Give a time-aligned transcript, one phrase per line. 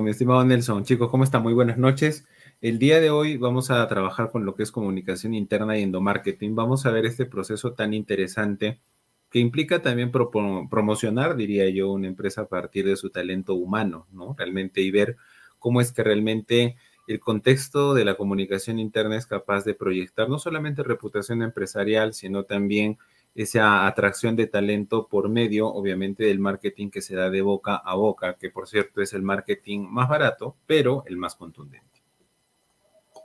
[0.00, 0.84] mi estimado Nelson.
[0.84, 1.42] Chicos, ¿cómo están?
[1.42, 2.24] Muy buenas noches.
[2.60, 6.54] El día de hoy vamos a trabajar con lo que es comunicación interna y endomarketing.
[6.54, 8.80] Vamos a ver este proceso tan interesante
[9.28, 14.36] que implica también promocionar, diría yo, una empresa a partir de su talento humano, ¿no?
[14.38, 15.16] Realmente y ver
[15.58, 16.76] cómo es que realmente
[17.08, 22.44] el contexto de la comunicación interna es capaz de proyectar no solamente reputación empresarial, sino
[22.44, 22.98] también
[23.34, 27.94] esa atracción de talento por medio, obviamente, del marketing que se da de boca a
[27.94, 32.02] boca, que por cierto es el marketing más barato, pero el más contundente.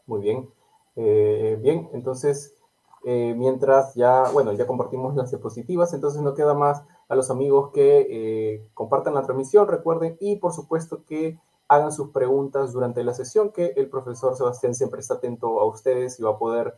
[0.05, 0.49] Muy bien.
[0.95, 2.55] Eh, bien, entonces,
[3.05, 7.71] eh, mientras ya, bueno, ya compartimos las diapositivas, entonces no queda más a los amigos
[7.73, 13.13] que eh, compartan la transmisión, recuerden, y por supuesto que hagan sus preguntas durante la
[13.13, 16.75] sesión, que el profesor Sebastián siempre está atento a ustedes y va a poder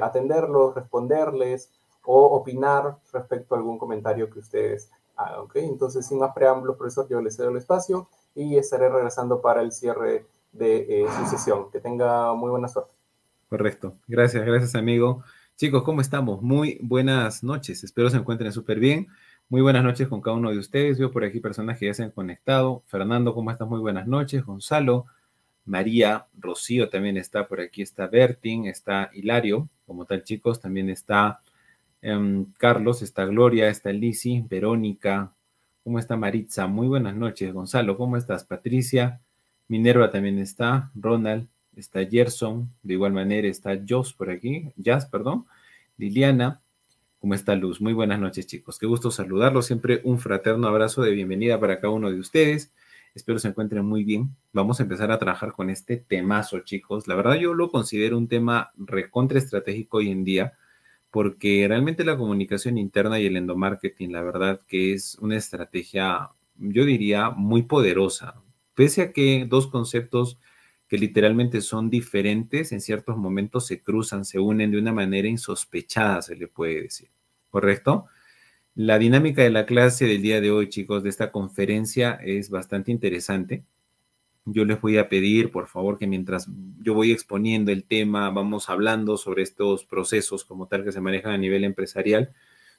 [0.00, 1.70] atenderlos, responderles
[2.04, 5.56] o opinar respecto a algún comentario que ustedes hagan, ¿ok?
[5.56, 9.72] Entonces, sin más preámbulos, profesor, yo les cedo el espacio y estaré regresando para el
[9.72, 11.70] cierre de eh, su sesión.
[11.70, 12.92] Que tenga muy buena suerte.
[13.48, 13.94] Correcto.
[14.06, 15.22] Gracias, gracias, amigo.
[15.56, 16.42] Chicos, ¿cómo estamos?
[16.42, 17.84] Muy buenas noches.
[17.84, 19.08] Espero se encuentren súper bien.
[19.48, 20.98] Muy buenas noches con cada uno de ustedes.
[20.98, 22.82] Veo por aquí personas que ya se han conectado.
[22.86, 23.68] Fernando, ¿cómo estás?
[23.68, 24.44] Muy buenas noches.
[24.44, 25.06] Gonzalo,
[25.66, 27.82] María, Rocío también está por aquí.
[27.82, 29.68] Está Bertin, está Hilario.
[29.86, 31.42] Como tal, chicos, también está
[32.04, 35.32] Em, Carlos, está Gloria, está Lisi, Verónica,
[35.84, 36.66] ¿cómo está Maritza?
[36.66, 38.42] Muy buenas noches, Gonzalo, ¿cómo estás?
[38.42, 39.20] Patricia,
[39.68, 45.46] Minerva también está, Ronald, está Gerson, de igual manera está Joss por aquí, Jazz, perdón,
[45.96, 46.60] Liliana,
[47.20, 47.80] ¿cómo está Luz?
[47.80, 51.92] Muy buenas noches, chicos, qué gusto saludarlos, siempre un fraterno abrazo de bienvenida para cada
[51.92, 52.72] uno de ustedes.
[53.14, 54.34] Espero se encuentren muy bien.
[54.54, 57.06] Vamos a empezar a trabajar con este temazo, chicos.
[57.06, 60.54] La verdad, yo lo considero un tema recontra estratégico hoy en día
[61.12, 66.86] porque realmente la comunicación interna y el endomarketing, la verdad que es una estrategia, yo
[66.86, 68.42] diría, muy poderosa.
[68.74, 70.38] Pese a que dos conceptos
[70.88, 76.22] que literalmente son diferentes, en ciertos momentos se cruzan, se unen de una manera insospechada,
[76.22, 77.10] se le puede decir.
[77.50, 78.06] ¿Correcto?
[78.74, 82.90] La dinámica de la clase del día de hoy, chicos, de esta conferencia es bastante
[82.90, 83.64] interesante
[84.44, 86.48] yo les voy a pedir, por favor, que mientras
[86.80, 91.32] yo voy exponiendo el tema, vamos hablando sobre estos procesos como tal que se manejan
[91.32, 92.32] a nivel empresarial.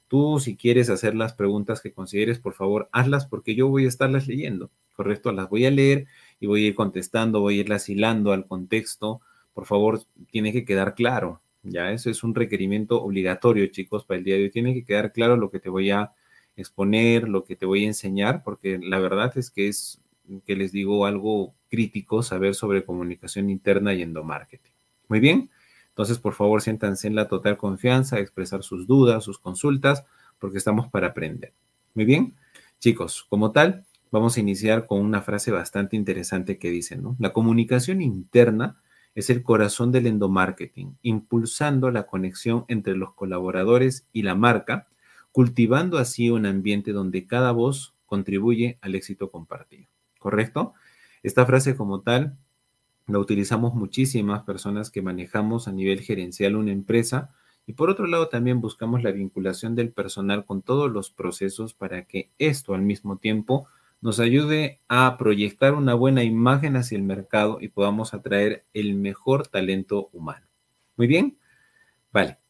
[0.08, 3.88] Tú, si quieres hacer las preguntas que consideres, por favor, hazlas porque yo voy a
[3.88, 5.32] estarlas leyendo, ¿correcto?
[5.32, 6.06] Las voy a leer
[6.38, 9.22] y voy a ir contestando, voy a irlas hilando al contexto.
[9.54, 11.92] Por favor, tiene que quedar claro, ¿ya?
[11.92, 14.50] Eso es un requerimiento obligatorio, chicos, para el día de hoy.
[14.50, 16.12] Tiene que quedar claro lo que te voy a
[16.56, 20.00] exponer, lo que te voy a enseñar, porque la verdad es que es
[20.46, 24.72] que les digo algo crítico, saber sobre comunicación interna y endomarketing.
[25.08, 25.50] Muy bien,
[25.88, 30.04] entonces por favor siéntanse en la total confianza, expresar sus dudas, sus consultas,
[30.38, 31.52] porque estamos para aprender.
[31.94, 32.34] Muy bien,
[32.80, 37.16] chicos, como tal, vamos a iniciar con una frase bastante interesante que dice, ¿no?
[37.18, 38.80] La comunicación interna
[39.14, 44.88] es el corazón del endomarketing, impulsando la conexión entre los colaboradores y la marca,
[45.30, 49.93] cultivando así un ambiente donde cada voz contribuye al éxito compartido.
[50.24, 50.72] ¿Correcto?
[51.22, 52.38] Esta frase como tal
[53.06, 57.34] la utilizamos muchísimas personas que manejamos a nivel gerencial una empresa
[57.66, 62.06] y por otro lado también buscamos la vinculación del personal con todos los procesos para
[62.06, 63.68] que esto al mismo tiempo
[64.00, 69.46] nos ayude a proyectar una buena imagen hacia el mercado y podamos atraer el mejor
[69.46, 70.46] talento humano.
[70.96, 71.36] Muy bien,
[72.12, 72.43] vale.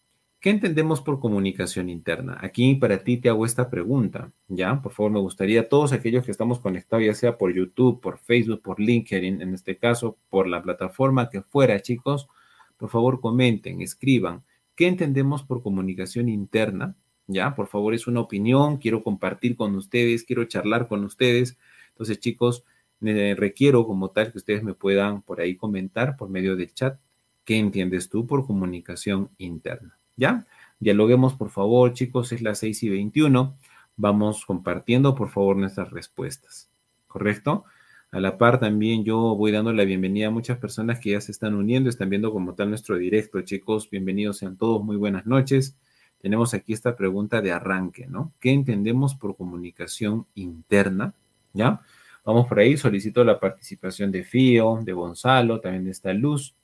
[0.44, 2.36] ¿Qué entendemos por comunicación interna?
[2.42, 4.82] Aquí para ti te hago esta pregunta, ¿ya?
[4.82, 8.60] Por favor, me gustaría todos aquellos que estamos conectados, ya sea por YouTube, por Facebook,
[8.60, 12.28] por LinkedIn, en este caso, por la plataforma que fuera, chicos,
[12.76, 14.44] por favor comenten, escriban.
[14.76, 16.94] ¿Qué entendemos por comunicación interna?
[17.26, 17.54] ¿Ya?
[17.54, 21.56] Por favor, es una opinión, quiero compartir con ustedes, quiero charlar con ustedes.
[21.92, 22.64] Entonces, chicos,
[23.00, 27.00] requiero como tal que ustedes me puedan por ahí comentar por medio del chat.
[27.46, 29.98] ¿Qué entiendes tú por comunicación interna?
[30.16, 30.46] ¿Ya?
[30.80, 33.56] Dialoguemos, por favor, chicos, es las 6 y 21.
[33.96, 36.70] Vamos compartiendo, por favor, nuestras respuestas.
[37.06, 37.64] ¿Correcto?
[38.10, 41.32] A la par también yo voy dando la bienvenida a muchas personas que ya se
[41.32, 43.90] están uniendo, están viendo como tal nuestro directo, chicos.
[43.90, 45.76] Bienvenidos sean todos, muy buenas noches.
[46.20, 48.32] Tenemos aquí esta pregunta de arranque, ¿no?
[48.40, 51.12] ¿Qué entendemos por comunicación interna?
[51.52, 51.80] ¿Ya?
[52.24, 56.54] Vamos por ahí, solicito la participación de Fío, de Gonzalo, también de esta Luz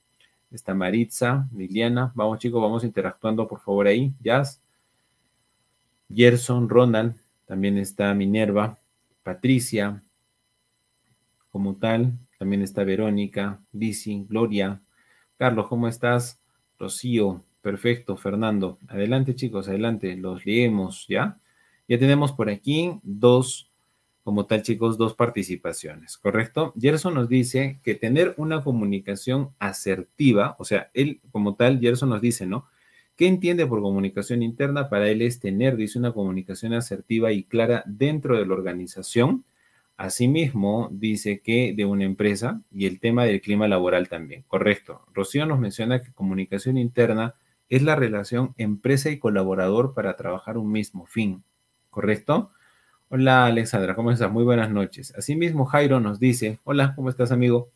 [0.50, 2.12] está Maritza, Liliana.
[2.14, 4.12] Vamos chicos, vamos interactuando por favor ahí.
[4.20, 4.62] Jazz,
[6.12, 7.17] Gerson, Ronald,
[7.47, 8.79] también está Minerva,
[9.23, 10.02] Patricia,
[11.50, 14.81] como tal, también está Verónica, Lizzy, Gloria.
[15.37, 16.41] Carlos, ¿cómo estás?
[16.79, 18.79] Rocío, perfecto, Fernando.
[18.88, 21.38] Adelante chicos, adelante, los leemos, ¿ya?
[21.88, 23.70] Ya tenemos por aquí dos
[24.31, 26.73] como tal, chicos, dos participaciones, ¿correcto?
[26.81, 32.21] Gerson nos dice que tener una comunicación asertiva, o sea, él como tal, Gerson nos
[32.21, 32.69] dice, ¿no?
[33.17, 34.88] ¿Qué entiende por comunicación interna?
[34.88, 39.44] Para él es tener, dice, una comunicación asertiva y clara dentro de la organización.
[39.97, 44.44] Asimismo, dice que de una empresa y el tema del clima laboral también.
[44.47, 45.03] Correcto.
[45.12, 47.35] Rocío nos menciona que comunicación interna
[47.69, 51.43] es la relación empresa y colaborador para trabajar un mismo fin.
[51.91, 52.53] ¿Correcto?
[53.12, 54.31] Hola Alexandra, ¿cómo estás?
[54.31, 55.12] Muy buenas noches.
[55.17, 57.69] Asimismo, Jairo nos dice, hola, ¿cómo estás amigo?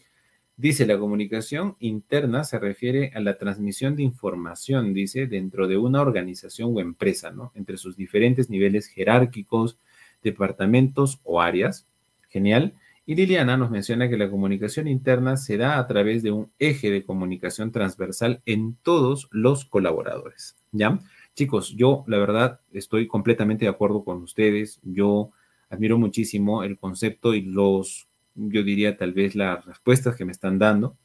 [0.57, 6.03] Dice, la comunicación interna se refiere a la transmisión de información, dice, dentro de una
[6.03, 7.51] organización o empresa, ¿no?
[7.57, 9.77] Entre sus diferentes niveles jerárquicos,
[10.23, 11.89] departamentos o áreas.
[12.29, 12.75] Genial.
[13.05, 16.93] Y Liliana nos menciona que la comunicación interna se da a través de un eje
[16.93, 20.55] de comunicación transversal en todos los colaboradores.
[20.71, 21.01] ¿Ya?
[21.35, 24.81] Chicos, yo la verdad estoy completamente de acuerdo con ustedes.
[24.85, 25.31] Yo
[25.69, 30.59] admiro muchísimo el concepto y los yo diría tal vez las respuestas que me están
[30.59, 30.97] dando.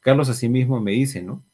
[0.00, 1.44] Carlos asimismo me dice, ¿no?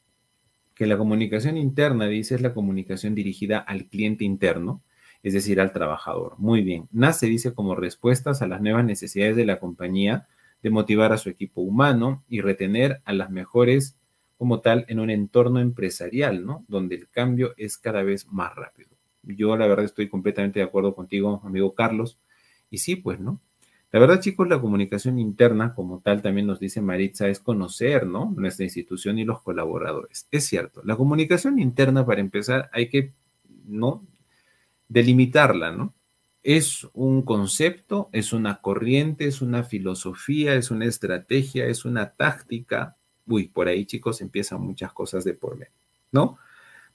[0.73, 4.83] Que la comunicación interna, dice, es la comunicación dirigida al cliente interno,
[5.23, 6.35] es decir, al trabajador.
[6.37, 6.87] Muy bien.
[6.91, 10.27] Nace, dice, como respuestas a las nuevas necesidades de la compañía
[10.63, 13.97] de motivar a su equipo humano y retener a las mejores
[14.37, 16.63] como tal en un entorno empresarial, ¿no?
[16.67, 18.89] Donde el cambio es cada vez más rápido.
[19.23, 22.19] Yo la verdad estoy completamente de acuerdo contigo, amigo Carlos.
[22.69, 23.41] Y sí, pues, ¿no?
[23.91, 28.33] La verdad, chicos, la comunicación interna, como tal, también nos dice Maritza, es conocer, ¿no?
[28.35, 30.27] Nuestra institución y los colaboradores.
[30.29, 33.13] Es cierto, la comunicación interna, para empezar, hay que,
[33.65, 34.05] ¿no?
[34.89, 35.95] Delimitarla, ¿no?
[36.43, 42.97] Es un concepto, es una corriente, es una filosofía, es una estrategia, es una táctica.
[43.27, 45.71] Uy, por ahí, chicos, empiezan muchas cosas de por medio,
[46.11, 46.37] ¿no?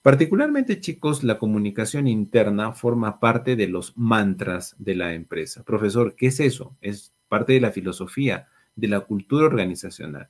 [0.02, 5.62] Particularmente, chicos, la comunicación interna forma parte de los mantras de la empresa.
[5.62, 6.76] Profesor, ¿qué es eso?
[6.80, 10.28] Es parte de la filosofía, de la cultura organizacional.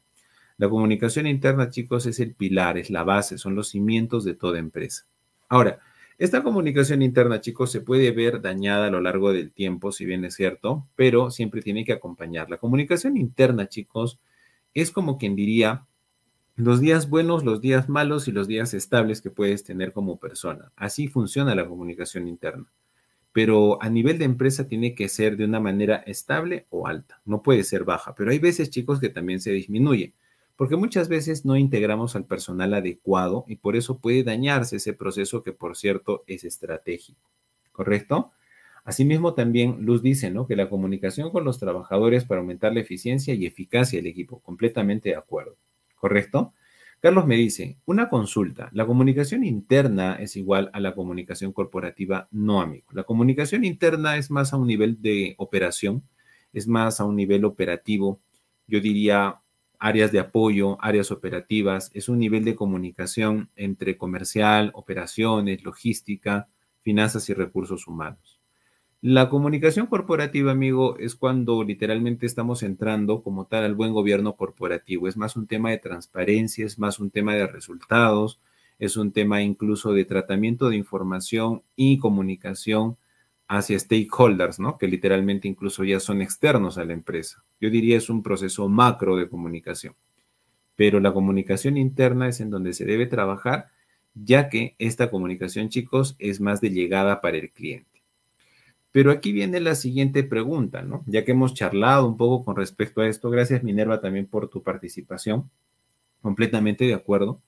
[0.58, 4.58] La comunicación interna, chicos, es el pilar, es la base, son los cimientos de toda
[4.58, 5.06] empresa.
[5.48, 5.80] Ahora,
[6.18, 10.24] esta comunicación interna, chicos, se puede ver dañada a lo largo del tiempo, si bien
[10.24, 12.50] es cierto, pero siempre tiene que acompañar.
[12.50, 14.20] La comunicación interna, chicos,
[14.74, 15.86] es como quien diría
[16.56, 20.70] los días buenos, los días malos y los días estables que puedes tener como persona.
[20.76, 22.70] Así funciona la comunicación interna.
[23.32, 27.22] Pero a nivel de empresa tiene que ser de una manera estable o alta.
[27.24, 28.14] No puede ser baja.
[28.14, 30.12] Pero hay veces, chicos, que también se disminuye.
[30.56, 35.42] Porque muchas veces no integramos al personal adecuado y por eso puede dañarse ese proceso
[35.42, 37.30] que, por cierto, es estratégico.
[37.72, 38.32] ¿Correcto?
[38.84, 40.46] Asimismo, también Luz dice, ¿no?
[40.46, 44.40] Que la comunicación con los trabajadores para aumentar la eficiencia y eficacia del equipo.
[44.40, 45.56] Completamente de acuerdo.
[46.02, 46.52] ¿Correcto?
[47.00, 52.60] Carlos me dice, una consulta, la comunicación interna es igual a la comunicación corporativa, no
[52.60, 52.88] amigo.
[52.92, 56.02] La comunicación interna es más a un nivel de operación,
[56.52, 58.20] es más a un nivel operativo,
[58.66, 59.40] yo diría
[59.78, 66.48] áreas de apoyo, áreas operativas, es un nivel de comunicación entre comercial, operaciones, logística,
[66.80, 68.31] finanzas y recursos humanos.
[69.04, 75.08] La comunicación corporativa, amigo, es cuando literalmente estamos entrando como tal al buen gobierno corporativo.
[75.08, 78.38] Es más un tema de transparencia, es más un tema de resultados,
[78.78, 82.96] es un tema incluso de tratamiento de información y comunicación
[83.48, 84.78] hacia stakeholders, ¿no?
[84.78, 87.42] Que literalmente incluso ya son externos a la empresa.
[87.60, 89.96] Yo diría es un proceso macro de comunicación.
[90.76, 93.66] Pero la comunicación interna es en donde se debe trabajar,
[94.14, 97.91] ya que esta comunicación, chicos, es más de llegada para el cliente.
[98.92, 101.02] Pero aquí viene la siguiente pregunta, ¿no?
[101.06, 104.62] Ya que hemos charlado un poco con respecto a esto, gracias Minerva también por tu
[104.62, 105.50] participación,
[106.20, 107.40] completamente de acuerdo.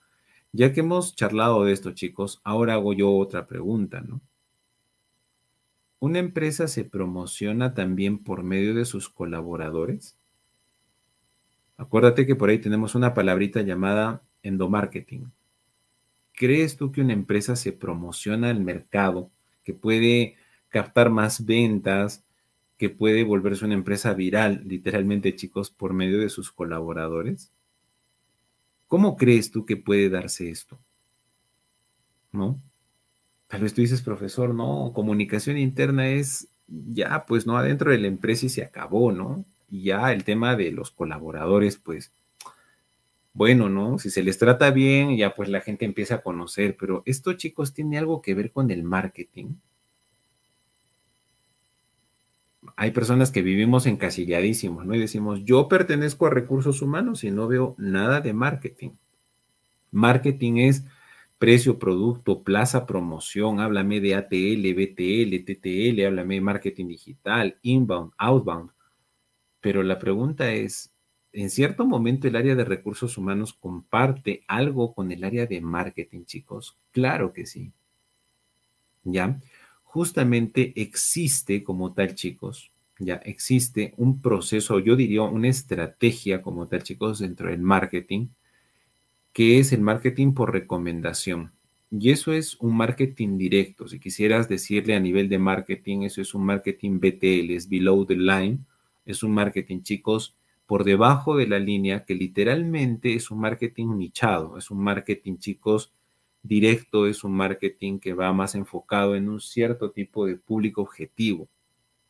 [0.53, 4.21] Ya que hemos charlado de esto, chicos, ahora hago yo otra pregunta, ¿no?
[5.99, 10.19] ¿Una empresa se promociona también por medio de sus colaboradores?
[11.77, 15.33] Acuérdate que por ahí tenemos una palabrita llamada endomarketing.
[16.33, 19.31] ¿Crees tú que una empresa se promociona al mercado,
[19.63, 20.37] que puede
[20.75, 22.25] captar más ventas,
[22.77, 27.53] que puede volverse una empresa viral, literalmente chicos, por medio de sus colaboradores?
[28.89, 30.81] ¿Cómo crees tú que puede darse esto?
[32.33, 32.61] ¿No?
[33.47, 38.09] Tal vez tú dices, profesor, no, comunicación interna es ya, pues no, adentro de la
[38.09, 39.45] empresa y se acabó, ¿no?
[39.71, 42.13] Y ya el tema de los colaboradores, pues,
[43.33, 44.01] bueno, ¿no?
[44.01, 47.73] Si se les trata bien, ya pues la gente empieza a conocer, pero esto, chicos,
[47.73, 49.55] tiene algo que ver con el marketing
[52.77, 54.95] hay personas que vivimos encasilladísimos, ¿no?
[54.95, 58.91] Y decimos, yo pertenezco a recursos humanos y no veo nada de marketing.
[59.93, 60.85] Marketing es
[61.39, 68.71] precio, producto, plaza, promoción, háblame de ATL, BTL, TTL, háblame de marketing digital, inbound, outbound.
[69.61, 70.93] Pero la pregunta es,
[71.33, 76.25] ¿en cierto momento el área de recursos humanos comparte algo con el área de marketing,
[76.25, 76.77] chicos?
[76.91, 77.73] Claro que sí.
[79.05, 79.39] ¿Ya?
[79.95, 86.83] Justamente existe como tal, chicos, ya existe un proceso, yo diría una estrategia como tal,
[86.83, 88.27] chicos, dentro del marketing,
[89.33, 91.53] que es el marketing por recomendación.
[91.93, 93.87] Y eso es un marketing directo.
[93.87, 98.17] Si quisieras decirle a nivel de marketing, eso es un marketing BTL, es below the
[98.17, 98.59] line.
[99.07, 100.35] Es un marketing, chicos,
[100.67, 104.59] por debajo de la línea, que literalmente es un marketing nichado.
[104.59, 105.93] Es un marketing, chicos,
[106.45, 111.49] directo, es un marketing que va más enfocado en un cierto tipo de público objetivo.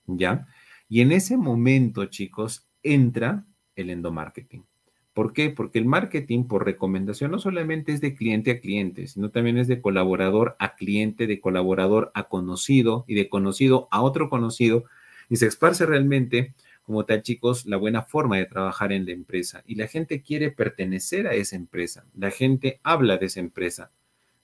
[0.06, 0.46] ¿Ya?
[0.88, 4.66] Y en ese momento, chicos, entra el endomarketing.
[5.14, 5.48] ¿Por qué?
[5.50, 9.68] Porque el marketing por recomendación no solamente es de cliente a cliente, sino también es
[9.68, 14.84] de colaborador a cliente, de colaborador a conocido y de conocido a otro conocido.
[15.30, 19.62] Y se esparce realmente, como tal, chicos, la buena forma de trabajar en la empresa.
[19.66, 22.04] Y la gente quiere pertenecer a esa empresa.
[22.16, 23.92] La gente habla de esa empresa.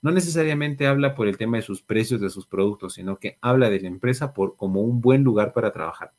[0.03, 3.69] No necesariamente habla por el tema de sus precios de sus productos, sino que habla
[3.69, 6.13] de la empresa por, como un buen lugar para trabajar.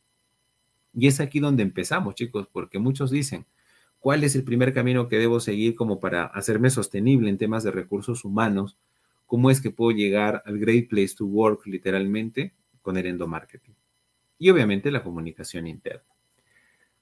[0.93, 3.45] Y es aquí donde empezamos, chicos, porque muchos dicen,
[3.99, 7.71] ¿cuál es el primer camino que debo seguir como para hacerme sostenible en temas de
[7.71, 8.77] recursos humanos?
[9.25, 13.75] ¿Cómo es que puedo llegar al great place to work literalmente con el endomarketing?
[14.37, 16.03] Y obviamente la comunicación interna.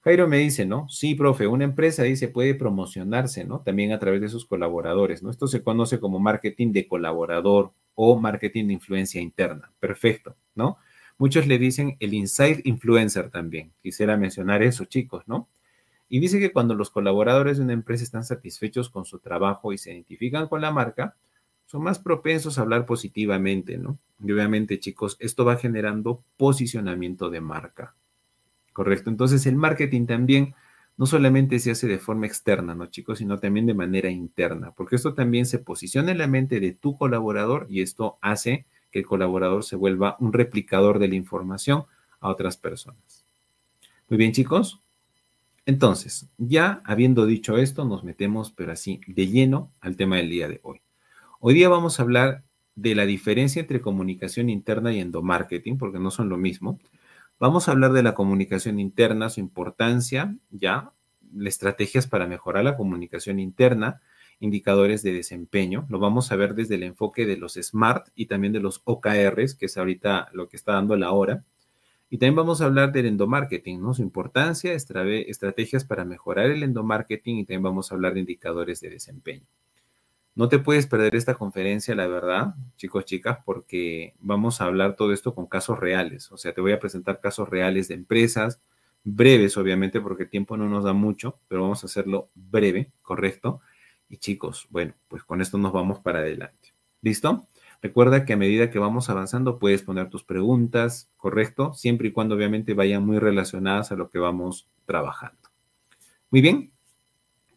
[0.02, 0.88] Jairo me dice, ¿no?
[0.88, 3.60] Sí, profe, una empresa dice puede promocionarse, ¿no?
[3.60, 5.30] También a través de sus colaboradores, ¿no?
[5.30, 9.74] Esto se conoce como marketing de colaborador o marketing de influencia interna.
[9.80, 10.78] Perfecto, ¿no?
[11.18, 13.74] Muchos le dicen el inside influencer también.
[13.84, 15.50] Quisiera mencionar eso, chicos, ¿no?
[16.08, 19.78] Y dice que cuando los colaboradores de una empresa están satisfechos con su trabajo y
[19.78, 21.18] se identifican con la marca,
[21.66, 24.00] son más propensos a hablar positivamente, ¿no?
[24.24, 27.96] Y obviamente, chicos, esto va generando posicionamiento de marca.
[28.80, 29.10] ¿Correcto?
[29.10, 30.56] Entonces, el marketing también
[30.96, 33.18] no solamente se hace de forma externa, ¿no, chicos?
[33.20, 36.98] Sino también de manera interna, porque esto también se posiciona en la mente de tu
[36.98, 41.88] colaborador y esto hace que el colaborador se vuelva un replicador de la información
[42.22, 43.26] a otras personas.
[44.08, 44.82] Muy bien, chicos.
[45.66, 50.48] Entonces, ya habiendo dicho esto, nos metemos, pero así, de lleno al tema del día
[50.48, 50.80] de hoy.
[51.42, 52.46] Hoy día vamos a hablar
[52.76, 56.80] de la diferencia entre comunicación interna y endomarketing, porque no son lo mismo.
[57.40, 60.92] Vamos a hablar de la comunicación interna, su importancia, ya,
[61.46, 64.02] estrategias para mejorar la comunicación interna,
[64.42, 65.86] indicadores de desempeño.
[65.88, 69.56] Lo vamos a ver desde el enfoque de los SMART y también de los OKRs,
[69.56, 71.46] que es ahorita lo que está dando la hora.
[72.10, 73.94] Y también vamos a hablar del endomarketing, ¿no?
[73.94, 78.90] Su importancia, estrategias para mejorar el endomarketing y también vamos a hablar de indicadores de
[78.90, 79.46] desempeño.
[80.36, 85.12] No te puedes perder esta conferencia, la verdad, chicos, chicas, porque vamos a hablar todo
[85.12, 86.32] esto con casos reales.
[86.32, 88.62] O sea, te voy a presentar casos reales de empresas,
[89.04, 93.62] breves, obviamente, porque el tiempo no nos da mucho, pero vamos a hacerlo breve, ¿correcto?
[94.08, 96.74] Y chicos, bueno, pues con esto nos vamos para adelante.
[97.02, 97.48] ¿Listo?
[97.82, 101.74] Recuerda que a medida que vamos avanzando puedes poner tus preguntas, ¿correcto?
[101.74, 105.50] Siempre y cuando obviamente vayan muy relacionadas a lo que vamos trabajando.
[106.30, 106.79] Muy bien.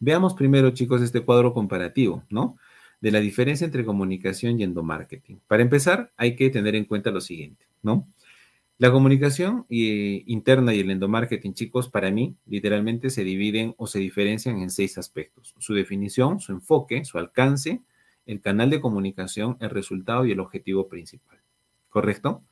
[0.05, 2.57] Veamos primero, chicos, este cuadro comparativo, ¿no?
[2.99, 5.39] De la diferencia entre comunicación y endomarketing.
[5.47, 8.05] Para empezar, hay que tener en cuenta lo siguiente, ¿no?
[8.79, 14.59] La comunicación interna y el endomarketing, chicos, para mí literalmente se dividen o se diferencian
[14.59, 15.55] en seis aspectos.
[15.57, 17.81] Su definición, su enfoque, su alcance,
[18.25, 21.39] el canal de comunicación, el resultado y el objetivo principal.
[21.87, 22.43] ¿Correcto?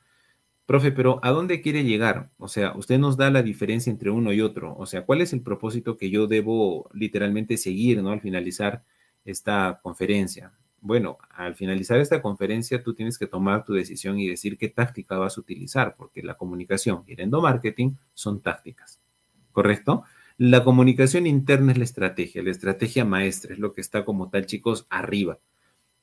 [0.66, 2.30] Profe, pero ¿a dónde quiere llegar?
[2.38, 4.74] O sea, usted nos da la diferencia entre uno y otro.
[4.76, 8.10] O sea, ¿cuál es el propósito que yo debo literalmente seguir, ¿no?
[8.10, 8.84] Al finalizar
[9.24, 10.52] esta conferencia
[10.82, 15.16] bueno, al finalizar esta conferencia tú tienes que tomar tu decisión y decir qué táctica
[15.16, 19.00] vas a utilizar, porque la comunicación y el endomarketing son tácticas,
[19.52, 20.02] ¿correcto?
[20.38, 24.44] La comunicación interna es la estrategia, la estrategia maestra es lo que está como tal,
[24.46, 25.38] chicos, arriba.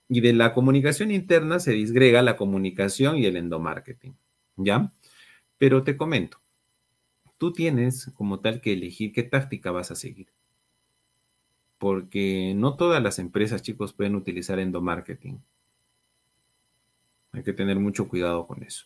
[0.08, 4.16] Y de la comunicación interna se disgrega la comunicación y el endomarketing,
[4.60, 4.94] ¿ya?
[5.58, 6.40] Pero te comento,
[7.38, 10.28] tú tienes como tal que elegir qué táctica vas a seguir
[11.80, 15.42] porque no todas las empresas, chicos, pueden utilizar endomarketing.
[17.32, 18.86] Hay que tener mucho cuidado con eso.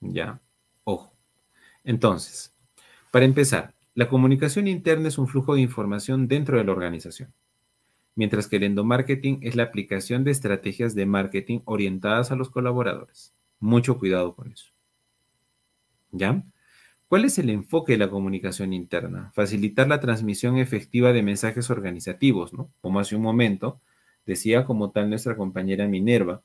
[0.00, 0.40] Ya,
[0.84, 1.12] ojo.
[1.84, 2.52] Entonces,
[3.12, 7.32] para empezar, la comunicación interna es un flujo de información dentro de la organización,
[8.16, 13.34] mientras que el endomarketing es la aplicación de estrategias de marketing orientadas a los colaboradores.
[13.60, 14.66] Mucho cuidado con eso.
[16.10, 16.44] ¿Ya?
[17.08, 19.32] ¿Cuál es el enfoque de la comunicación interna?
[19.34, 22.70] Facilitar la transmisión efectiva de mensajes organizativos, ¿no?
[22.80, 23.80] Como hace un momento,
[24.26, 26.42] decía como tal nuestra compañera Minerva.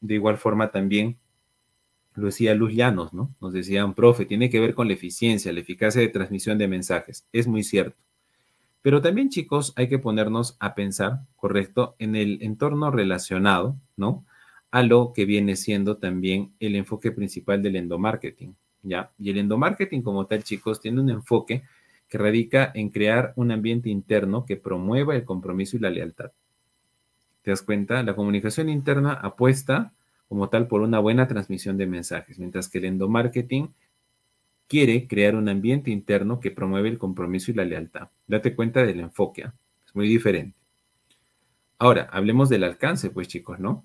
[0.00, 1.18] De igual forma también
[2.14, 3.34] lo decía Luz Llanos, ¿no?
[3.40, 7.26] Nos decían, profe, tiene que ver con la eficiencia, la eficacia de transmisión de mensajes.
[7.32, 7.96] Es muy cierto.
[8.82, 14.24] Pero también, chicos, hay que ponernos a pensar, correcto, en el entorno relacionado, ¿no?
[14.72, 19.12] A lo que viene siendo también el enfoque principal del endomarketing, ¿ya?
[19.18, 21.62] Y el endomarketing como tal, chicos, tiene un enfoque
[22.08, 26.32] que radica en crear un ambiente interno que promueva el compromiso y la lealtad.
[27.42, 28.02] ¿Te das cuenta?
[28.02, 29.92] La comunicación interna apuesta
[30.28, 33.72] como tal por una buena transmisión de mensajes, mientras que el endomarketing
[34.68, 38.08] quiere crear un ambiente interno que promueve el compromiso y la lealtad.
[38.26, 39.54] Date cuenta del enfoque, ¿ah?
[39.84, 40.56] es muy diferente.
[41.78, 43.84] Ahora, hablemos del alcance, pues chicos, ¿no?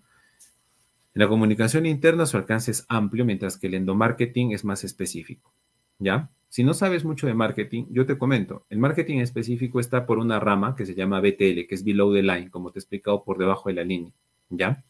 [1.18, 5.52] En la comunicación interna su alcance es amplio, mientras que el endomarketing es más específico,
[5.98, 6.30] ¿ya?
[6.48, 10.40] Si no sabes mucho de marketing, yo te comento, el marketing específico está por una
[10.40, 13.40] rama que se llama BTL, que es below the line, como te he explicado, por
[13.40, 14.14] debajo de la línea,
[14.52, 14.84] ¿ya?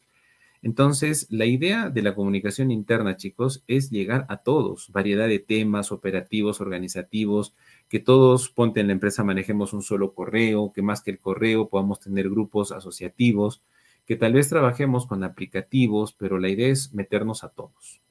[0.61, 5.93] Entonces, la idea de la comunicación interna, chicos, es llegar a todos, variedad de temas
[5.93, 7.55] operativos, organizativos,
[7.87, 11.69] que todos, ponte en la empresa, manejemos un solo correo, que más que el correo
[11.69, 13.61] podamos tener grupos asociativos,
[14.07, 18.01] que tal vez trabajemos con aplicativos, pero la idea es meternos a todos.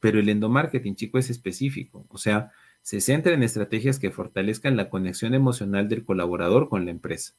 [0.00, 2.50] Pero el endomarketing, chico, es específico, o sea,
[2.82, 7.34] se centra en estrategias que fortalezcan la conexión emocional del colaborador con la empresa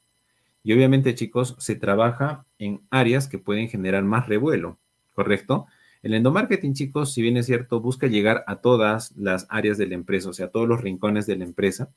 [0.66, 4.80] y obviamente, chicos, se trabaja en áreas que pueden generar más revuelo,
[5.14, 5.66] ¿correcto?
[6.02, 9.94] El endomarketing, chicos, si bien es cierto, busca llegar a todas las áreas de la
[9.94, 11.92] empresa, o sea, a todos los rincones de la empresa.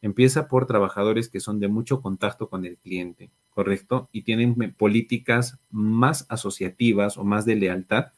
[0.00, 4.08] Empieza por trabajadores que son de mucho contacto con el cliente, ¿correcto?
[4.12, 8.12] Y tienen políticas más asociativas o más de lealtad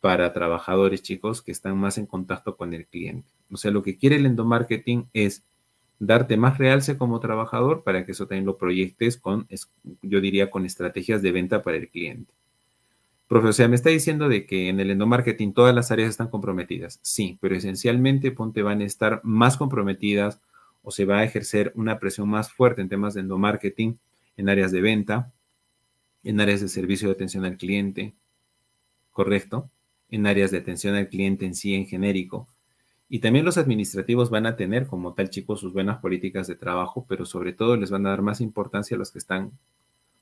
[0.00, 3.28] para trabajadores, chicos, que están más en contacto con el cliente.
[3.52, 5.44] O sea, lo que quiere el endomarketing es
[6.00, 9.46] darte más realce como trabajador para que eso también lo proyectes con,
[10.02, 12.32] yo diría, con estrategias de venta para el cliente.
[13.28, 16.28] Profe, o sea, me está diciendo de que en el endomarketing todas las áreas están
[16.28, 16.98] comprometidas.
[17.02, 20.40] Sí, pero esencialmente ponte van a estar más comprometidas
[20.82, 23.98] o se va a ejercer una presión más fuerte en temas de endomarketing
[24.36, 25.32] en áreas de venta,
[26.24, 28.14] en áreas de servicio de atención al cliente,
[29.10, 29.70] ¿correcto?
[30.10, 32.48] En áreas de atención al cliente en sí en genérico,
[33.12, 37.04] y también los administrativos van a tener como tal, chicos, sus buenas políticas de trabajo,
[37.06, 39.52] pero sobre todo les van a dar más importancia a los que están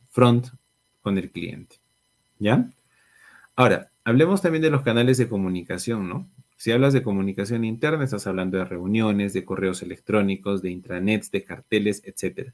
[0.08, 0.48] front
[1.00, 1.76] con el cliente.
[2.40, 2.68] ¿Ya?
[3.54, 6.28] Ahora, hablemos también de los canales de comunicación, ¿no?
[6.60, 11.42] Si hablas de comunicación interna, estás hablando de reuniones, de correos electrónicos, de intranets, de
[11.42, 12.52] carteles, etc.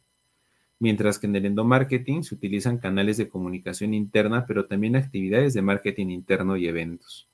[0.79, 5.63] Mientras que en el endomarketing se utilizan canales de comunicación interna, pero también actividades de
[5.63, 7.29] marketing interno y eventos.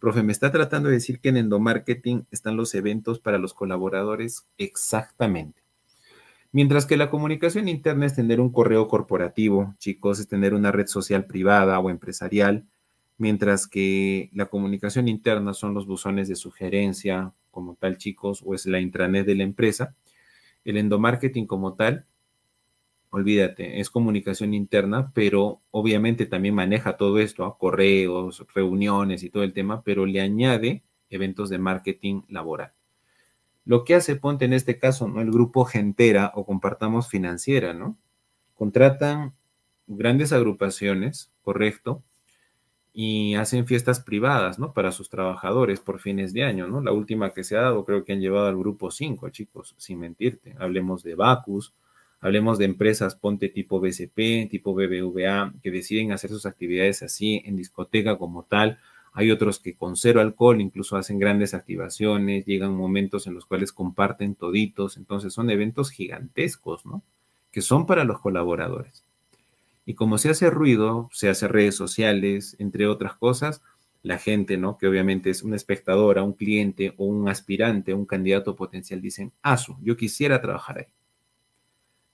[0.00, 4.48] Profe, me está tratando de decir que en endomarketing están los eventos para los colaboradores
[4.58, 5.62] exactamente.
[6.50, 10.88] Mientras que la comunicación interna es tener un correo corporativo, chicos, es tener una red
[10.88, 12.66] social privada o empresarial,
[13.18, 18.66] mientras que la comunicación interna son los buzones de sugerencia como tal, chicos, o es
[18.66, 19.94] la intranet de la empresa.
[20.64, 22.06] El endomarketing como tal
[23.10, 29.52] olvídate, es comunicación interna, pero obviamente también maneja todo esto, correos, reuniones y todo el
[29.52, 32.72] tema, pero le añade eventos de marketing laboral.
[33.64, 35.20] Lo que hace Ponte en este caso, ¿no?
[35.20, 37.98] El grupo Gentera o Compartamos Financiera, ¿no?
[38.54, 39.34] Contratan
[39.86, 42.02] grandes agrupaciones, correcto,
[43.00, 44.72] y hacen fiestas privadas, ¿no?
[44.72, 46.80] Para sus trabajadores por fines de año, ¿no?
[46.80, 50.00] La última que se ha dado creo que han llevado al grupo 5, chicos, sin
[50.00, 50.56] mentirte.
[50.58, 51.74] Hablemos de Bacus,
[52.20, 57.54] Hablemos de empresas, ponte tipo BCP, tipo BBVA, que deciden hacer sus actividades así en
[57.54, 58.80] discoteca como tal.
[59.12, 63.70] Hay otros que con cero alcohol incluso hacen grandes activaciones, llegan momentos en los cuales
[63.70, 64.96] comparten toditos.
[64.96, 67.04] Entonces son eventos gigantescos, ¿no?
[67.52, 69.04] Que son para los colaboradores.
[69.88, 73.62] Y como se hace ruido, se hace redes sociales, entre otras cosas,
[74.02, 74.76] la gente, ¿no?
[74.76, 79.78] Que obviamente es una espectadora, un cliente o un aspirante, un candidato potencial, dicen, Asu,
[79.80, 80.92] yo quisiera trabajar ahí.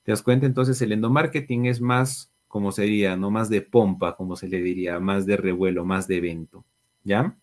[0.04, 0.46] ¿Te das cuenta?
[0.46, 5.00] Entonces el endomarketing es más, como sería, no más de pompa, como se le diría,
[5.00, 6.64] más de revuelo, más de evento.
[7.02, 7.36] ¿Ya?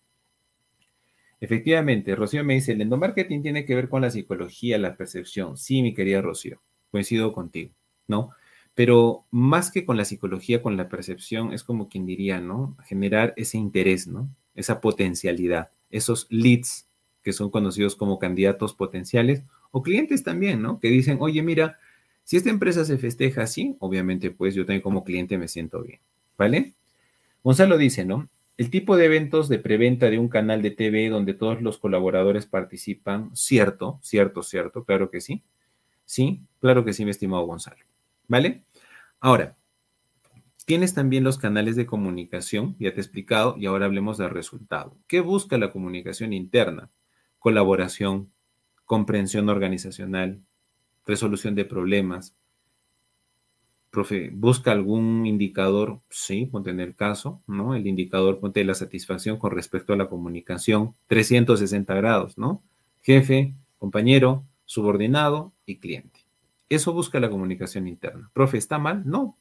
[1.42, 5.58] Efectivamente, Rocío me dice, el endomarketing tiene que ver con la psicología, la percepción.
[5.58, 7.74] Sí, mi querida Rocío, coincido contigo,
[8.08, 8.30] ¿no?
[8.74, 12.78] Pero más que con la psicología, con la percepción, es como quien diría, ¿no?
[12.86, 14.30] Generar ese interés, ¿no?
[14.56, 16.88] Esa potencialidad, esos leads
[17.22, 20.80] que son conocidos como candidatos potenciales o clientes también, ¿no?
[20.80, 21.78] Que dicen, oye, mira,
[22.24, 26.00] si esta empresa se festeja así, obviamente, pues yo también como cliente me siento bien,
[26.38, 26.74] ¿vale?
[27.44, 28.30] Gonzalo dice, ¿no?
[28.58, 32.46] El tipo de eventos de preventa de un canal de TV donde todos los colaboradores
[32.46, 35.42] participan, cierto, cierto, cierto, claro que sí.
[36.06, 37.91] Sí, claro que sí, mi estimado Gonzalo.
[38.32, 38.64] ¿Vale?
[39.20, 39.58] Ahora,
[40.64, 44.96] Tienes también los canales de comunicación, ya te he explicado, y ahora hablemos del resultado.
[45.08, 46.90] ¿Qué busca la comunicación interna?
[47.40, 48.32] Colaboración,
[48.86, 50.40] comprensión organizacional,
[51.06, 52.38] resolución de problemas.
[53.90, 56.00] Profe, ¿busca algún indicador?
[56.10, 57.76] Sí, ponte en el caso, ¿no?
[57.76, 62.64] El indicador, ponte la satisfacción con respecto a la comunicación, 360 grados, ¿no?
[63.02, 66.21] Jefe, compañero, subordinado y cliente.
[66.72, 68.32] Eso busca la comunicación interna.
[68.34, 69.04] Profe, ¿está mal?
[69.06, 69.38] No,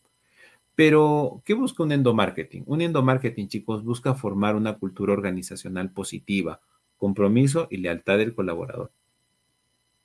[0.75, 2.65] pero, ¿qué busca un endomarketing?
[2.67, 6.61] Un endomarketing, chicos, busca formar una cultura organizacional positiva,
[6.97, 8.91] compromiso y lealtad del colaborador.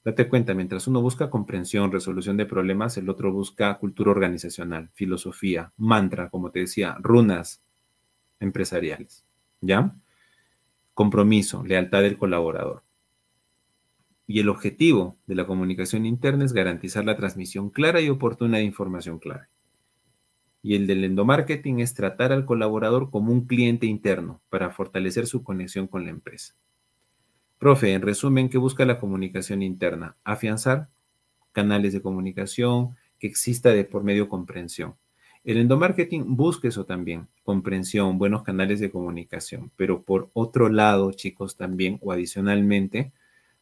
[0.03, 5.71] Date cuenta, mientras uno busca comprensión, resolución de problemas, el otro busca cultura organizacional, filosofía,
[5.77, 7.63] mantra, como te decía, runas
[8.39, 9.25] empresariales.
[9.61, 9.95] ¿Ya?
[10.93, 12.84] Compromiso, lealtad del colaborador.
[14.27, 18.63] Y el objetivo de la comunicación interna es garantizar la transmisión clara y oportuna de
[18.63, 19.47] información clave
[20.65, 25.43] y el del endomarketing es tratar al colaborador como un cliente interno para fortalecer su
[25.43, 26.55] conexión con la empresa.
[27.59, 30.17] Profe, en resumen, ¿qué busca la comunicación interna?
[30.23, 30.89] Afianzar
[31.51, 34.95] canales de comunicación, que exista de por medio comprensión.
[35.43, 41.57] El endomarketing busca eso también, comprensión, buenos canales de comunicación, pero por otro lado, chicos,
[41.57, 43.13] también o adicionalmente,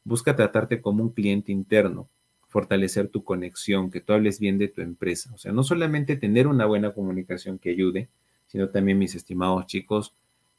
[0.03, 2.09] busca tratarte como un cliente interno,
[2.47, 5.31] fortalecer tu conexión, que tú hables bien de tu empresa.
[5.33, 8.09] O sea, no solamente tener una buena comunicación que ayude,
[8.47, 10.15] sino también, mis estimados chicos,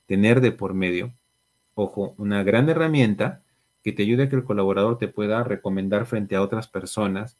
[0.06, 1.14] tener de por medio,
[1.74, 3.42] ojo, una gran herramienta
[3.82, 7.38] que te ayude a que el colaborador te pueda recomendar frente a otras personas,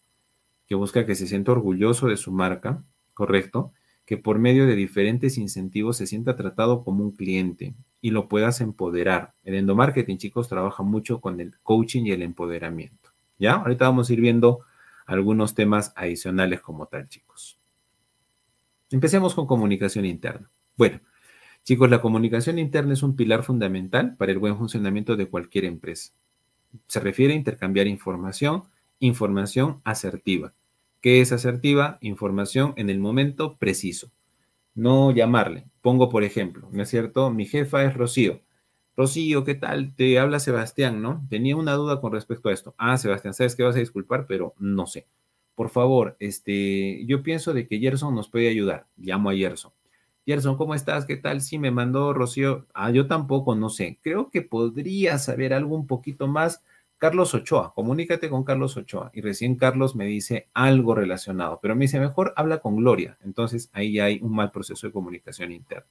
[0.67, 3.73] que busca que se sienta orgulloso de su marca, ¿correcto?
[4.07, 8.61] Que por medio de diferentes incentivos se sienta tratado como un cliente y lo puedas
[8.61, 9.33] empoderar.
[9.45, 13.11] El endomarketing, chicos, trabaja mucho con el coaching y el empoderamiento.
[13.39, 13.55] ¿Ya?
[13.55, 14.61] Ahorita vamos a ir viendo
[15.07, 17.59] algunos temas adicionales como tal, chicos.
[18.91, 20.51] Empecemos con comunicación interna.
[20.77, 21.01] Bueno,
[21.63, 26.13] chicos, la comunicación interna es un pilar fundamental para el buen funcionamiento de cualquier empresa.
[26.87, 28.65] Se refiere a intercambiar información,
[28.99, 30.53] información asertiva.
[31.05, 31.99] ¿Qué es asertiva?
[32.01, 34.11] Información en el momento preciso.
[34.75, 35.67] No llamarle.
[35.83, 37.31] Pongo por ejemplo, ¿no es cierto?
[37.31, 38.41] Mi jefa es Rocío.
[38.97, 39.95] Rocío, ¿qué tal?
[39.95, 41.23] Te habla Sebastián, ¿no?
[41.29, 42.75] Tenía una duda con respecto a esto.
[42.79, 45.07] Ah, Sebastián, sabes que vas a disculpar, pero no sé.
[45.55, 48.87] Por favor, este, yo pienso de que Gerson nos puede ayudar.
[48.97, 49.73] Llamo a Gerson.
[50.25, 51.05] Gerson, ¿cómo estás?
[51.05, 51.43] ¿Qué tal?
[51.43, 52.65] Sí, me mandó Rocío.
[52.73, 53.99] Ah, yo tampoco, no sé.
[54.01, 56.65] Creo que podría saber algo un poquito más.
[56.99, 59.11] Carlos Ochoa, comunícate con Carlos Ochoa.
[59.13, 63.19] Y recién Carlos me dice algo relacionado, pero me dice, mejor habla con Gloria.
[63.25, 65.87] Entonces ahí hay un mal proceso de comunicación interna.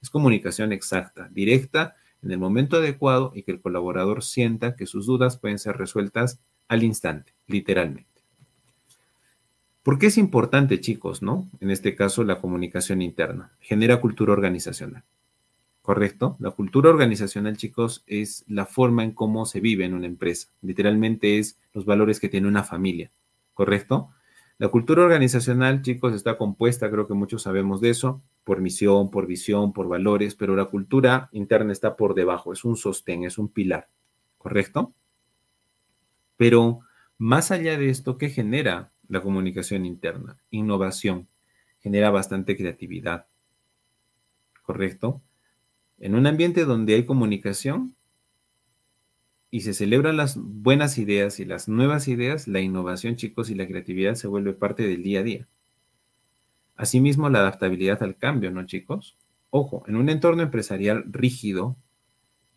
[0.00, 5.06] Es comunicación exacta, directa en el momento adecuado y que el colaborador sienta que sus
[5.06, 8.08] dudas pueden ser resueltas al instante, literalmente.
[9.82, 11.48] ¿Por qué es importante, chicos, no?
[11.60, 13.50] En este caso, la comunicación interna.
[13.58, 15.02] Genera cultura organizacional.
[15.82, 16.36] ¿Correcto?
[16.38, 20.48] La cultura organizacional, chicos, es la forma en cómo se vive en una empresa.
[20.62, 23.10] Literalmente es los valores que tiene una familia.
[23.52, 24.10] ¿Correcto?
[24.58, 29.26] La cultura organizacional, chicos, está compuesta, creo que muchos sabemos de eso, por misión, por
[29.26, 33.48] visión, por valores, pero la cultura interna está por debajo, es un sostén, es un
[33.48, 33.88] pilar,
[34.38, 34.94] ¿correcto?
[36.36, 36.80] Pero
[37.18, 40.38] más allá de esto, ¿qué genera la comunicación interna?
[40.50, 41.26] Innovación,
[41.80, 43.26] genera bastante creatividad,
[44.62, 45.22] ¿correcto?
[46.02, 47.94] En un ambiente donde hay comunicación,
[49.52, 53.68] y se celebran las buenas ideas y las nuevas ideas, la innovación, chicos, y la
[53.68, 55.48] creatividad se vuelve parte del día a día.
[56.74, 59.16] Asimismo, la adaptabilidad al cambio, ¿no, chicos?
[59.50, 61.76] Ojo, en un entorno empresarial rígido,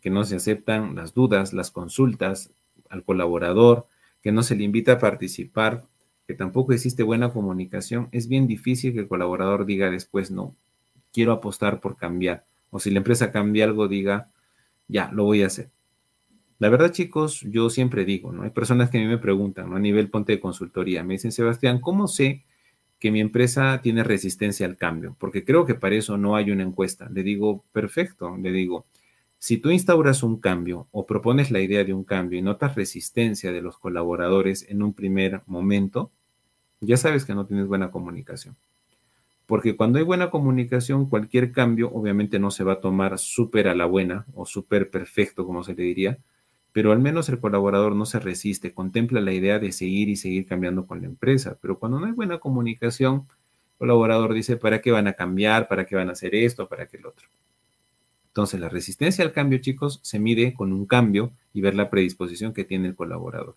[0.00, 2.50] que no se aceptan las dudas, las consultas
[2.90, 3.86] al colaborador,
[4.22, 5.86] que no se le invita a participar,
[6.26, 10.56] que tampoco existe buena comunicación, es bien difícil que el colaborador diga después, no,
[11.12, 12.44] quiero apostar por cambiar.
[12.70, 14.30] O si la empresa cambia algo, diga,
[14.88, 15.70] ya, lo voy a hacer.
[16.58, 18.42] La verdad, chicos, yo siempre digo, ¿no?
[18.42, 19.76] Hay personas que a mí me preguntan, ¿no?
[19.76, 22.44] A nivel ponte de consultoría, me dicen, Sebastián, ¿cómo sé
[22.98, 25.16] que mi empresa tiene resistencia al cambio?
[25.18, 27.10] Porque creo que para eso no hay una encuesta.
[27.10, 28.86] Le digo, perfecto, le digo,
[29.38, 33.52] si tú instauras un cambio o propones la idea de un cambio y notas resistencia
[33.52, 36.10] de los colaboradores en un primer momento,
[36.80, 38.56] ya sabes que no tienes buena comunicación.
[39.46, 43.74] Porque cuando hay buena comunicación, cualquier cambio obviamente no se va a tomar súper a
[43.74, 46.18] la buena o súper perfecto, como se le diría,
[46.72, 50.46] pero al menos el colaborador no se resiste, contempla la idea de seguir y seguir
[50.46, 51.56] cambiando con la empresa.
[51.62, 55.68] Pero cuando no hay buena comunicación, el colaborador dice, ¿para qué van a cambiar?
[55.68, 56.68] ¿Para qué van a hacer esto?
[56.68, 57.28] ¿Para qué el otro?
[58.26, 62.52] Entonces, la resistencia al cambio, chicos, se mide con un cambio y ver la predisposición
[62.52, 63.56] que tiene el colaborador.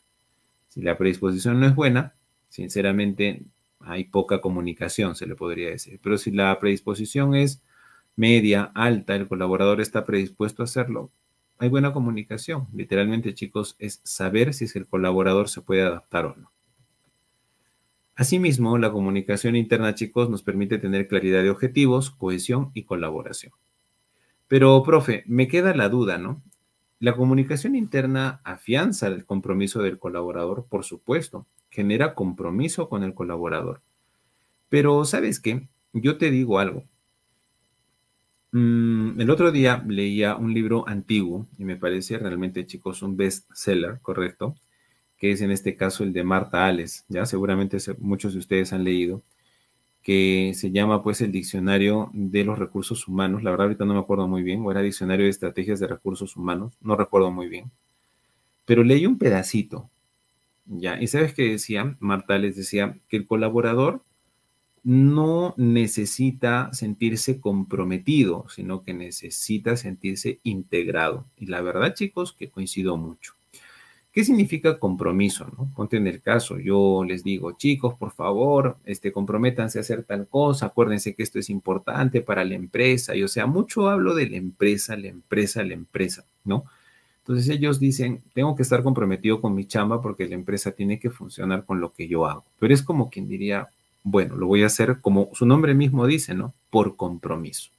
[0.70, 2.14] Si la predisposición no es buena,
[2.48, 3.42] sinceramente,
[3.80, 6.00] hay poca comunicación, se le podría decir.
[6.02, 7.64] Pero si la predisposición es
[8.16, 11.12] media, alta, el colaborador está predispuesto a hacerlo,
[11.58, 12.68] hay buena comunicación.
[12.74, 16.52] Literalmente, chicos, es saber si es el colaborador se puede adaptar o no.
[18.16, 23.54] Asimismo, la comunicación interna, chicos, nos permite tener claridad de objetivos, cohesión y colaboración.
[24.48, 26.42] Pero, profe, me queda la duda, ¿no?
[27.00, 33.82] La comunicación interna afianza el compromiso del colaborador, por supuesto, genera compromiso con el colaborador.
[34.70, 35.68] Pero, ¿sabes qué?
[35.94, 36.86] Yo te digo algo.
[38.52, 44.00] Mm, el otro día leía un libro antiguo y me parece realmente, chicos, un bestseller,
[44.02, 44.56] ¿correcto?
[45.18, 48.84] Que es en este caso el de Marta Ales, ya seguramente muchos de ustedes han
[48.84, 49.24] leído,
[50.02, 53.44] que se llama pues el Diccionario de los Recursos Humanos.
[53.44, 56.36] La verdad ahorita no me acuerdo muy bien, o era Diccionario de Estrategias de Recursos
[56.38, 57.72] Humanos, no recuerdo muy bien.
[58.66, 59.90] Pero leí un pedacito,
[60.70, 64.04] ya, y sabes qué decía, Marta les decía que el colaborador
[64.84, 71.26] no necesita sentirse comprometido, sino que necesita sentirse integrado.
[71.38, 73.34] Y la verdad, chicos, que coincido mucho.
[74.12, 75.46] ¿Qué significa compromiso?
[75.58, 75.72] No?
[75.76, 80.28] Ponte en el caso, yo les digo, chicos, por favor, este, comprométanse a hacer tal
[80.28, 84.30] cosa, acuérdense que esto es importante para la empresa, y o sea, mucho hablo de
[84.30, 86.66] la empresa, la empresa, la empresa, ¿no?
[87.30, 91.12] Entonces ellos dicen, tengo que estar comprometido con mi chamba porque la empresa tiene que
[91.12, 92.44] funcionar con lo que yo hago.
[92.58, 93.68] Pero es como quien diría,
[94.02, 96.56] bueno, lo voy a hacer como su nombre mismo dice, ¿no?
[96.72, 97.70] Por compromiso.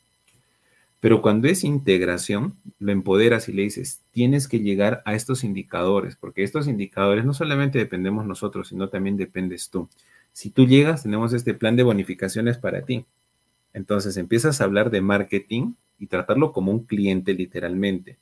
[1.00, 6.14] Pero cuando es integración, lo empoderas y le dices, tienes que llegar a estos indicadores,
[6.14, 9.88] porque estos indicadores no solamente dependemos nosotros, sino también dependes tú.
[10.32, 13.04] Si tú llegas, tenemos este plan de bonificaciones para ti.
[13.74, 18.16] Entonces empiezas a hablar de marketing y tratarlo como un cliente literalmente.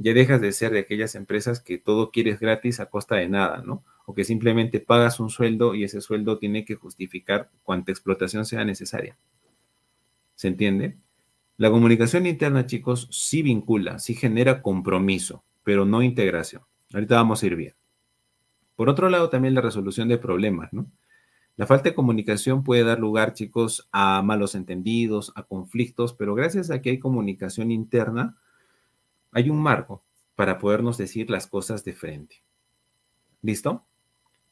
[0.00, 3.62] Ya dejas de ser de aquellas empresas que todo quieres gratis a costa de nada,
[3.66, 3.84] ¿no?
[4.06, 8.64] O que simplemente pagas un sueldo y ese sueldo tiene que justificar cuanta explotación sea
[8.64, 9.18] necesaria.
[10.36, 10.96] ¿Se entiende?
[11.56, 16.62] La comunicación interna, chicos, sí vincula, sí genera compromiso, pero no integración.
[16.94, 17.74] Ahorita vamos a ir bien.
[18.76, 20.86] Por otro lado, también la resolución de problemas, ¿no?
[21.56, 26.70] La falta de comunicación puede dar lugar, chicos, a malos entendidos, a conflictos, pero gracias
[26.70, 28.36] a que hay comunicación interna,
[29.32, 32.42] hay un marco para podernos decir las cosas de frente.
[33.42, 33.84] ¿Listo?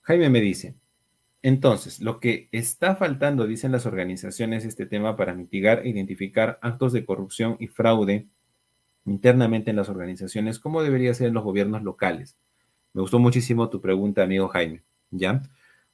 [0.03, 0.77] Jaime me dice,
[1.43, 6.93] entonces, lo que está faltando, dicen las organizaciones, este tema para mitigar e identificar actos
[6.93, 8.27] de corrupción y fraude
[9.05, 12.37] internamente en las organizaciones, ¿cómo debería ser en los gobiernos locales?
[12.93, 14.83] Me gustó muchísimo tu pregunta, amigo Jaime.
[15.11, 15.43] ¿Ya?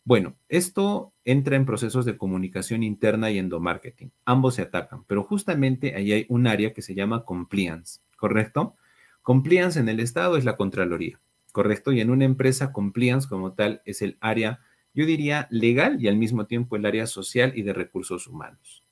[0.05, 4.11] Bueno, esto entra en procesos de comunicación interna y endomarketing.
[4.25, 8.77] Ambos se atacan, pero justamente ahí hay un área que se llama compliance, ¿correcto?
[9.21, 11.19] Compliance en el Estado es la Contraloría,
[11.51, 11.91] ¿correcto?
[11.91, 14.61] Y en una empresa, compliance como tal es el área
[14.95, 18.85] yo diría legal y al mismo tiempo el área social y de recursos humanos.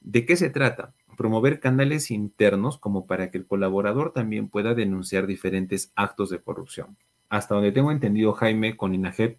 [0.00, 0.94] ¿De qué se trata?
[1.16, 6.96] Promover canales internos como para que el colaborador también pueda denunciar diferentes actos de corrupción.
[7.28, 9.38] Hasta donde tengo entendido, Jaime, con INAGEP,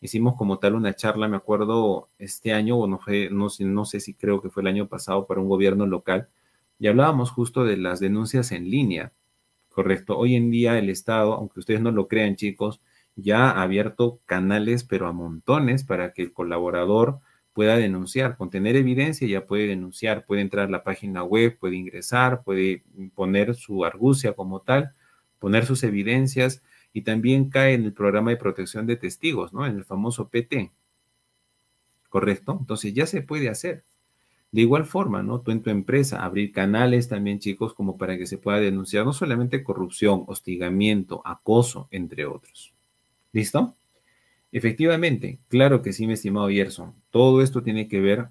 [0.00, 3.98] hicimos como tal una charla, me acuerdo, este año, o no, fue, no, no sé
[3.98, 6.28] si creo que fue el año pasado para un gobierno local,
[6.78, 9.12] y hablábamos justo de las denuncias en línea,
[9.68, 10.18] ¿correcto?
[10.18, 12.80] Hoy en día el Estado, aunque ustedes no lo crean, chicos,
[13.16, 17.20] ya ha abierto canales, pero a montones, para que el colaborador
[17.52, 18.36] pueda denunciar.
[18.36, 22.84] Con tener evidencia ya puede denunciar, puede entrar a la página web, puede ingresar, puede
[23.14, 24.94] poner su argucia como tal,
[25.38, 29.66] poner sus evidencias y también cae en el programa de protección de testigos, ¿no?
[29.66, 30.72] En el famoso PT.
[32.08, 32.56] ¿Correcto?
[32.60, 33.84] Entonces ya se puede hacer.
[34.54, 35.40] De igual forma, ¿no?
[35.40, 39.12] Tú en tu empresa, abrir canales también, chicos, como para que se pueda denunciar no
[39.12, 42.72] solamente corrupción, hostigamiento, acoso, entre otros.
[43.32, 43.74] ¿Listo?
[44.52, 46.94] Efectivamente, claro que sí, mi estimado Gerson.
[47.10, 48.28] Todo esto tiene que ver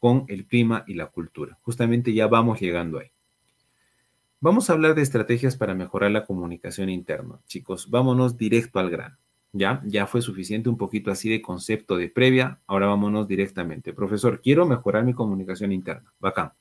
[0.00, 1.56] con el clima y la cultura.
[1.62, 3.12] Justamente ya vamos llegando ahí.
[4.40, 7.38] Vamos a hablar de estrategias para mejorar la comunicación interna.
[7.46, 9.18] Chicos, vámonos directo al grano.
[9.56, 12.58] Ya, ya fue suficiente un poquito así de concepto de previa.
[12.66, 13.92] Ahora vámonos directamente.
[13.92, 16.12] Profesor, quiero mejorar mi comunicación interna.
[16.18, 16.52] Bacán.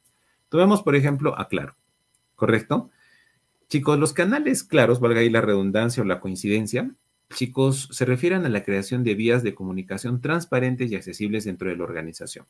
[0.47, 1.75] Tomemos, por ejemplo, a Claro.
[2.35, 2.91] ¿Correcto?
[3.67, 6.93] Chicos, los canales claros, valga ahí la redundancia o la coincidencia,
[7.33, 11.77] chicos, se refieren a la creación de vías de comunicación transparentes y accesibles dentro de
[11.77, 12.45] la organización.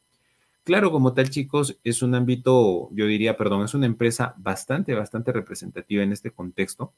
[0.66, 5.32] Claro, como tal, chicos, es un ámbito, yo diría, perdón, es una empresa bastante, bastante
[5.32, 6.92] representativa en este contexto,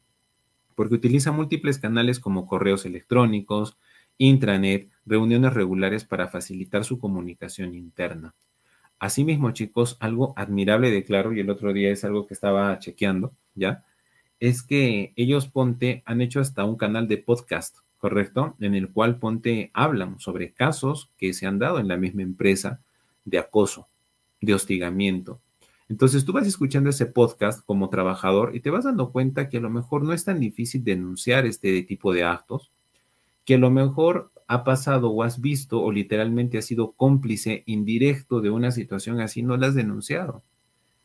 [0.76, 3.78] porque utiliza múltiples canales como correos electrónicos,
[4.18, 8.36] intranet, reuniones regulares para facilitar su comunicación interna.
[9.00, 13.34] Asimismo, chicos, algo admirable de Claro, y el otro día es algo que estaba chequeando,
[13.56, 13.84] ¿ya?
[14.40, 18.56] es que ellos, ponte, han hecho hasta un canal de podcast, ¿correcto?
[18.60, 22.82] En el cual ponte, hablan sobre casos que se han dado en la misma empresa
[23.24, 23.88] de acoso,
[24.42, 25.40] de hostigamiento.
[25.88, 29.62] Entonces tú vas escuchando ese podcast como trabajador y te vas dando cuenta que a
[29.62, 32.72] lo mejor no es tan difícil denunciar este tipo de actos,
[33.46, 38.42] que a lo mejor ha pasado o has visto o literalmente has sido cómplice indirecto
[38.42, 40.44] de una situación así, no la has denunciado.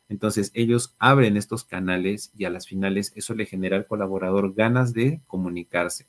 [0.09, 4.93] Entonces ellos abren estos canales y a las finales eso le genera al colaborador ganas
[4.93, 6.07] de comunicarse.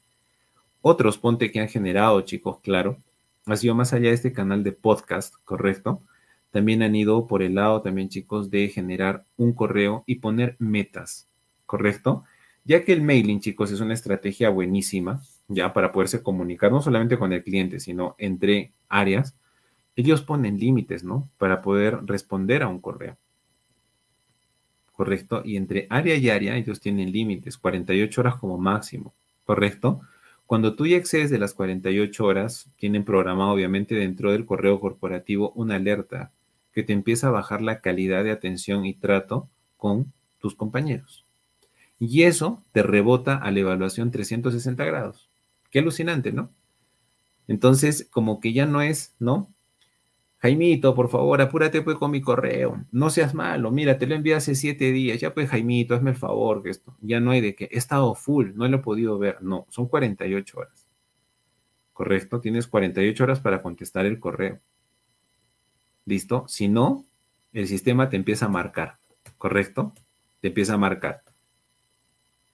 [0.82, 2.98] Otros ponte que han generado, chicos, claro,
[3.46, 6.02] ha sido más allá de este canal de podcast, ¿correcto?
[6.52, 11.30] También han ido por el lado también, chicos, de generar un correo y poner metas,
[11.66, 12.26] ¿correcto?
[12.66, 17.18] Ya que el mailing, chicos, es una estrategia buenísima, ya para poderse comunicar no solamente
[17.18, 19.38] con el cliente, sino entre áreas,
[19.96, 21.30] ellos ponen límites, ¿no?
[21.38, 23.18] Para poder responder a un correo.
[24.92, 25.42] ¿Correcto?
[25.44, 29.14] Y entre área y área ellos tienen límites, 48 horas como máximo,
[29.46, 30.02] ¿correcto?
[30.46, 35.54] Cuando tú ya excedes de las 48 horas, tienen programado obviamente dentro del correo corporativo
[35.56, 36.32] una alerta
[36.72, 41.26] que te empieza a bajar la calidad de atención y trato con tus compañeros.
[42.00, 45.30] Y eso te rebota a la evaluación 360 grados.
[45.70, 46.52] Qué alucinante, ¿no?
[47.48, 49.54] Entonces, como que ya no es, ¿no?
[50.42, 52.84] Jaimito, por favor, apúrate pues con mi correo.
[52.92, 55.20] No seas malo, mira, te lo envié hace siete días.
[55.22, 56.98] Ya pues, Jaimito, hazme el favor que esto.
[57.02, 59.44] Ya no hay de que he estado full, no lo he podido ver.
[59.44, 60.88] No, son 48 horas.
[61.94, 62.42] ¿Correcto?
[62.42, 64.60] Tienes 48 horas para contestar el correo.
[66.06, 66.46] ¿Listo?
[66.48, 67.06] Si no,
[67.54, 68.98] el sistema te empieza a marcar.
[69.38, 69.94] ¿Correcto?
[70.40, 71.24] Te empieza a marcar.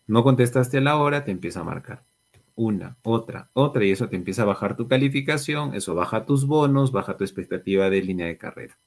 [0.06, 2.04] No contestaste a la hora, te empieza a marcar
[2.58, 6.92] una, otra, otra, y eso te empieza a bajar tu calificación, eso baja tus bonos,
[6.92, 8.80] baja tu expectativa de línea de carrera.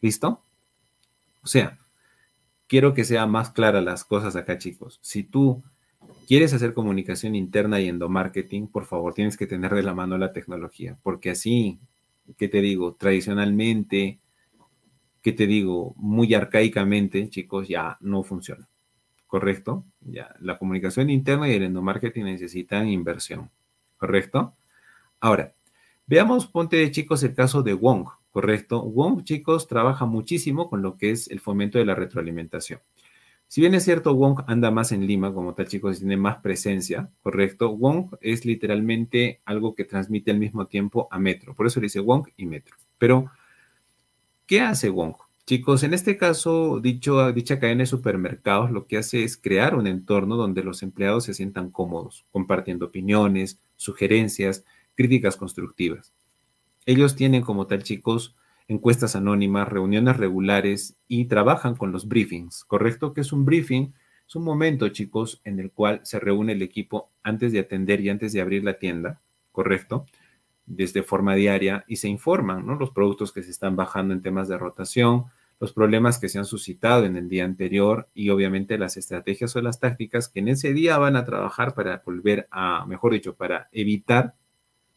[0.00, 0.40] ¿Listo?
[1.42, 1.78] O sea,
[2.66, 4.98] quiero que sea más clara las cosas acá, chicos.
[5.02, 5.62] Si tú
[6.26, 10.32] quieres hacer comunicación interna y endomarketing, por favor, tienes que tener de la mano la
[10.32, 11.78] tecnología, porque así,
[12.36, 12.94] ¿qué te digo?
[12.94, 14.20] Tradicionalmente,
[15.22, 15.94] ¿qué te digo?
[15.96, 18.68] Muy arcaicamente, chicos, ya no funciona.
[19.26, 19.84] ¿correcto?
[20.00, 23.50] Ya, la comunicación interna y el endomarketing necesitan inversión,
[23.96, 24.54] ¿correcto?
[25.20, 25.54] Ahora,
[26.06, 28.82] veamos, ponte chicos el caso de Wong, ¿correcto?
[28.82, 32.80] Wong, chicos, trabaja muchísimo con lo que es el fomento de la retroalimentación.
[33.48, 37.10] Si bien es cierto, Wong anda más en Lima, como tal, chicos, tiene más presencia,
[37.22, 37.76] ¿correcto?
[37.76, 41.54] Wong es literalmente algo que transmite al mismo tiempo a Metro.
[41.54, 42.76] Por eso le dice Wong y Metro.
[42.98, 43.30] Pero,
[44.46, 45.14] ¿qué hace Wong?
[45.46, 50.34] Chicos, en este caso, dicha cadena de supermercados lo que hace es crear un entorno
[50.34, 54.64] donde los empleados se sientan cómodos, compartiendo opiniones, sugerencias,
[54.96, 56.12] críticas constructivas.
[56.84, 58.34] Ellos tienen como tal, chicos,
[58.68, 63.12] encuestas anónimas, reuniones regulares y trabajan con los briefings, ¿correcto?
[63.12, 63.92] Que es un briefing?
[64.26, 68.08] Es un momento, chicos, en el cual se reúne el equipo antes de atender y
[68.08, 69.20] antes de abrir la tienda,
[69.52, 70.06] ¿correcto?
[70.66, 72.74] Desde forma diaria y se informan, ¿no?
[72.74, 75.26] Los productos que se están bajando en temas de rotación,
[75.60, 79.62] los problemas que se han suscitado en el día anterior y obviamente las estrategias o
[79.62, 83.68] las tácticas que en ese día van a trabajar para volver a, mejor dicho, para
[83.70, 84.34] evitar,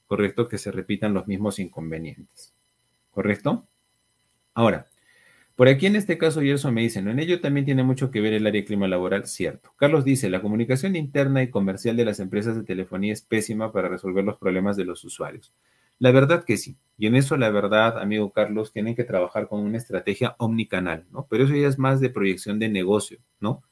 [0.07, 2.55] correcto, que se repitan los mismos inconvenientes.
[3.19, 3.67] ¿Correcto?
[4.53, 4.87] Ahora,
[5.57, 7.11] por aquí en este caso Gerson me dice, ¿no?
[7.11, 9.73] En ello también tiene mucho que ver el área clima laboral, cierto.
[9.75, 13.89] Carlos dice, la comunicación interna y comercial de las empresas de telefonía es pésima para
[13.89, 15.53] resolver los problemas de los usuarios.
[15.97, 16.77] La verdad que sí.
[16.97, 21.27] Y en eso, la verdad, amigo Carlos, tienen que trabajar con una estrategia omnicanal, ¿no?
[21.29, 23.63] Pero eso ya es más de proyección de negocio, ¿no?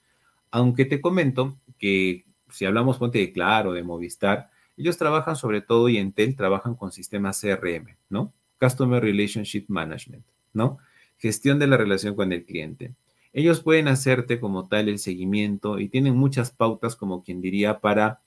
[0.51, 5.87] Aunque te comento que si hablamos, ponte de Claro, de Movistar, ellos trabajan sobre todo
[5.87, 8.33] y en TEL trabajan con sistemas CRM, ¿no?
[8.59, 10.77] Customer Relationship Management, ¿no?
[11.17, 12.93] Gestión de la relación con el cliente.
[13.33, 18.21] Ellos pueden hacerte como tal el seguimiento y tienen muchas pautas, como quien diría, para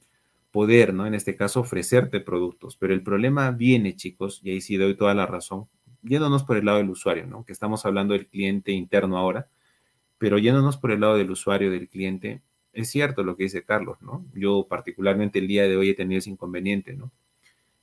[0.51, 1.07] poder, ¿no?
[1.07, 2.77] En este caso, ofrecerte productos.
[2.77, 5.67] Pero el problema viene, chicos, y ahí sí doy toda la razón,
[6.03, 7.45] yéndonos por el lado del usuario, ¿no?
[7.45, 9.49] Que estamos hablando del cliente interno ahora,
[10.19, 14.01] pero yéndonos por el lado del usuario, del cliente, es cierto lo que dice Carlos,
[14.03, 14.25] ¿no?
[14.35, 17.11] Yo particularmente el día de hoy he tenido ese inconveniente, ¿no?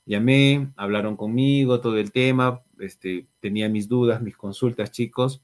[0.08, 5.42] Llamé, hablaron conmigo todo el tema, este, tenía mis dudas, mis consultas, chicos,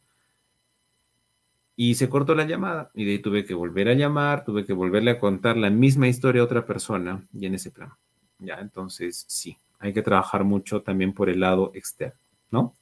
[1.76, 4.72] y se cortó la llamada y de ahí tuve que volver a llamar, tuve que
[4.72, 7.90] volverle a contar la misma historia a otra persona y en ese plan.
[8.38, 12.18] Ya, entonces sí, hay que trabajar mucho también por el lado externo,
[12.50, 12.74] ¿no?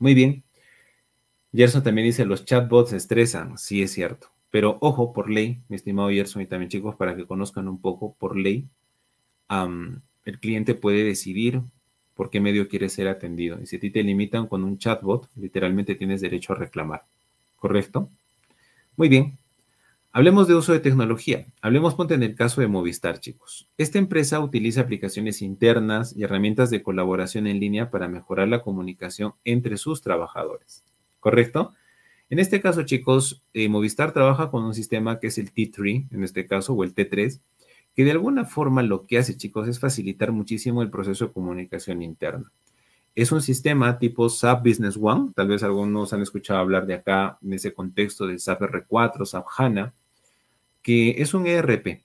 [0.00, 0.42] Muy bien.
[1.52, 6.08] Gerson también dice, los chatbots estresan, sí es cierto, pero ojo, por ley, mi estimado
[6.10, 8.68] Gerson y también chicos, para que conozcan un poco, por ley,
[10.28, 11.62] el cliente puede decidir
[12.14, 13.60] por qué medio quiere ser atendido.
[13.62, 17.04] Y si a ti te limitan con un chatbot, literalmente tienes derecho a reclamar.
[17.58, 18.10] ¿correcto?
[18.96, 19.38] Muy bien.
[20.10, 21.46] Hablemos de uso de tecnología.
[21.60, 23.68] Hablemos, ponte en el caso de Movistar, chicos.
[23.76, 29.34] Esta empresa utiliza aplicaciones internas y herramientas de colaboración en línea para mejorar la comunicación
[29.44, 30.82] entre sus trabajadores.
[31.20, 31.74] ¿Correcto?
[32.30, 36.24] En este caso, chicos, eh, Movistar trabaja con un sistema que es el T3, en
[36.24, 37.40] este caso, o el T3,
[37.98, 42.00] que de alguna forma lo que hace, chicos, es facilitar muchísimo el proceso de comunicación
[42.00, 42.52] interna.
[43.16, 47.38] Es un sistema tipo SAP Business One, tal vez algunos han escuchado hablar de acá
[47.42, 49.94] en ese contexto de SAP R4, SAP HANA,
[50.80, 52.04] que es un ERP,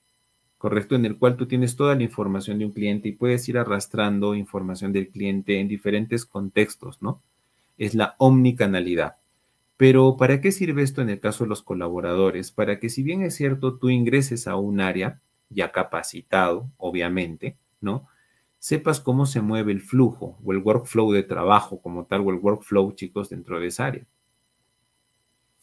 [0.58, 0.96] ¿correcto?
[0.96, 4.34] En el cual tú tienes toda la información de un cliente y puedes ir arrastrando
[4.34, 7.22] información del cliente en diferentes contextos, ¿no?
[7.78, 9.14] Es la omnicanalidad.
[9.76, 12.50] Pero ¿para qué sirve esto en el caso de los colaboradores?
[12.50, 15.20] Para que si bien es cierto, tú ingreses a un área
[15.54, 18.08] ya capacitado, obviamente, ¿no?
[18.58, 22.36] Sepas cómo se mueve el flujo o el workflow de trabajo como tal o el
[22.36, 24.06] workflow, chicos, dentro de esa área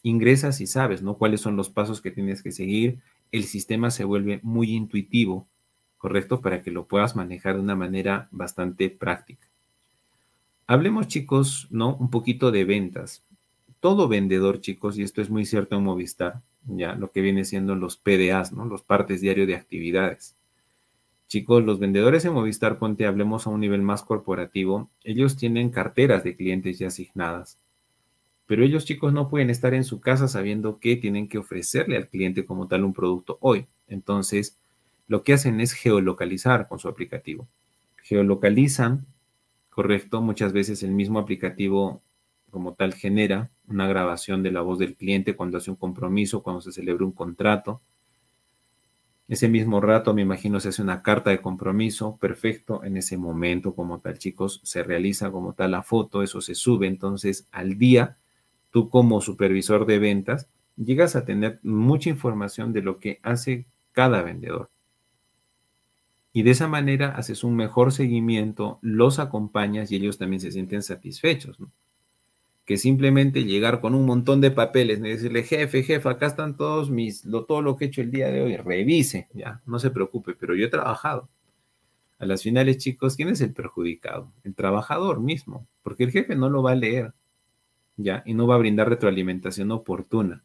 [0.04, 1.18] ingresas y sabes, ¿no?
[1.18, 3.00] Cuáles son los pasos que tienes que seguir.
[3.32, 5.48] El sistema se vuelve muy intuitivo,
[5.98, 6.42] ¿correcto?
[6.42, 9.48] Para que lo puedas manejar de una manera bastante práctica.
[10.68, 11.96] Hablemos, chicos, ¿no?
[11.96, 13.24] Un poquito de ventas.
[13.80, 17.76] Todo vendedor, chicos, y esto es muy cierto en Movistar, ya lo que viene siendo
[17.76, 18.66] los PDAs, ¿no?
[18.66, 20.36] Los partes diario de actividades.
[21.28, 26.24] Chicos, los vendedores en Movistar, ponte, hablemos a un nivel más corporativo, ellos tienen carteras
[26.24, 27.58] de clientes ya asignadas
[28.52, 32.10] pero ellos chicos no pueden estar en su casa sabiendo que tienen que ofrecerle al
[32.10, 33.68] cliente como tal un producto hoy.
[33.88, 34.60] Entonces,
[35.08, 37.48] lo que hacen es geolocalizar con su aplicativo.
[38.04, 39.06] Geolocalizan,
[39.70, 42.02] correcto, muchas veces el mismo aplicativo
[42.52, 46.62] como tal genera una grabación de la voz del cliente cuando hace un compromiso, cuando
[46.62, 47.82] se celebra un contrato.
[49.28, 53.74] Ese mismo rato, me imagino, se hace una carta de compromiso, perfecto, en ese momento
[53.74, 58.18] como tal, chicos, se realiza como tal la foto, eso se sube, entonces al día
[58.72, 64.22] tú como supervisor de ventas llegas a tener mucha información de lo que hace cada
[64.22, 64.70] vendedor.
[66.34, 70.82] Y de esa manera haces un mejor seguimiento, los acompañas y ellos también se sienten
[70.82, 71.72] satisfechos, ¿no?
[72.66, 76.90] Que simplemente llegar con un montón de papeles y decirle, jefe, jefe, acá están todos
[76.90, 79.90] mis, lo, todo lo que he hecho el día de hoy, revise, ya, no se
[79.90, 81.28] preocupe, pero yo he trabajado.
[82.20, 84.32] A las finales, chicos, ¿quién es el perjudicado?
[84.44, 87.14] El trabajador mismo, porque el jefe no lo va a leer.
[87.98, 88.24] ¿ya?
[88.26, 90.44] Y no va a brindar retroalimentación oportuna.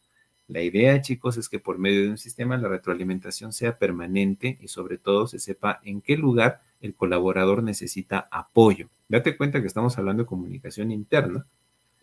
[0.49, 4.69] La idea, chicos, es que por medio de un sistema la retroalimentación sea permanente y
[4.69, 8.89] sobre todo se sepa en qué lugar el colaborador necesita apoyo.
[9.09, 11.47] Date cuenta que estamos hablando de comunicación interna.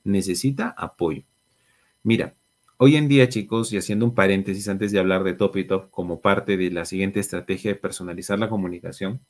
[0.03, 1.23] Necesita apoyo.
[2.03, 2.35] Mira,
[2.77, 6.21] hoy en día, chicos, y haciendo un paréntesis antes de hablar de Top Top como
[6.21, 9.21] parte de la siguiente estrategia de personalizar la comunicación,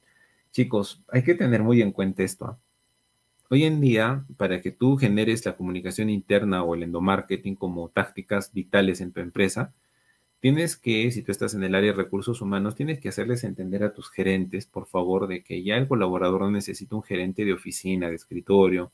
[0.52, 2.46] chicos, hay que tener muy en cuenta esto.
[2.46, 2.60] ¿ah?
[3.50, 8.52] Hoy en día, para que tú generes la comunicación interna o el endomarketing como tácticas
[8.52, 9.74] vitales en tu empresa,
[10.40, 13.84] tienes que, si tú estás en el área de recursos humanos, tienes que hacerles entender
[13.84, 17.54] a tus gerentes, por favor, de que ya el colaborador no necesita un gerente de
[17.54, 18.92] oficina, de escritorio,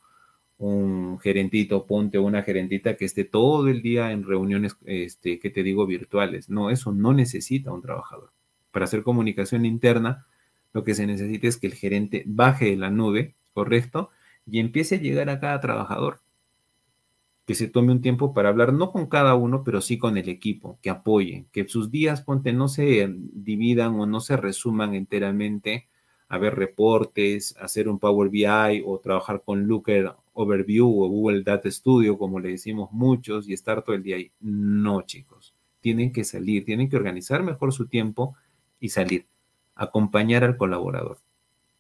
[0.60, 5.64] un gerentito, ponte una gerentita que esté todo el día en reuniones, este, que te
[5.64, 6.50] digo, virtuales.
[6.50, 8.32] No, eso no necesita un trabajador.
[8.72, 10.28] Para hacer comunicación interna,
[10.74, 14.12] lo que se necesita es que el gerente baje de la nube, ¿correcto?
[14.52, 16.22] y empiece a llegar a cada trabajador.
[17.46, 20.30] Que se tome un tiempo para hablar, no con cada uno, pero sí con el
[20.30, 25.88] equipo, que apoye, que sus días, ponte, no se dividan o no se resuman enteramente
[26.28, 31.70] a ver reportes, hacer un Power BI o trabajar con Looker Overview o Google Data
[31.70, 34.32] Studio, como le decimos muchos, y estar todo el día ahí.
[34.40, 35.54] No, chicos.
[35.82, 38.36] Tienen que salir, tienen que organizar mejor su tiempo
[38.80, 39.26] y salir.
[39.76, 41.18] Acompañar al colaborador.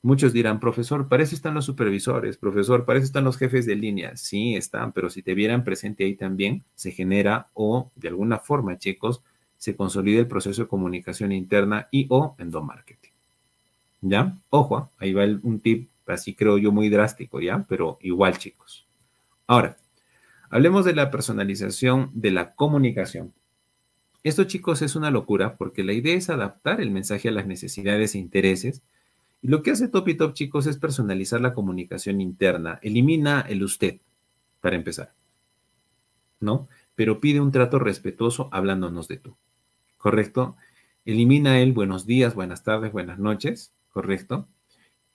[0.02, 3.76] Muchos dirán, profesor, para eso están los supervisores, profesor, para eso están los jefes de
[3.76, 4.16] línea.
[4.18, 8.78] Sí, están, pero si te vieran presente ahí también, se genera o de alguna forma,
[8.78, 9.24] chicos,
[9.58, 13.12] se consolida el proceso de comunicación interna y o endomarketing.
[14.02, 14.38] ¿Ya?
[14.50, 17.66] Ojo, ahí va un tip, así creo yo, muy drástico, ¿ya?
[17.68, 18.88] Pero igual, chicos.
[19.48, 19.78] Ahora,
[20.50, 23.34] hablemos de la personalización de la comunicación.
[24.24, 28.16] Esto, chicos, es una locura porque la idea es adaptar el mensaje a las necesidades
[28.16, 28.84] e intereses
[29.42, 32.80] y lo que hace Top y Top, chicos, es personalizar la comunicación interna.
[32.82, 34.00] Elimina el usted,
[34.60, 35.14] para empezar.
[36.40, 36.68] ¿No?
[36.96, 39.38] Pero pide un trato respetuoso hablándonos de tú.
[39.98, 40.58] ¿Correcto?
[41.06, 43.74] Elimina el buenos días, buenas tardes, buenas noches.
[43.90, 44.48] ¿Correcto?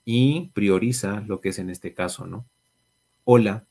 [0.05, 2.47] Y prioriza lo que es en este caso, ¿no?
[3.25, 3.67] Hola,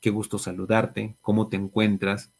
[0.00, 2.32] qué gusto saludarte, cómo te encuentras.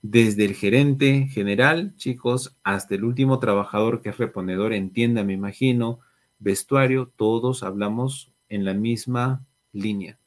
[0.00, 5.98] Desde el gerente general, chicos, hasta el último trabajador que es reponedor entienda, me imagino,
[6.38, 10.18] vestuario, todos hablamos en la misma línea.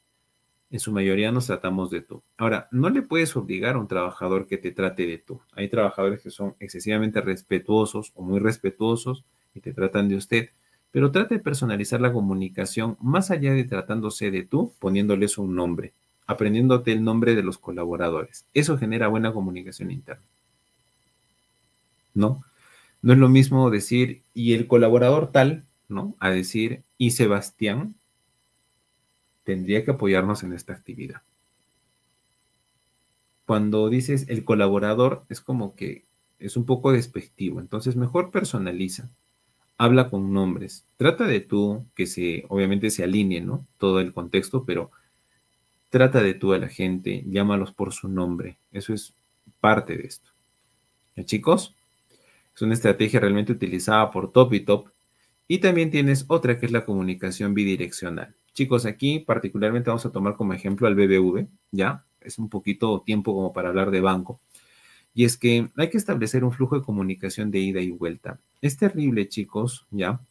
[0.70, 2.24] en su mayoría nos tratamos de tú.
[2.38, 5.42] Ahora, no le puedes obligar a un trabajador que te trate de tú.
[5.54, 10.50] Hay trabajadores que son excesivamente respetuosos o muy respetuosos y te tratan de usted,
[10.92, 15.94] pero trate de personalizar la comunicación más allá de tratándose de tú, poniéndoles un nombre,
[16.28, 18.46] aprendiéndote el nombre de los colaboradores.
[18.54, 20.24] Eso genera buena comunicación interna.
[22.14, 22.44] ¿No?
[23.02, 26.16] No es lo mismo decir, y el colaborador tal, ¿no?
[26.20, 27.96] A decir, y Sebastián,
[29.44, 31.22] tendría que apoyarnos en esta actividad.
[33.46, 36.06] Cuando dices el colaborador, es como que
[36.40, 39.10] es un poco despectivo, entonces mejor personaliza,
[39.82, 43.66] habla con nombres, trata de tú que se, obviamente se alinee, ¿no?
[43.80, 44.92] Todo el contexto, pero
[45.90, 49.16] trata de tú a la gente, llámalos por su nombre, eso es
[49.60, 50.30] parte de esto.
[51.16, 51.76] ¿Ya, chicos?
[52.56, 54.90] Es una estrategia realmente utilizada por Top y Top.
[55.48, 58.36] Y también tienes otra que es la comunicación bidireccional.
[58.54, 62.06] Chicos, aquí particularmente vamos a tomar como ejemplo al BBV, ¿ya?
[62.20, 64.40] Es un poquito tiempo como para hablar de banco.
[65.16, 68.40] Y es que hay que establecer un flujo de comunicación de ida y vuelta.
[68.62, 70.22] Es terrible, chicos, ¿ya?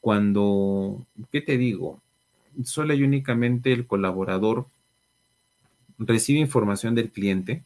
[0.00, 2.02] Cuando, ¿qué te digo?
[2.64, 4.66] Solo hay únicamente el colaborador
[5.98, 7.64] recibe información del cliente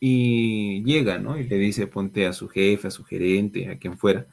[0.00, 1.38] y llega, ¿no?
[1.38, 4.26] Y le dice, ponte a su jefe, a su gerente, a quien fuera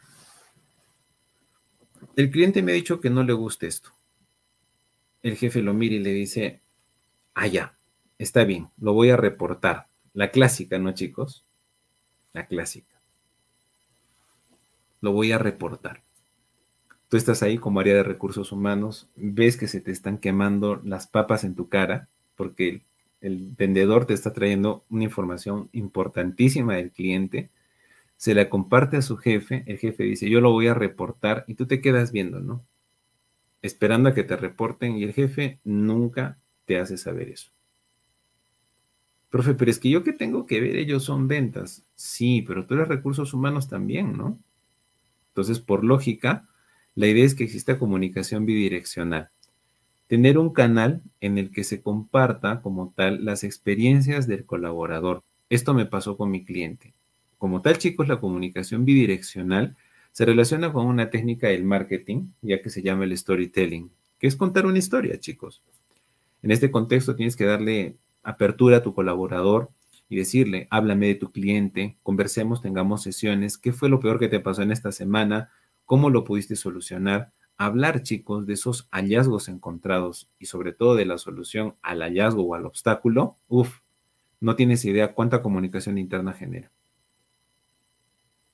[2.16, 3.92] el cliente me ha dicho que no le gusta esto.
[5.24, 6.62] El jefe lo mira y le dice,
[7.34, 7.78] ah, ya,
[8.18, 9.88] está bien, lo voy a reportar.
[10.14, 11.46] La clásica, ¿no, chicos?
[12.34, 12.91] La clásica.
[15.02, 16.04] Lo voy a reportar.
[17.10, 21.08] Tú estás ahí como área de recursos humanos, ves que se te están quemando las
[21.08, 22.84] papas en tu cara porque
[23.20, 27.50] el, vendedor te está trayendo una información importantísima del cliente
[28.22, 31.56] se la comparte a su jefe, el jefe dice, yo lo voy a reportar y
[31.56, 32.64] tú te quedas viendo, ¿no?
[33.64, 37.52] Esperando a que te reporten y el jefe nunca te hace saber eso.
[39.32, 41.84] Profe, pero es que yo que tengo que ver, ellos son ventas.
[41.96, 44.38] Sí, pero tú eres recursos humanos también, ¿no?
[45.32, 46.48] Entonces, por lógica,
[46.94, 49.30] la idea es que exista comunicación bidireccional.
[50.08, 55.24] Tener un canal en el que se comparta como tal las experiencias del colaborador.
[55.50, 56.94] Esto me pasó con mi cliente.
[57.38, 59.78] Como tal, chicos, la comunicación bidireccional
[60.12, 64.36] se relaciona con una técnica del marketing, ya que se llama el storytelling, que es
[64.36, 65.62] contar una historia, chicos.
[66.44, 69.70] En este contexto tienes que darle apertura a tu colaborador
[70.12, 74.42] y decirle, háblame de tu cliente, conversemos, tengamos sesiones, qué fue lo peor que te
[74.42, 75.52] pasó en esta semana,
[75.86, 77.32] cómo lo pudiste solucionar.
[77.56, 82.56] Hablar, chicos, de esos hallazgos encontrados y sobre todo de la solución al hallazgo o
[82.56, 83.80] al obstáculo, uff,
[84.42, 86.74] no tienes idea cuánta comunicación interna genera.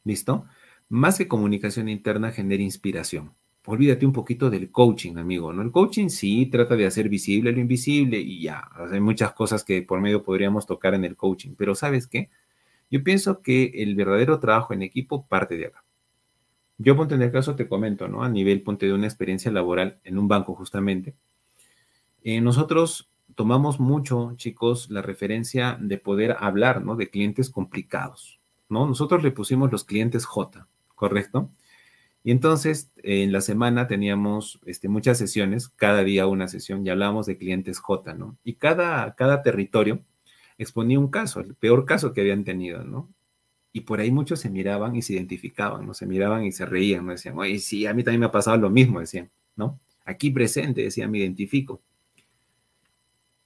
[0.04, 0.46] ¿Listo?
[0.90, 3.34] Más que comunicación interna genera inspiración.
[3.68, 5.62] Olvídate un poquito del coaching, amigo, ¿no?
[5.62, 9.82] El coaching sí trata de hacer visible lo invisible y ya, hay muchas cosas que
[9.82, 12.30] por medio podríamos tocar en el coaching, pero ¿sabes qué?
[12.90, 15.84] Yo pienso que el verdadero trabajo en equipo parte de acá.
[16.78, 18.24] Yo, ponte en el caso, te comento, ¿no?
[18.24, 21.16] A nivel, ponte de una experiencia laboral en un banco, justamente.
[22.24, 26.96] Eh, nosotros tomamos mucho, chicos, la referencia de poder hablar, ¿no?
[26.96, 28.38] De clientes complicados.
[28.70, 28.86] ¿no?
[28.86, 31.50] Nosotros le pusimos los clientes J, ¿correcto?
[32.28, 37.26] Y entonces en la semana teníamos este, muchas sesiones, cada día una sesión, y hablábamos
[37.26, 38.38] de clientes J, ¿no?
[38.44, 40.04] Y cada, cada territorio
[40.58, 43.10] exponía un caso, el peor caso que habían tenido, ¿no?
[43.72, 45.94] Y por ahí muchos se miraban y se identificaban, ¿no?
[45.94, 47.14] Se miraban y se reían, ¿no?
[47.14, 49.80] Decían, oye, sí, a mí también me ha pasado lo mismo, decían, ¿no?
[50.04, 51.82] Aquí presente, decían, me identifico.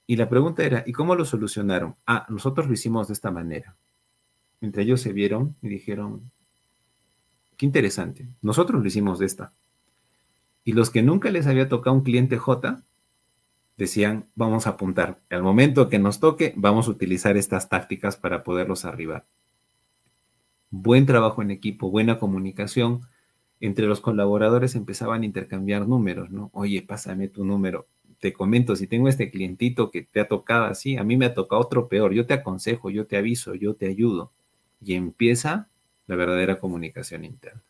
[0.08, 1.94] Y la pregunta era, ¿y cómo lo solucionaron?
[2.04, 3.76] Ah, nosotros lo hicimos de esta manera.
[4.60, 6.32] Entre ellos se vieron y dijeron,
[7.62, 9.52] qué interesante, nosotros lo hicimos de esta.
[10.64, 12.82] Y los que nunca les había tocado un cliente J,
[13.76, 15.20] decían, vamos a apuntar.
[15.30, 19.26] Al momento que nos toque, vamos a utilizar estas tácticas para poderlos arribar.
[20.70, 23.02] Buen trabajo en equipo, buena comunicación.
[23.60, 26.50] Entre los colaboradores empezaban a intercambiar números, ¿no?
[26.54, 27.86] Oye, pásame tu número.
[28.18, 31.34] Te comento, si tengo este clientito que te ha tocado así, a mí me ha
[31.34, 32.12] tocado otro peor.
[32.12, 34.32] Yo te aconsejo, yo te aviso, yo te ayudo
[34.84, 35.68] y empieza
[36.06, 37.62] la verdadera comunicación interna.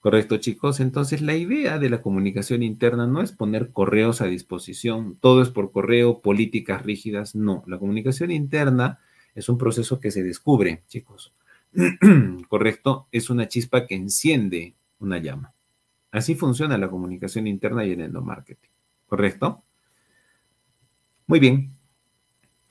[0.00, 0.80] ¿Correcto, chicos?
[0.80, 5.48] Entonces, la idea de la comunicación interna no es poner correos a disposición, todo es
[5.48, 7.62] por correo, políticas rígidas, no.
[7.68, 8.98] La comunicación interna
[9.36, 11.32] es un proceso que se descubre, chicos.
[12.48, 13.06] ¿Correcto?
[13.12, 15.54] Es una chispa que enciende una llama.
[16.10, 18.68] Así funciona la comunicación interna y el no marketing.
[19.06, 19.62] ¿Correcto?
[21.28, 21.72] Muy bien.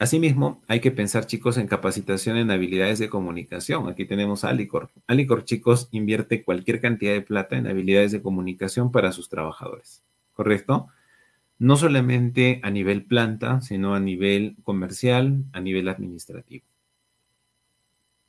[0.01, 3.87] Asimismo, hay que pensar, chicos, en capacitación en habilidades de comunicación.
[3.87, 4.89] Aquí tenemos a Alicor.
[5.05, 10.03] Alicor, chicos, invierte cualquier cantidad de plata en habilidades de comunicación para sus trabajadores.
[10.33, 10.87] ¿Correcto?
[11.61, 16.65] no solamente a nivel planta, sino a nivel comercial, a nivel administrativo.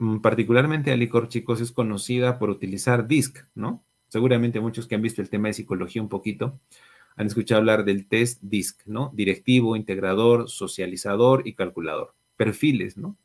[0.01, 3.83] Mm, particularmente Alicor, chicos, es conocida por utilizar DISC, ¿no?
[4.09, 6.61] Seguramente muchos que han visto el tema de psicología un poquito
[7.17, 9.11] han escuchado hablar del test DISC, ¿no?
[9.15, 12.15] Directivo, integrador, socializador y calculador.
[12.37, 13.17] Perfiles, ¿no?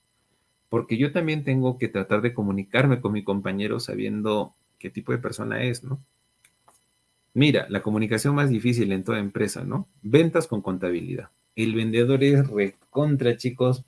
[0.69, 5.17] Porque yo también tengo que tratar de comunicarme con mi compañero sabiendo qué tipo de
[5.17, 5.99] persona es, ¿no?
[7.33, 9.87] Mira, la comunicación más difícil en toda empresa, ¿no?
[10.01, 11.29] Ventas con contabilidad.
[11.55, 13.85] El vendedor es recontra, chicos,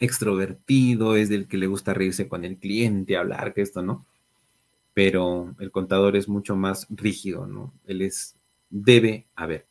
[0.00, 4.06] extrovertido, es del que le gusta reírse con el cliente, hablar, que esto, ¿no?
[4.94, 7.72] Pero el contador es mucho más rígido, ¿no?
[7.86, 8.36] Él es,
[8.70, 9.66] debe haber.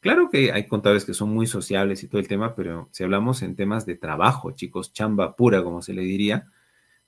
[0.00, 3.42] Claro que hay contadores que son muy sociables y todo el tema, pero si hablamos
[3.42, 6.48] en temas de trabajo, chicos, chamba pura, como se le diría,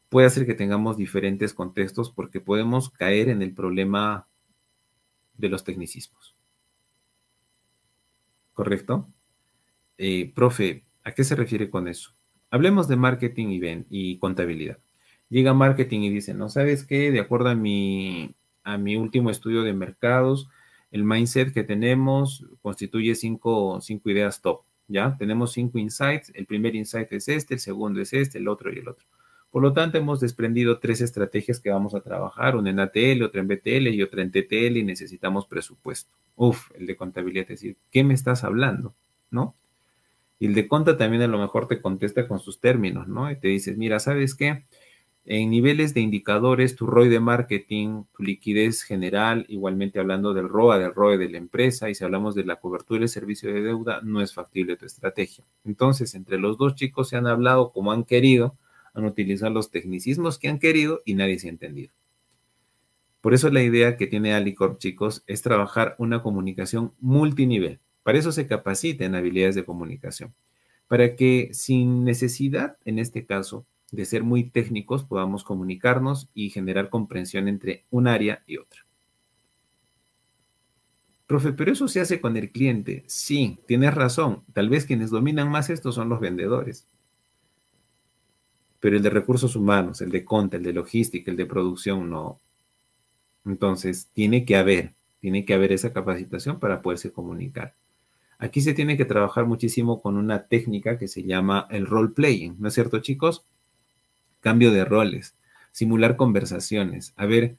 [0.09, 4.27] puede hacer que tengamos diferentes contextos porque podemos caer en el problema
[5.35, 6.37] de los tecnicismos.
[8.55, 9.09] ¿Correcto?
[9.97, 12.17] Eh, profe, ¿a qué se refiere con eso?
[12.51, 14.79] Hablemos de marketing y, contabilidad.
[15.29, 17.13] Llega marketing y dice, ¿no sabes qué?
[17.13, 18.35] De acuerdo a mi
[18.97, 20.49] último estudio de mercados,
[20.91, 24.63] el mindset que tenemos constituye cinco, cinco ideas top.
[24.89, 25.17] ¿Ya?
[25.17, 26.33] Tenemos cinco insights.
[26.35, 29.07] El primer insight es este, el segundo es este, el otro y el otro.
[29.51, 33.41] Por lo tanto, hemos desprendido tres estrategias que vamos a trabajar, una en ATL, otra
[33.41, 36.11] en BTL y otra en TTL y necesitamos presupuesto.
[36.37, 38.95] Uf, el de contabilidad, es decir, ¿qué me estás hablando?
[39.31, 39.57] ¿No?
[40.39, 43.31] Y el de conta también a lo mejor te contesta con sus términos, ¿no?
[43.31, 44.65] Y te dices, mira, ¿sabes qué?
[45.27, 50.79] En niveles de indicadores, tu ROI de marketing, tu liquidez general, igualmente hablando del ROA,
[50.79, 54.01] del ROE de la empresa, y si hablamos de la cobertura del servicio de deuda,
[54.03, 55.45] no es factible tu estrategia.
[55.65, 58.57] Entonces, entre los dos chicos se han hablado como han querido,
[58.95, 61.93] han utilizado los tecnicismos que han querido y nadie se ha entendido.
[63.21, 67.79] Por eso la idea que tiene Alicorp, chicos, es trabajar una comunicación multinivel.
[68.03, 70.35] Para eso se capacita en habilidades de comunicación.
[70.89, 76.91] Para que sin necesidad, en este caso, de ser muy técnicos, podamos comunicarnos y generar
[76.91, 78.87] comprensión entre un área y otra.
[81.27, 83.05] Profe, pero eso se hace con el cliente.
[83.07, 84.43] Sí, tienes razón.
[84.53, 86.89] Tal vez quienes dominan más esto son los vendedores
[88.81, 92.41] pero el de recursos humanos, el de conta, el de logística, el de producción, no.
[93.45, 97.75] Entonces, tiene que haber, tiene que haber esa capacitación para poderse comunicar.
[98.39, 102.57] Aquí se tiene que trabajar muchísimo con una técnica que se llama el role playing,
[102.59, 103.47] ¿no es cierto, chicos?
[104.41, 105.37] Cambio de roles,
[105.71, 107.57] simular conversaciones, a ver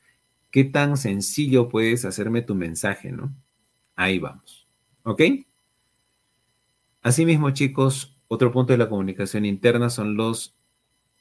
[0.52, 3.34] qué tan sencillo puedes hacerme tu mensaje, ¿no?
[3.96, 4.68] Ahí vamos.
[5.04, 5.22] ¿Ok?
[7.02, 10.56] Asimismo, chicos, otro punto de la comunicación interna son los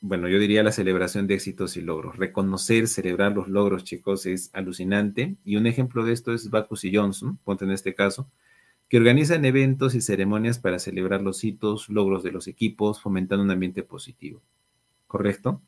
[0.03, 2.17] bueno, yo diría la celebración de éxitos y logros.
[2.17, 5.37] Reconocer, celebrar los logros, chicos, es alucinante.
[5.45, 8.31] Y un ejemplo de esto es Bacchus y Johnson, ponte en este caso,
[8.89, 13.51] que organizan eventos y ceremonias para celebrar los hitos, logros de los equipos, fomentando un
[13.51, 14.43] ambiente positivo.
[15.11, 15.61] ¿Correcto?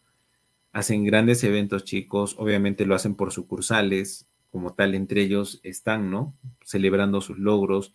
[0.73, 6.37] Hacen grandes eventos, chicos, obviamente lo hacen por sucursales, como tal, entre ellos están, ¿no?
[6.65, 7.93] Celebrando sus logros,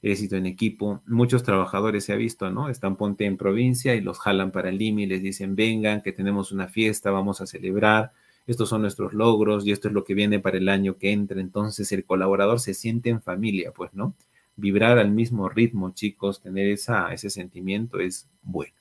[0.00, 1.02] éxito en equipo.
[1.06, 2.70] Muchos trabajadores se ha visto, ¿no?
[2.70, 6.50] Están ponte en provincia y los jalan para el IMI, les dicen, vengan, que tenemos
[6.50, 8.12] una fiesta, vamos a celebrar,
[8.46, 11.42] estos son nuestros logros y esto es lo que viene para el año que entra.
[11.42, 14.14] Entonces el colaborador se siente en familia, pues, ¿no?
[14.56, 18.72] Vibrar al mismo ritmo, chicos, tener esa, ese sentimiento es bueno.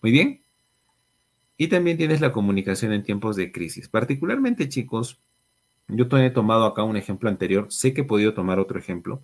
[0.00, 0.40] Muy bien.
[1.60, 3.86] Y también tienes la comunicación en tiempos de crisis.
[3.86, 5.20] Particularmente, chicos,
[5.88, 9.22] yo he tomado acá un ejemplo anterior, sé que he podido tomar otro ejemplo,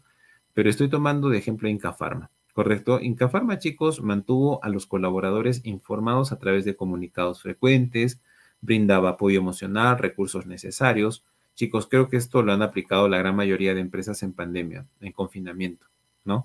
[0.53, 3.01] pero estoy tomando de ejemplo Incafarma, ¿correcto?
[3.01, 8.21] Incafarma, chicos, mantuvo a los colaboradores informados a través de comunicados frecuentes,
[8.61, 11.25] brindaba apoyo emocional, recursos necesarios.
[11.55, 15.13] Chicos, creo que esto lo han aplicado la gran mayoría de empresas en pandemia, en
[15.13, 15.87] confinamiento,
[16.27, 16.45] ¿no?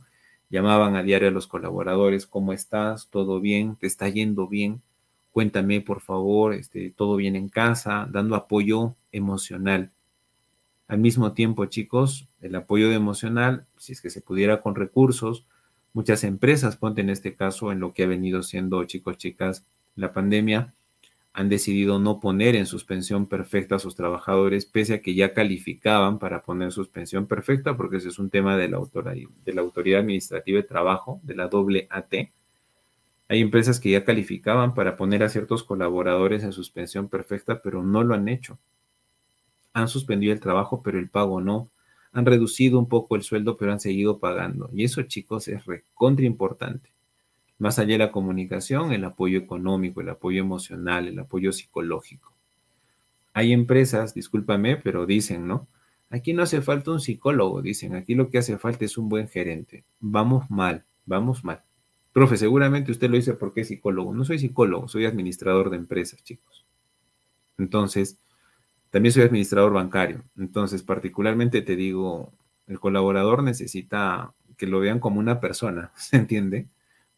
[0.49, 3.09] Llamaban a diario a los colaboradores, ¿cómo estás?
[3.09, 3.75] ¿Todo bien?
[3.75, 4.81] ¿Te está yendo bien?
[5.31, 8.07] Cuéntame, por favor, este, ¿todo bien en casa?
[8.11, 9.91] Dando apoyo emocional.
[10.87, 15.45] Al mismo tiempo, chicos, el apoyo emocional, si es que se pudiera con recursos,
[15.93, 19.65] muchas empresas, ponte en este caso en lo que ha venido siendo, chicos, chicas,
[19.95, 20.73] la pandemia,
[21.33, 26.19] han decidido no poner en suspensión perfecta a sus trabajadores, pese a que ya calificaban
[26.19, 28.79] para poner suspensión perfecta, porque ese es un tema de la,
[29.45, 32.13] de la Autoridad Administrativa de Trabajo, de la AAT.
[33.31, 38.03] Hay empresas que ya calificaban para poner a ciertos colaboradores en suspensión perfecta, pero no
[38.03, 38.59] lo han hecho
[39.73, 41.69] han suspendido el trabajo, pero el pago no.
[42.13, 44.69] Han reducido un poco el sueldo, pero han seguido pagando.
[44.73, 46.89] Y eso, chicos, es recontra importante.
[47.57, 52.33] Más allá de la comunicación, el apoyo económico, el apoyo emocional, el apoyo psicológico.
[53.33, 55.67] Hay empresas, discúlpame, pero dicen, ¿no?
[56.09, 57.95] Aquí no hace falta un psicólogo, dicen.
[57.95, 59.85] Aquí lo que hace falta es un buen gerente.
[60.01, 61.63] Vamos mal, vamos mal.
[62.13, 64.13] Profe, seguramente usted lo dice porque es psicólogo.
[64.13, 66.65] No soy psicólogo, soy administrador de empresas, chicos.
[67.57, 68.19] Entonces,
[68.89, 70.23] también soy administrador bancario.
[70.37, 72.33] Entonces, particularmente te digo,
[72.67, 76.67] el colaborador necesita que lo vean como una persona, ¿se entiende?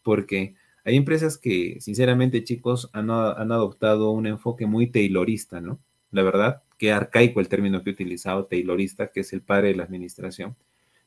[0.04, 5.80] Porque hay empresas que, sinceramente, chicos, han, han adoptado un enfoque muy taylorista, ¿no?
[6.12, 9.76] La verdad, qué arcaico el término que he utilizado, taylorista, que es el padre de
[9.76, 10.56] la administración.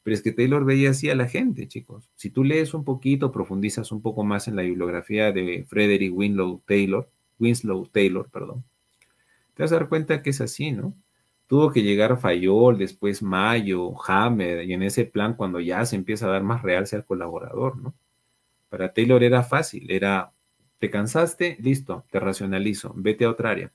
[0.07, 2.09] Pero es que Taylor veía así a la gente, chicos.
[2.15, 6.63] Si tú lees un poquito, profundizas un poco más en la bibliografía de Frederick Winslow
[6.65, 8.63] Taylor, Winslow Taylor, perdón,
[9.55, 10.95] te vas a dar cuenta que es así, ¿no?
[11.49, 16.27] Tuvo que llegar Fayol, después Mayo, Hammer, y en ese plan cuando ya se empieza
[16.27, 17.93] a dar más realce al colaborador, ¿no?
[18.69, 20.31] Para Taylor era fácil, era,
[20.79, 23.73] te cansaste, listo, te racionalizo, vete a otra área,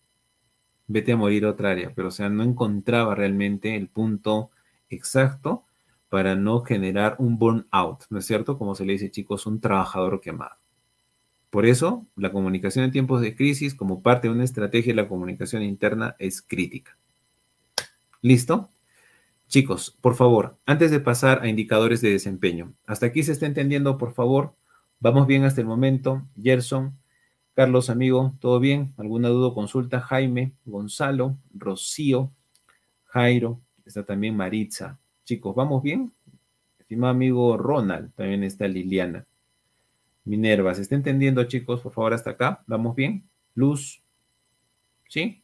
[0.87, 4.49] vete a morir a otra área, pero o sea, no encontraba realmente el punto
[4.89, 5.65] exacto
[6.11, 8.57] para no generar un burnout, ¿no es cierto?
[8.57, 10.57] Como se le dice, chicos, un trabajador quemado.
[11.49, 15.07] Por eso, la comunicación en tiempos de crisis, como parte de una estrategia de la
[15.07, 16.97] comunicación interna, es crítica.
[18.21, 18.71] ¿Listo?
[19.47, 23.97] Chicos, por favor, antes de pasar a indicadores de desempeño, hasta aquí se está entendiendo,
[23.97, 24.53] por favor.
[24.99, 26.27] Vamos bien hasta el momento.
[26.35, 26.99] Gerson,
[27.53, 28.93] Carlos, amigo, ¿todo bien?
[28.97, 30.01] ¿Alguna duda o consulta?
[30.01, 32.33] Jaime, Gonzalo, Rocío,
[33.05, 35.00] Jairo, está también Maritza.
[35.31, 36.11] Chicos, ¿vamos bien?
[36.77, 39.25] Estimado amigo Ronald, también está Liliana.
[40.25, 41.79] Minerva, ¿se está entendiendo, chicos?
[41.79, 42.65] Por favor, hasta acá.
[42.67, 43.29] ¿Vamos bien?
[43.55, 44.03] Luz.
[45.07, 45.41] ¿Sí?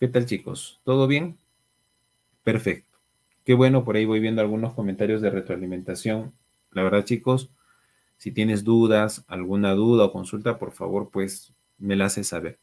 [0.00, 0.80] ¿Qué tal, chicos?
[0.82, 1.36] ¿Todo bien?
[2.42, 2.96] Perfecto.
[3.44, 6.32] Qué bueno, por ahí voy viendo algunos comentarios de retroalimentación.
[6.70, 7.50] La verdad, chicos,
[8.16, 12.58] si tienes dudas, alguna duda o consulta, por favor, pues me la haces saber.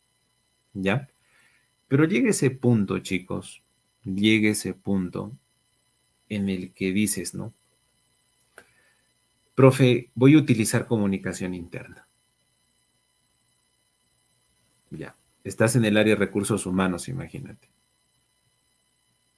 [0.74, 1.10] ¿Ya?
[1.88, 3.62] Pero llega ese punto, chicos,
[4.04, 5.32] llega ese punto
[6.36, 7.54] en el que dices, ¿no?
[9.56, 12.08] Profe, voy a utilizar comunicación interna.
[14.90, 17.70] Ya, estás en el área de recursos humanos, imagínate.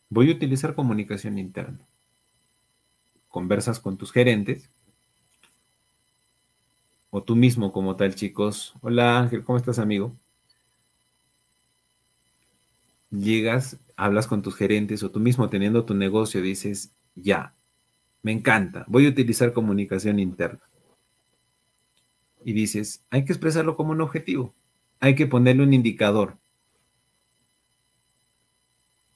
[0.09, 1.85] Voy a utilizar comunicación interna.
[3.27, 4.69] Conversas con tus gerentes
[7.09, 8.73] o tú mismo como tal, chicos.
[8.81, 10.13] Hola Ángel, ¿cómo estás, amigo?
[13.09, 17.55] Llegas, hablas con tus gerentes o tú mismo teniendo tu negocio, dices, ya,
[18.21, 20.61] me encanta, voy a utilizar comunicación interna.
[22.43, 24.53] Y dices, hay que expresarlo como un objetivo,
[24.99, 26.37] hay que ponerle un indicador.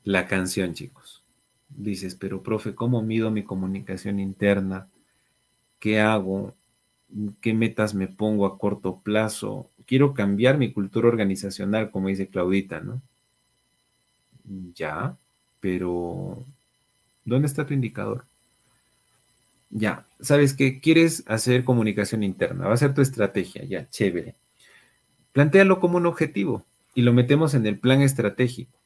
[0.03, 1.23] La canción, chicos.
[1.69, 4.89] Dices, pero profe, ¿cómo mido mi comunicación interna?
[5.77, 6.55] ¿Qué hago?
[7.41, 9.69] ¿Qué metas me pongo a corto plazo?
[9.85, 13.01] Quiero cambiar mi cultura organizacional, como dice Claudita, ¿no?
[14.73, 15.15] Ya,
[15.59, 16.43] pero
[17.23, 18.25] ¿dónde está tu indicador?
[19.69, 24.35] Ya, sabes que quieres hacer comunicación interna, va a ser tu estrategia, ya, chévere.
[25.31, 28.79] Plantéalo como un objetivo y lo metemos en el plan estratégico.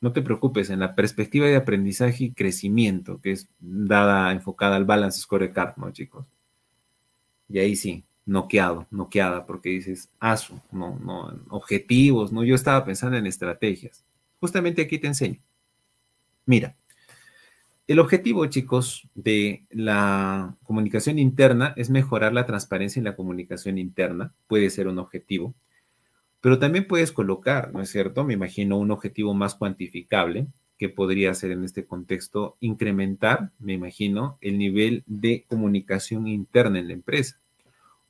[0.00, 4.84] No te preocupes, en la perspectiva de aprendizaje y crecimiento, que es dada, enfocada al
[4.84, 6.24] balance scorecard, ¿no, chicos?
[7.48, 13.18] Y ahí sí, noqueado, noqueada, porque dices, aso, no, no, objetivos, no, yo estaba pensando
[13.18, 14.04] en estrategias.
[14.40, 15.40] Justamente aquí te enseño.
[16.46, 16.74] Mira,
[17.86, 24.32] el objetivo, chicos, de la comunicación interna es mejorar la transparencia en la comunicación interna.
[24.46, 25.54] Puede ser un objetivo,
[26.40, 28.24] pero también puedes colocar, ¿no es cierto?
[28.24, 30.46] Me imagino un objetivo más cuantificable
[30.78, 36.88] que podría ser en este contexto incrementar, me imagino, el nivel de comunicación interna en
[36.88, 37.38] la empresa.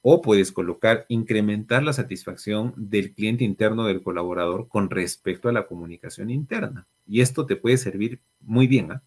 [0.02, 5.66] O puedes colocar incrementar la satisfacción del cliente interno del colaborador con respecto a la
[5.66, 6.86] comunicación interna.
[7.06, 8.92] Y esto te puede servir muy bien.
[8.92, 9.02] ¿ah?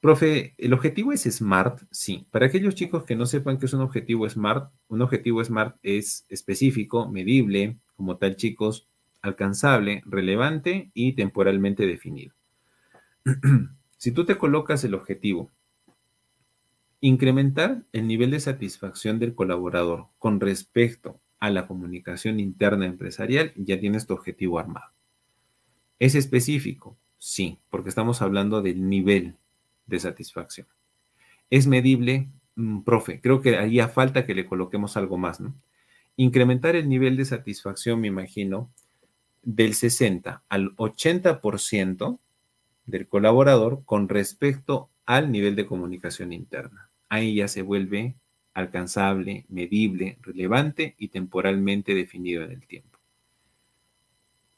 [0.00, 1.82] Profe, ¿el objetivo es SMART?
[1.90, 2.26] Sí.
[2.30, 6.26] Para aquellos chicos que no sepan qué es un objetivo SMART, un objetivo SMART es
[6.28, 8.86] específico, medible, como tal chicos,
[9.22, 12.34] alcanzable, relevante y temporalmente definido.
[13.96, 15.50] si tú te colocas el objetivo,
[17.06, 23.78] incrementar el nivel de satisfacción del colaborador con respecto a la comunicación interna empresarial, ya
[23.78, 24.90] tienes tu objetivo armado.
[26.00, 26.96] ¿Es específico?
[27.18, 29.36] Sí, porque estamos hablando del nivel
[29.86, 30.66] de satisfacción.
[31.48, 32.28] ¿Es medible?
[32.56, 35.54] Mm, profe, creo que haría falta que le coloquemos algo más, ¿no?
[36.16, 38.68] Incrementar el nivel de satisfacción, me imagino,
[39.44, 42.18] del 60 al 80%
[42.86, 46.85] del colaborador con respecto al nivel de comunicación interna.
[47.08, 48.16] Ahí ya se vuelve
[48.54, 52.98] alcanzable, medible, relevante y temporalmente definido en el tiempo.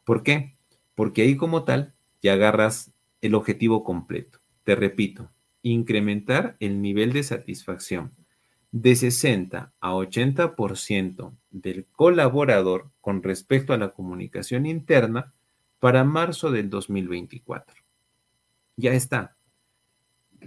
[0.05, 0.57] ¿Por qué?
[0.95, 4.39] Porque ahí como tal y agarras el objetivo completo.
[4.65, 5.31] Te repito,
[5.63, 8.13] incrementar el nivel de satisfacción
[8.71, 15.33] de 60 a 80% del colaborador con respecto a la comunicación interna
[15.79, 17.83] para marzo del 2024.
[18.77, 19.37] Ya está.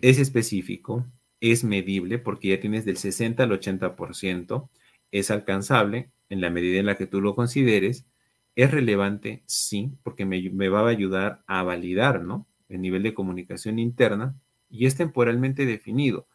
[0.01, 1.05] Es específico,
[1.41, 4.69] es medible porque ya tienes del 60 al 80%,
[5.11, 8.07] es alcanzable en la medida en la que tú lo consideres,
[8.55, 12.47] es relevante, sí, porque me, me va a ayudar a validar, ¿no?
[12.69, 14.35] El nivel de comunicación interna
[14.69, 16.27] y es temporalmente definido,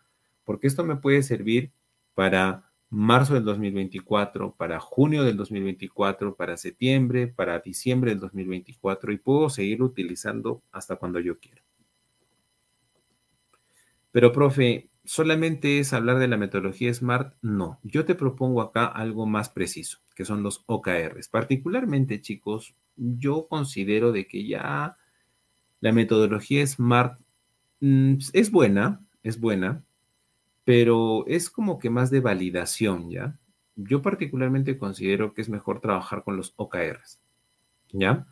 [0.45, 1.73] porque esto me puede servir
[2.15, 9.19] para marzo del 2024, para junio del 2024, para septiembre, para diciembre del 2024 y
[9.19, 11.63] puedo seguir utilizando hasta cuando yo quiera.
[14.13, 17.35] Pero, profe, ¿solamente es hablar de la metodología SMART?
[17.43, 21.29] No, yo te propongo acá algo más preciso, que son los OKRs.
[21.29, 24.97] Particularmente, chicos, yo considero de que ya
[25.81, 27.19] la metodología SMART
[27.81, 29.85] mm, es buena, es buena,
[30.65, 33.39] pero es como que más de validación, ¿ya?
[33.77, 37.21] Yo particularmente considero que es mejor trabajar con los OKRs,
[37.93, 38.27] ¿ya?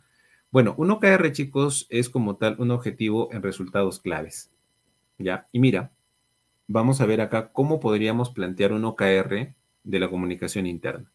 [0.51, 4.51] Bueno, un OKR, chicos, es como tal un objetivo en resultados claves,
[5.17, 5.47] ¿ya?
[5.51, 5.91] Y mira,
[6.67, 9.53] vamos a ver acá cómo podríamos plantear un OKR
[9.83, 11.11] de la comunicación interna.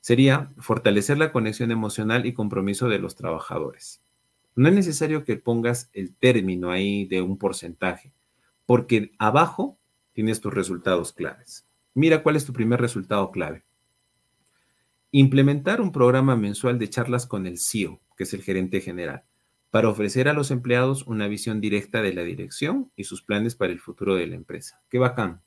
[0.00, 4.00] Sería fortalecer la conexión emocional y compromiso de los trabajadores.
[4.54, 8.12] No es necesario que pongas el término ahí de un porcentaje,
[8.66, 9.78] porque abajo
[10.12, 11.66] tienes tus resultados claves.
[11.94, 13.64] Mira cuál es tu primer resultado clave.
[15.12, 19.24] Implementar un programa mensual de charlas con el CEO, que es el gerente general,
[19.70, 23.72] para ofrecer a los empleados una visión directa de la dirección y sus planes para
[23.72, 24.82] el futuro de la empresa.
[24.90, 25.40] Qué bacán,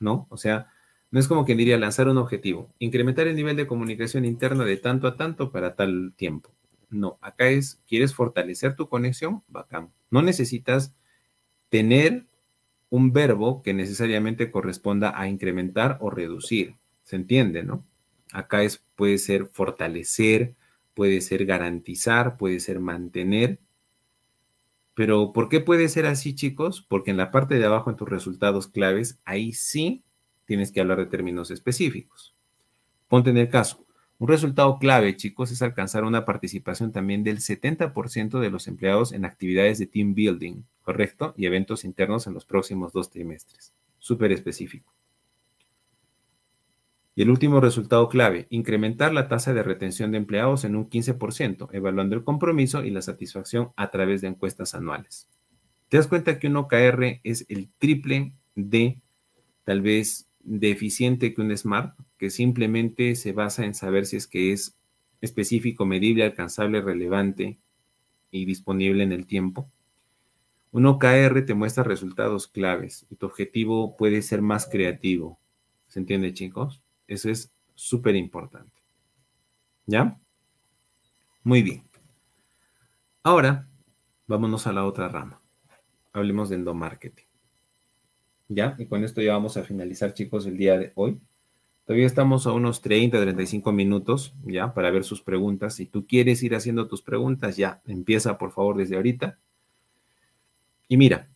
[0.00, 0.26] ¿no?
[0.30, 0.68] O sea,
[1.10, 4.76] no es como quien diría lanzar un objetivo, incrementar el nivel de comunicación interna de
[4.76, 6.52] tanto a tanto para tal tiempo.
[6.88, 9.42] No, acá es, ¿quieres fortalecer tu conexión?
[9.48, 9.92] Bacán.
[10.10, 10.94] No necesitas
[11.68, 12.26] tener
[12.90, 16.74] un verbo que necesariamente corresponda a incrementar o reducir.
[17.04, 17.86] ¿Se entiende, no?
[18.32, 20.54] Acá es, puede ser fortalecer,
[21.00, 23.58] puede ser garantizar, puede ser mantener.
[24.92, 26.84] Pero ¿por qué puede ser así, chicos?
[26.86, 30.04] Porque en la parte de abajo, en tus resultados claves, ahí sí
[30.44, 32.34] tienes que hablar de términos específicos.
[33.08, 33.86] Ponte en el caso.
[34.18, 39.24] Un resultado clave, chicos, es alcanzar una participación también del 70% de los empleados en
[39.24, 41.32] actividades de team building, ¿correcto?
[41.34, 43.72] Y eventos internos en los próximos dos trimestres.
[44.00, 44.92] Súper específico.
[47.20, 51.68] Y el último resultado clave, incrementar la tasa de retención de empleados en un 15%,
[51.70, 55.28] evaluando el compromiso y la satisfacción a través de encuestas anuales.
[55.90, 59.02] ¿Te das cuenta que un OKR es el triple de
[59.64, 64.54] tal vez deficiente que un SMART, que simplemente se basa en saber si es que
[64.54, 64.78] es
[65.20, 67.58] específico, medible, alcanzable, relevante
[68.30, 69.70] y disponible en el tiempo.
[70.72, 75.38] Un OKR te muestra resultados claves y tu objetivo puede ser más creativo.
[75.86, 76.82] ¿Se entiende, chicos?
[77.10, 78.82] Eso es súper importante.
[79.84, 80.16] ¿Ya?
[81.42, 81.82] Muy bien.
[83.24, 83.68] Ahora,
[84.28, 85.40] vámonos a la otra rama.
[86.12, 87.26] Hablemos de endomarketing.
[88.46, 88.76] ¿Ya?
[88.78, 91.20] Y con esto ya vamos a finalizar, chicos, el día de hoy.
[91.84, 94.72] Todavía estamos a unos 30, 35 minutos, ¿ya?
[94.72, 95.74] Para ver sus preguntas.
[95.74, 99.36] Si tú quieres ir haciendo tus preguntas, ya, empieza por favor desde ahorita.
[100.86, 101.28] Y mira,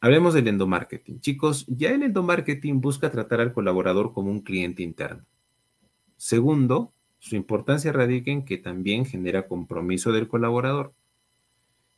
[0.00, 1.20] hablemos del endomarketing.
[1.20, 5.24] Chicos, ya el endomarketing busca tratar al colaborador como un cliente interno.
[6.16, 10.92] Segundo, su importancia radica en que también genera compromiso del colaborador.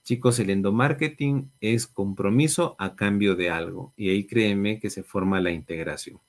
[0.02, 5.40] Chicos, el endomarketing es compromiso a cambio de algo y ahí créeme que se forma
[5.40, 6.20] la integración.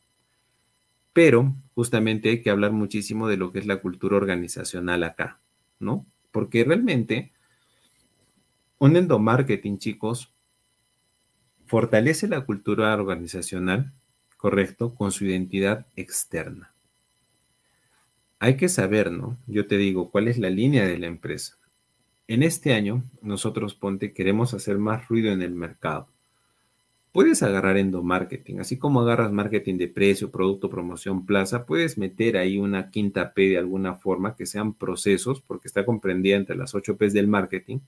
[1.14, 5.40] Pero justamente hay que hablar muchísimo de lo que es la cultura organizacional acá,
[5.80, 6.06] ¿no?
[6.32, 7.32] Porque realmente
[8.78, 10.34] un endomarketing, chicos,
[11.72, 13.94] fortalece la cultura organizacional,
[14.36, 16.74] correcto, con su identidad externa.
[18.40, 19.38] Hay que saber, ¿no?
[19.48, 21.56] Yo te digo, cuál es la línea de la empresa.
[22.28, 26.10] En este año, nosotros, Ponte, queremos hacer más ruido en el mercado.
[27.14, 32.58] Puedes agarrar endomarketing, así como agarras marketing de precio, producto, promoción, plaza, puedes meter ahí
[32.58, 36.98] una quinta P de alguna forma, que sean procesos, porque está comprendida entre las ocho
[36.98, 37.80] P del marketing.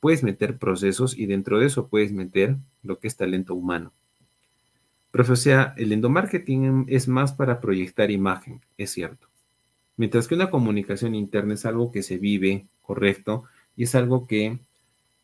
[0.00, 3.92] Puedes meter procesos y dentro de eso puedes meter lo que es talento humano.
[5.34, 9.28] Sea, el endomarketing es más para proyectar imagen, es cierto.
[9.96, 13.44] Mientras que una comunicación interna es algo que se vive, correcto,
[13.76, 14.58] y es algo que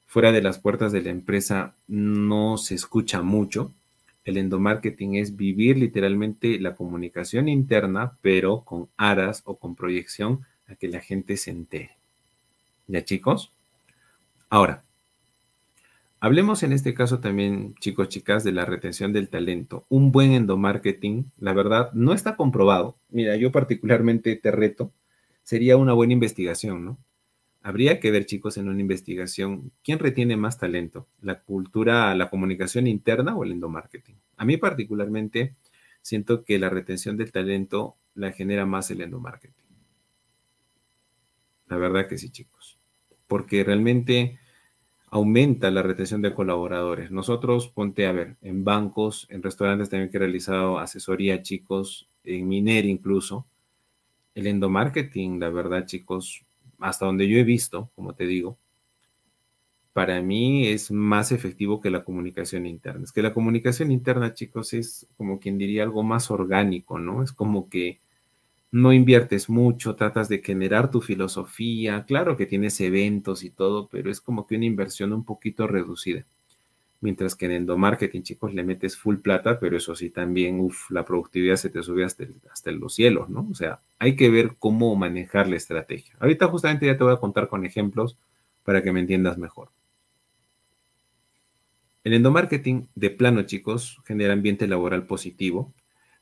[0.07, 3.73] fuera de las puertas de la empresa no se escucha mucho.
[4.25, 10.75] El endomarketing es vivir literalmente la comunicación interna, pero con aras o con proyección a
[10.75, 11.97] que la gente se entere.
[12.87, 13.53] ¿Ya chicos?
[14.53, 14.85] Ahora,
[16.21, 19.87] hablemos en este caso también, chicos, chicas, de la retención del talento.
[19.89, 22.99] Un buen endomarketing, la verdad, no está comprobado.
[23.09, 24.93] Mira, yo particularmente te reto,
[25.43, 26.99] sería una buena investigación, ¿no?
[27.63, 31.09] Habría que ver, chicos, en una investigación, ¿quién retiene más talento?
[31.23, 34.17] ¿La cultura, la comunicación interna o el endomarketing?
[34.37, 35.57] A mí particularmente
[36.03, 39.65] siento que la retención del talento la genera más el endomarketing.
[41.69, 42.79] La verdad que sí, chicos.
[43.27, 44.39] Porque realmente
[45.13, 47.11] aumenta la retención de colaboradores.
[47.11, 52.49] Nosotros, ponte a ver, en bancos, en restaurantes también que he realizado asesoría, chicos, en
[52.49, 53.47] Miner incluso,
[54.35, 56.47] el endomarketing, la verdad, chicos,
[56.79, 58.57] hasta donde yo he visto, como te digo,
[59.93, 63.05] para mí es más efectivo que la comunicación interna.
[63.05, 67.23] Es que la comunicación interna, chicos, es como quien diría algo más orgánico, ¿no?
[67.23, 68.01] Es como que
[68.73, 72.05] no inviertes mucho, tratas de generar tu filosofía.
[72.07, 76.25] Claro que tienes eventos y todo, pero es como que una inversión un poquito reducida.
[77.03, 81.05] Mientras que en endomarketing, chicos, le metes full plata, pero eso sí también, uff, la
[81.05, 83.47] productividad se te sube hasta, hasta los cielos, ¿no?
[83.51, 86.17] O sea, hay que ver cómo manejar la estrategia.
[86.19, 88.17] Ahorita justamente ya te voy a contar con ejemplos
[88.65, 89.69] para que me entiendas mejor.
[92.05, 95.75] El endomarketing, de plano, chicos, genera ambiente laboral positivo,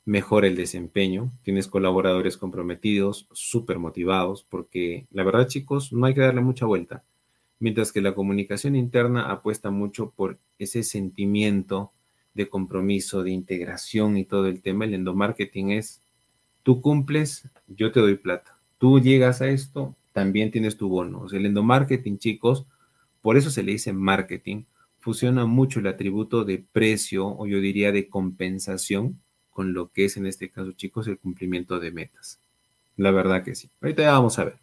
[0.04, 6.20] mejora el desempeño, tienes colaboradores comprometidos, súper motivados, porque la verdad, chicos, no hay que
[6.20, 7.04] darle mucha vuelta
[7.60, 11.92] mientras que la comunicación interna apuesta mucho por ese sentimiento
[12.34, 14.86] de compromiso, de integración y todo el tema.
[14.86, 16.02] El endomarketing es,
[16.62, 18.58] tú cumples, yo te doy plata.
[18.78, 21.26] Tú llegas a esto, también tienes tu bono.
[21.30, 22.66] el endomarketing, chicos,
[23.20, 24.64] por eso se le dice marketing,
[24.98, 29.20] fusiona mucho el atributo de precio o yo diría de compensación
[29.50, 32.40] con lo que es en este caso, chicos, el cumplimiento de metas.
[32.96, 33.70] La verdad que sí.
[33.80, 34.58] Ahorita ya vamos a ver.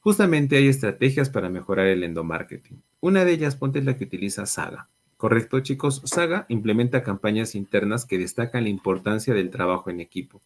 [0.00, 2.80] Justamente hay estrategias para mejorar el endomarketing.
[3.00, 4.88] Una de ellas, ponte, es la que utiliza Saga.
[5.16, 6.02] ¿Correcto, chicos?
[6.04, 10.40] Saga implementa campañas internas que destacan la importancia del trabajo en equipo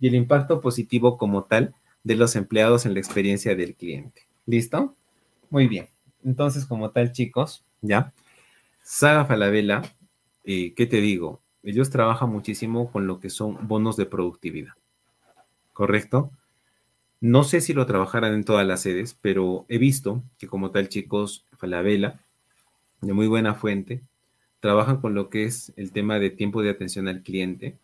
[0.00, 4.22] y el impacto positivo como tal de los empleados en la experiencia del cliente.
[4.46, 4.94] ¿Listo?
[5.50, 5.88] Muy bien.
[6.24, 8.12] Entonces, como tal, chicos, ya.
[8.82, 9.82] Saga Falabella,
[10.44, 11.40] eh, ¿qué te digo?
[11.64, 14.74] Ellos trabajan muchísimo con lo que son bonos de productividad.
[15.72, 16.30] ¿Correcto?
[17.20, 20.90] No sé si lo trabajarán en todas las sedes, pero he visto que como tal
[20.90, 22.20] chicos Falabella,
[23.00, 24.02] de muy buena fuente,
[24.60, 27.78] trabajan con lo que es el tema de tiempo de atención al cliente,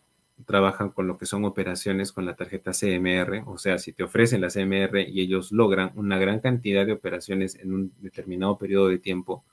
[0.45, 4.41] trabajan con lo que son operaciones con la tarjeta CMR, o sea, si te ofrecen
[4.41, 8.99] la CMR y ellos logran una gran cantidad de operaciones en un determinado periodo de
[8.99, 9.43] tiempo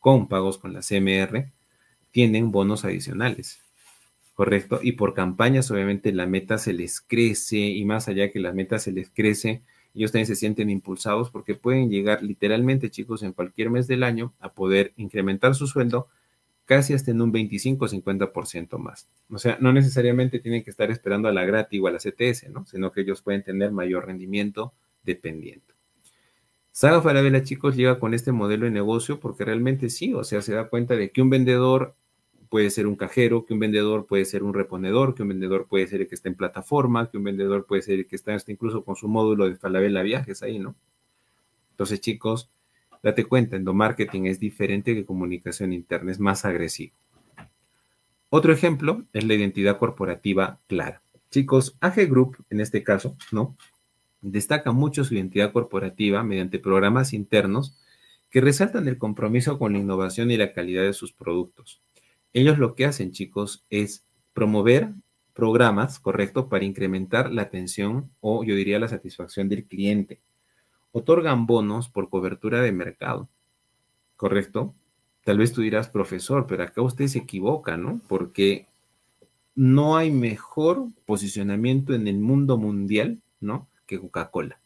[0.00, 1.52] con pagos con la CMR,
[2.10, 3.65] tienen bonos adicionales.
[4.36, 4.80] ¿Correcto?
[4.82, 8.78] Y por campañas, obviamente, la meta se les crece y más allá que la meta
[8.78, 9.62] se les crece,
[9.94, 14.34] ellos también se sienten impulsados porque pueden llegar literalmente, chicos, en cualquier mes del año
[14.38, 16.08] a poder incrementar su sueldo
[16.66, 19.08] casi hasta en un 25 o 50% más.
[19.30, 22.50] O sea, no necesariamente tienen que estar esperando a la gratis o a la CTS,
[22.50, 22.66] ¿no?
[22.66, 25.64] Sino que ellos pueden tener mayor rendimiento dependiendo.
[26.72, 30.52] Saga Farabella, chicos, llega con este modelo de negocio porque realmente sí, o sea, se
[30.52, 31.94] da cuenta de que un vendedor
[32.48, 35.86] puede ser un cajero, que un vendedor puede ser un reponedor, que un vendedor puede
[35.86, 38.84] ser el que está en plataforma, que un vendedor puede ser el que está incluso
[38.84, 40.74] con su módulo de Falabella Viajes ahí, ¿no?
[41.70, 42.50] Entonces, chicos,
[43.02, 46.94] date cuenta, endomarketing es diferente que comunicación interna, es más agresivo.
[48.30, 51.02] Otro ejemplo es la identidad corporativa clara.
[51.30, 53.56] Chicos, AG Group, en este caso, ¿no?
[54.20, 57.78] Destaca mucho su identidad corporativa mediante programas internos
[58.30, 61.80] que resaltan el compromiso con la innovación y la calidad de sus productos.
[62.36, 64.92] Ellos lo que hacen, chicos, es promover
[65.32, 70.20] programas, correcto, para incrementar la atención o yo diría la satisfacción del cliente.
[70.92, 73.30] Otorgan bonos por cobertura de mercado,
[74.16, 74.74] correcto.
[75.24, 78.02] Tal vez tú dirás, profesor, pero acá usted se equivoca, ¿no?
[78.06, 78.66] Porque
[79.54, 83.66] no hay mejor posicionamiento en el mundo mundial, ¿no?
[83.86, 84.60] Que Coca-Cola.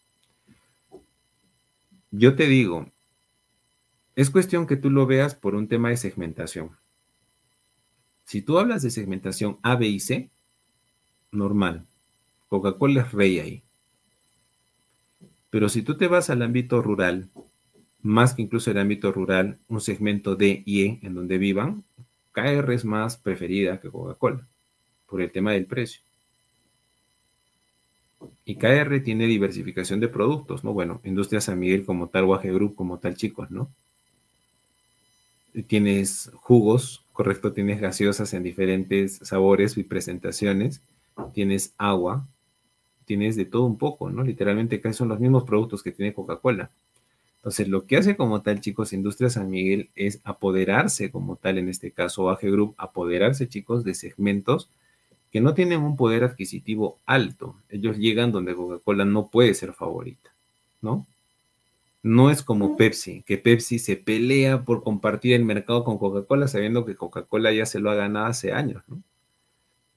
[2.10, 2.90] Yo te digo,
[4.16, 6.79] es cuestión que tú lo veas por un tema de segmentación.
[8.30, 10.30] Si tú hablas de segmentación A, B y C,
[11.32, 11.84] normal.
[12.48, 13.62] Coca-Cola es rey ahí.
[15.50, 17.28] Pero si tú te vas al ámbito rural,
[18.02, 21.82] más que incluso el ámbito rural, un segmento D y E en donde vivan,
[22.30, 24.46] KR es más preferida que Coca-Cola
[25.08, 26.00] por el tema del precio.
[28.44, 30.72] Y KR tiene diversificación de productos, ¿no?
[30.72, 33.72] Bueno, Industria San Miguel como tal, Waje Group como tal, chicos, ¿no?
[35.66, 40.80] Tienes jugos correcto, tienes gaseosas en diferentes sabores y presentaciones,
[41.34, 42.26] tienes agua,
[43.04, 44.22] tienes de todo un poco, ¿no?
[44.22, 46.70] Literalmente casi son los mismos productos que tiene Coca-Cola.
[47.36, 51.68] Entonces, lo que hace como tal, chicos, Industria San Miguel es apoderarse como tal, en
[51.68, 54.70] este caso, AG Group, apoderarse, chicos, de segmentos
[55.30, 57.54] que no tienen un poder adquisitivo alto.
[57.68, 60.30] Ellos llegan donde Coca-Cola no puede ser favorita,
[60.80, 61.06] ¿no?
[62.02, 66.86] No es como Pepsi, que Pepsi se pelea por compartir el mercado con Coca-Cola sabiendo
[66.86, 69.02] que Coca-Cola ya se lo ha ganado hace años, ¿no?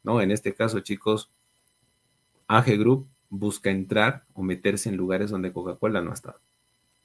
[0.03, 1.31] No, en este caso, chicos,
[2.47, 6.41] AG Group busca entrar o meterse en lugares donde Coca-Cola no ha estado.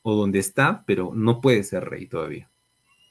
[0.02, 2.50] O donde está, pero no puede ser rey todavía,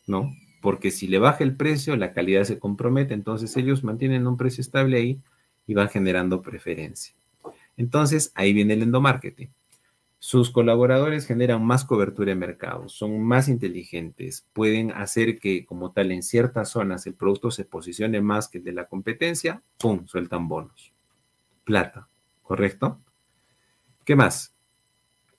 [0.07, 0.31] ¿no?
[0.61, 4.61] Porque si le baja el precio, la calidad se compromete, entonces ellos mantienen un precio
[4.61, 5.21] estable ahí
[5.65, 7.15] y van generando preferencia.
[7.77, 9.49] Entonces, ahí viene el endomarketing.
[10.27, 16.11] Sus colaboradores generan más cobertura en mercados, son más inteligentes, pueden hacer que como tal
[16.11, 20.49] en ciertas zonas el producto se posicione más que el de la competencia, ¡pum!, sueltan
[20.49, 20.91] bonos.
[21.63, 22.09] Plata,
[22.41, 22.99] ¿correcto?
[24.03, 24.53] ¿Qué más?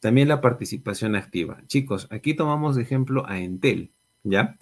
[0.00, 1.60] También la participación activa.
[1.66, 4.56] Chicos, aquí tomamos de ejemplo a Entel, ¿ya?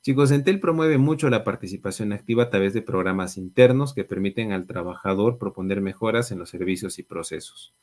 [0.00, 4.68] Chicos, Entel promueve mucho la participación activa a través de programas internos que permiten al
[4.68, 7.74] trabajador proponer mejoras en los servicios y procesos.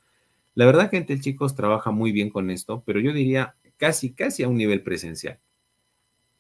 [0.60, 4.43] La verdad que Entel, chicos, trabaja muy bien con esto, pero yo diría casi, casi
[4.43, 5.39] a un nivel presencial.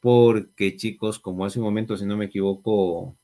[0.01, 3.15] Porque, chicos, como hace un momento, si no me equivoco,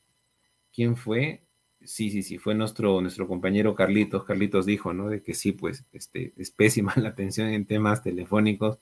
[0.74, 1.42] ¿quién fue?
[1.84, 4.24] Sí, sí, sí, fue nuestro, nuestro compañero Carlitos.
[4.24, 5.10] Carlitos dijo, ¿no?
[5.10, 8.80] De que sí, pues, este, es pésima la atención en temas telefónicos.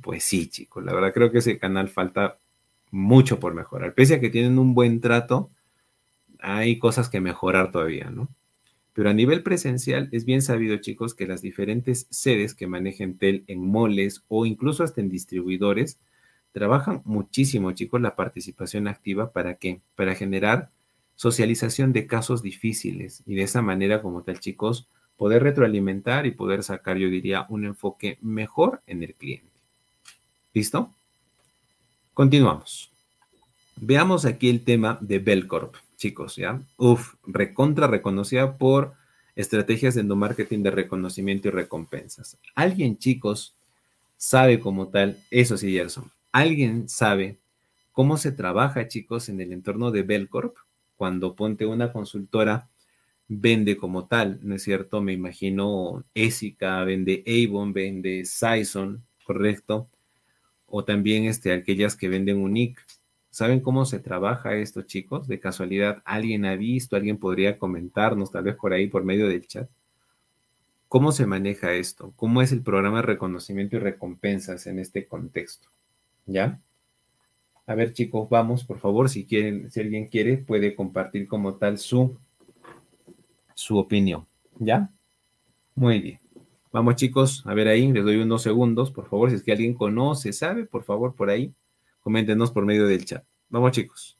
[0.00, 2.38] Pues sí, chicos, la verdad creo que ese canal falta
[2.90, 3.92] mucho por mejorar.
[3.92, 5.50] Pese a que tienen un buen trato,
[6.38, 8.30] hay cosas que mejorar todavía, ¿no?
[8.94, 13.44] Pero a nivel presencial es bien sabido, chicos, que las diferentes sedes que manejen TEL
[13.46, 15.98] en moles o incluso hasta en distribuidores
[16.52, 19.80] trabajan muchísimo, chicos, la participación activa para qué?
[19.94, 20.70] Para generar
[21.16, 26.62] socialización de casos difíciles y de esa manera, como tal, chicos, poder retroalimentar y poder
[26.62, 29.50] sacar, yo diría, un enfoque mejor en el cliente.
[30.52, 30.94] ¿Listo?
[32.12, 32.92] Continuamos.
[33.76, 36.60] Veamos aquí el tema de Belcorp chicos, ¿ya?
[36.78, 38.94] Uf, recontra reconocida por
[39.36, 42.38] estrategias de endomarketing de reconocimiento y recompensas.
[42.56, 43.54] Alguien, chicos,
[44.16, 47.38] sabe como tal, eso sí, Gerson, alguien sabe
[47.92, 50.56] cómo se trabaja, chicos, en el entorno de Belcorp
[50.96, 52.68] cuando ponte una consultora
[53.28, 55.02] vende como tal, ¿no es cierto?
[55.02, 59.88] Me imagino Esica, vende Avon, vende Sison, ¿correcto?
[60.66, 62.82] O también este, aquellas que venden Unique.
[63.32, 65.26] ¿Saben cómo se trabaja esto, chicos?
[65.26, 66.96] De casualidad, ¿alguien ha visto?
[66.96, 69.70] ¿Alguien podría comentarnos tal vez por ahí, por medio del chat?
[70.86, 72.12] ¿Cómo se maneja esto?
[72.16, 75.70] ¿Cómo es el programa de reconocimiento y recompensas en este contexto?
[76.26, 76.60] ¿Ya?
[77.66, 81.78] A ver, chicos, vamos, por favor, si quieren, si alguien quiere, puede compartir como tal
[81.78, 82.18] su,
[83.54, 84.26] su opinión.
[84.58, 84.90] ¿Ya?
[85.74, 86.20] Muy bien.
[86.70, 89.72] Vamos, chicos, a ver ahí, les doy unos segundos, por favor, si es que alguien
[89.72, 91.54] conoce, sabe, por favor, por ahí
[92.02, 93.24] Coméntenos por medio del chat.
[93.48, 94.18] Vamos chicos.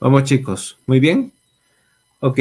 [0.00, 1.30] Vamos chicos, muy bien.
[2.20, 2.38] Ok,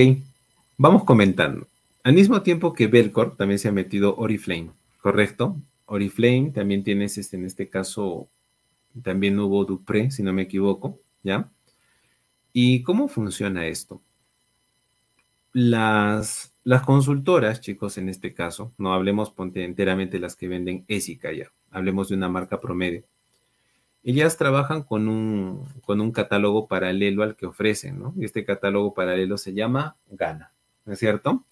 [0.78, 1.68] vamos comentando.
[2.04, 5.58] Al mismo tiempo que Belcorp también se ha metido Oriflame, ¿correcto?
[5.86, 8.30] Oriflame también tienes este, en este caso
[9.04, 11.52] también hubo Dupré, si no me equivoco, ¿ya?
[12.54, 14.02] ¿Y cómo funciona esto?
[15.54, 21.32] Las, las consultoras, chicos, en este caso, no hablemos ponte enteramente las que venden Esica
[21.32, 23.04] ya, hablemos de una marca promedio.
[24.04, 28.14] Ellas trabajan con un, con un catálogo paralelo al que ofrecen, ¿no?
[28.18, 30.54] Y este catálogo paralelo se llama Gana,
[30.86, 31.46] ¿no es cierto?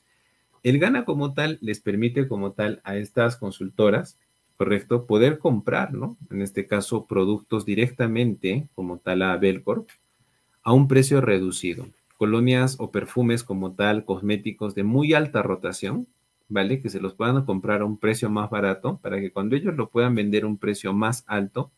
[0.63, 4.17] El Gana como tal les permite como tal a estas consultoras
[4.57, 5.05] ¿correcto?
[5.05, 6.17] Poder comprar, ¿no?
[6.31, 9.89] En este caso, productos directamente, como tal a Belcorp,
[10.63, 11.87] a un precio reducido.
[12.17, 16.07] Colonias o perfumes como tal, cosméticos de muy alta rotación,
[16.49, 16.81] ¿vale?
[16.81, 19.89] Que se los puedan comprar a un precio más barato para que cuando ellos lo
[19.89, 21.71] puedan vender a un precio más alto,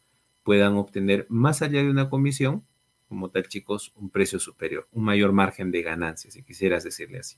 [0.43, 2.63] puedan obtener más allá de una comisión,
[3.09, 7.37] como tal, chicos, un precio superior, un mayor margen de ganancia, si quisieras decirle así.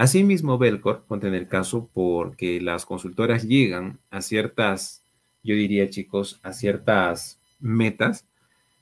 [0.00, 5.04] Asimismo, Belcor, ponte en el caso porque las consultoras llegan a ciertas,
[5.42, 8.24] yo diría chicos, a ciertas metas,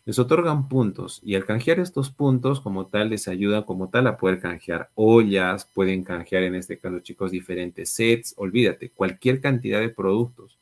[0.04, 4.16] les otorgan puntos y al canjear estos puntos como tal les ayuda como tal a
[4.16, 9.88] poder canjear ollas, pueden canjear en este caso chicos diferentes sets, olvídate, cualquier cantidad de
[9.88, 10.56] productos.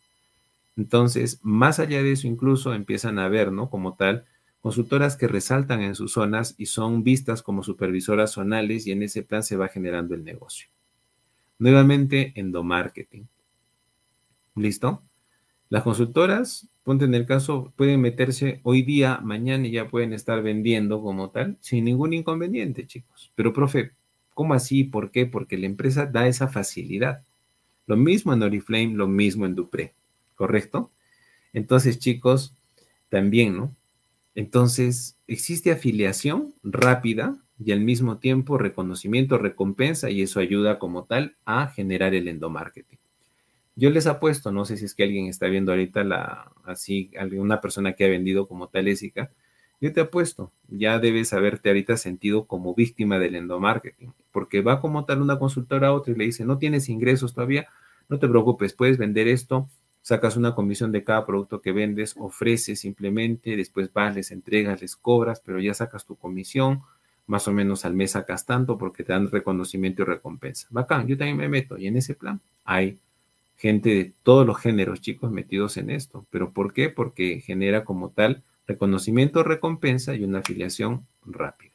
[0.75, 3.69] Entonces, más allá de eso incluso empiezan a ver, ¿no?
[3.69, 4.25] Como tal,
[4.67, 9.23] consultoras que resaltan en sus zonas y son vistas como supervisoras zonales y en ese
[9.23, 10.67] plan se va generando el negocio.
[11.61, 13.29] Nuevamente, endomarketing.
[14.57, 15.05] ¿Listo?
[15.69, 20.43] Las consultoras, ponte en el caso, pueden meterse hoy día, mañana y ya pueden estar
[20.43, 23.31] vendiendo como tal, sin ningún inconveniente, chicos.
[23.37, 23.93] Pero, profe,
[24.35, 24.83] ¿cómo así?
[24.83, 25.27] ¿Por qué?
[25.27, 27.23] Porque la empresa da esa facilidad.
[27.87, 29.95] Lo mismo en Oriflame, lo mismo en Dupré,
[30.35, 30.91] ¿correcto?
[31.53, 32.57] Entonces, chicos,
[33.09, 33.77] también, ¿no?
[34.37, 41.37] Entonces, existe afiliación rápida y al mismo tiempo reconocimiento, recompensa y eso ayuda como tal
[41.47, 42.99] a generar el endomarketing.
[43.77, 47.63] Yo les apuesto, no sé si es que alguien está viendo ahorita la, así, alguna
[47.63, 49.31] persona que ha vendido como tal Ésica,
[49.81, 55.07] yo te apuesto, ya debes haberte ahorita sentido como víctima del endomarketing, porque va como
[55.07, 57.69] tal una consultora a otra y le dice, no tienes ingresos todavía,
[58.11, 59.71] no te preocupes, puedes vender esto,
[60.07, 64.95] sacas una comisión de cada producto que vendes, ofreces simplemente, después vas, les entregas, les
[64.95, 66.83] cobras, pero ya sacas tu comisión,
[67.27, 70.69] más o menos al mes sacas tanto porque te dan reconocimiento y recompensa.
[70.71, 73.01] Bacán, yo también me meto y en ese plan hay
[73.57, 76.25] gente de todos los géneros, chicos, metidos en esto.
[76.31, 76.89] ¿Pero por qué?
[76.89, 81.75] Porque genera como tal reconocimiento, recompensa y una afiliación rápida.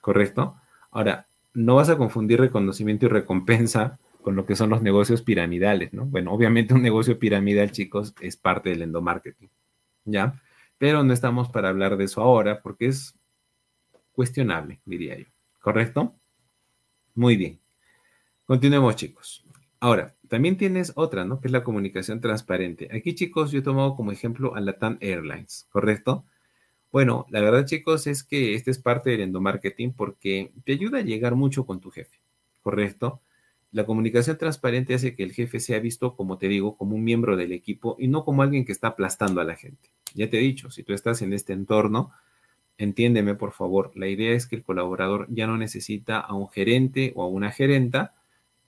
[0.00, 0.56] ¿Correcto?
[0.92, 5.92] Ahora, no vas a confundir reconocimiento y recompensa con lo que son los negocios piramidales,
[5.92, 6.04] ¿no?
[6.04, 9.50] Bueno, obviamente un negocio piramidal, chicos, es parte del endomarketing,
[10.04, 10.40] ¿ya?
[10.78, 13.18] Pero no estamos para hablar de eso ahora porque es
[14.12, 15.26] cuestionable, diría yo,
[15.60, 16.14] ¿correcto?
[17.14, 17.60] Muy bien.
[18.44, 19.44] Continuemos, chicos.
[19.80, 21.40] Ahora, también tienes otra, ¿no?
[21.40, 22.88] Que es la comunicación transparente.
[22.92, 26.24] Aquí, chicos, yo he tomado como ejemplo a Latam Airlines, ¿correcto?
[26.90, 31.02] Bueno, la verdad, chicos, es que este es parte del endomarketing porque te ayuda a
[31.02, 32.18] llegar mucho con tu jefe,
[32.62, 33.20] ¿correcto?
[33.70, 37.36] La comunicación transparente hace que el jefe sea visto, como te digo, como un miembro
[37.36, 39.90] del equipo y no como alguien que está aplastando a la gente.
[40.14, 42.10] Ya te he dicho, si tú estás en este entorno,
[42.78, 47.12] entiéndeme por favor, la idea es que el colaborador ya no necesita a un gerente
[47.14, 48.14] o a una gerenta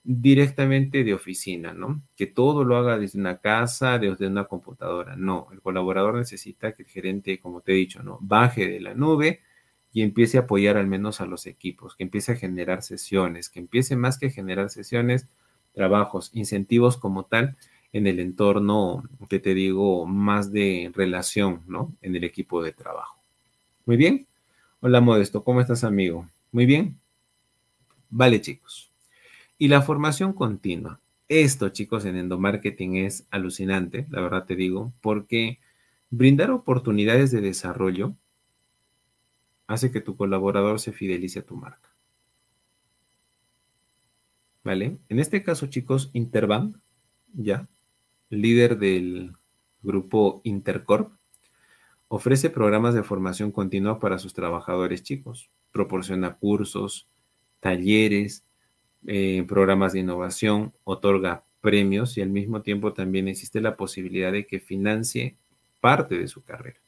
[0.03, 2.01] directamente de oficina, ¿no?
[2.15, 5.15] Que todo lo haga desde una casa, desde una computadora.
[5.15, 8.17] No, el colaborador necesita que el gerente, como te he dicho, ¿no?
[8.21, 9.41] Baje de la nube,
[9.93, 13.59] y empiece a apoyar al menos a los equipos, que empiece a generar sesiones, que
[13.59, 15.27] empiece más que generar sesiones,
[15.73, 17.57] trabajos, incentivos como tal
[17.93, 21.93] en el entorno, que te digo, más de relación, ¿no?
[22.01, 23.19] En el equipo de trabajo.
[23.85, 24.27] Muy bien.
[24.79, 26.27] Hola Modesto, ¿cómo estás amigo?
[26.51, 26.97] Muy bien.
[28.09, 28.91] Vale chicos.
[29.57, 30.99] Y la formación continua.
[31.27, 35.59] Esto chicos en endomarketing es alucinante, la verdad te digo, porque
[36.09, 38.15] brindar oportunidades de desarrollo
[39.71, 41.89] hace que tu colaborador se fidelice a tu marca.
[44.63, 44.97] ¿Vale?
[45.09, 46.77] En este caso, chicos, Interbank,
[47.33, 47.67] ya,
[48.29, 49.33] líder del
[49.81, 51.13] grupo Intercorp,
[52.07, 55.49] ofrece programas de formación continua para sus trabajadores chicos.
[55.71, 57.07] Proporciona cursos,
[57.59, 58.45] talleres,
[59.07, 64.45] eh, programas de innovación, otorga premios y al mismo tiempo también existe la posibilidad de
[64.45, 65.37] que financie
[65.79, 66.79] parte de su carrera.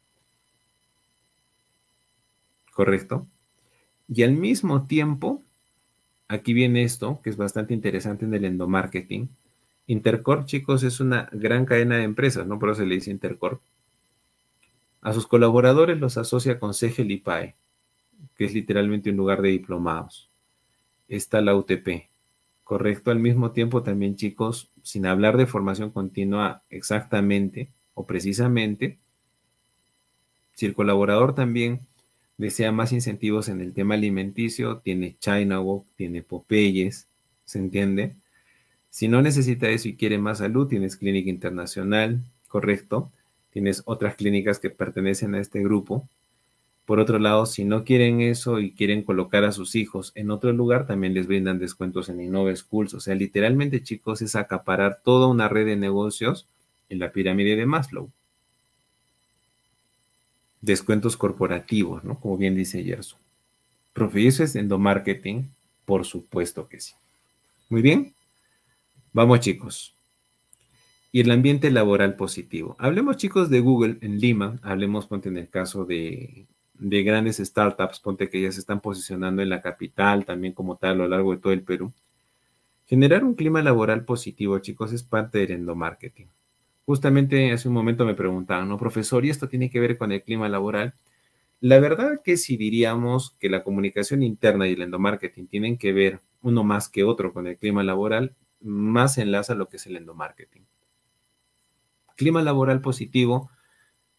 [2.74, 3.28] ¿Correcto?
[4.08, 5.44] Y al mismo tiempo,
[6.28, 9.30] aquí viene esto, que es bastante interesante en el endomarketing.
[9.88, 12.60] Intercorp, chicos, es una gran cadena de empresas, ¿no?
[12.60, 13.62] Por eso se le dice Intercorp.
[15.02, 17.56] A sus colaboradores los asocia con CEGEL PAE,
[18.36, 20.30] que es literalmente un lugar de diplomados.
[21.10, 22.10] Está la UTP,
[22.64, 23.12] ¿correcto?
[23.12, 29.00] Al mismo tiempo también, chicos, sin hablar de formación continua exactamente o precisamente,
[30.54, 31.82] si el colaborador también
[32.38, 37.08] desea más incentivos en el tema alimenticio, tiene China Walk, tiene Popeyes,
[37.46, 38.16] ¿se entiende?
[38.90, 43.12] Si no necesita eso y quiere más salud, tienes Clínica Internacional, correcto.
[43.52, 46.08] Tienes otras clínicas que pertenecen a este grupo.
[46.86, 50.52] Por otro lado, si no quieren eso y quieren colocar a sus hijos en otro
[50.52, 52.94] lugar, también les brindan descuentos en Innova Schools.
[52.94, 56.48] O sea, literalmente, chicos, es acaparar toda una red de negocios
[56.90, 58.12] en la pirámide de Maslow
[60.64, 62.20] descuentos corporativos, ¿no?
[62.20, 63.20] Como bien dice Gerson.
[63.92, 65.52] Profe, ¿eso es endomarketing?
[65.86, 66.94] Por supuesto que sí.
[67.70, 68.14] Muy bien.
[69.12, 69.94] Vamos, chicos.
[71.12, 72.78] Y el ambiente laboral positivo.
[72.80, 74.58] Hablemos, chicos, de Google en Lima.
[74.64, 79.42] Hablemos, ponte en el caso de, de grandes startups, ponte que ya se están posicionando
[79.42, 81.92] en la capital, también como tal, a lo largo de todo el Perú.
[82.88, 86.30] Generar un clima laboral positivo, chicos, es parte del endomarketing.
[86.86, 89.26] Justamente hace un momento me preguntaban, ¿no, profesor?
[89.26, 90.96] ¿Y esto tiene que ver con el clima laboral?
[91.62, 96.20] La verdad que si diríamos que la comunicación interna y el endomarketing tienen que ver
[96.42, 100.66] uno más que otro con el clima laboral, más enlaza lo que es el endomarketing.
[102.18, 103.50] Clima laboral positivo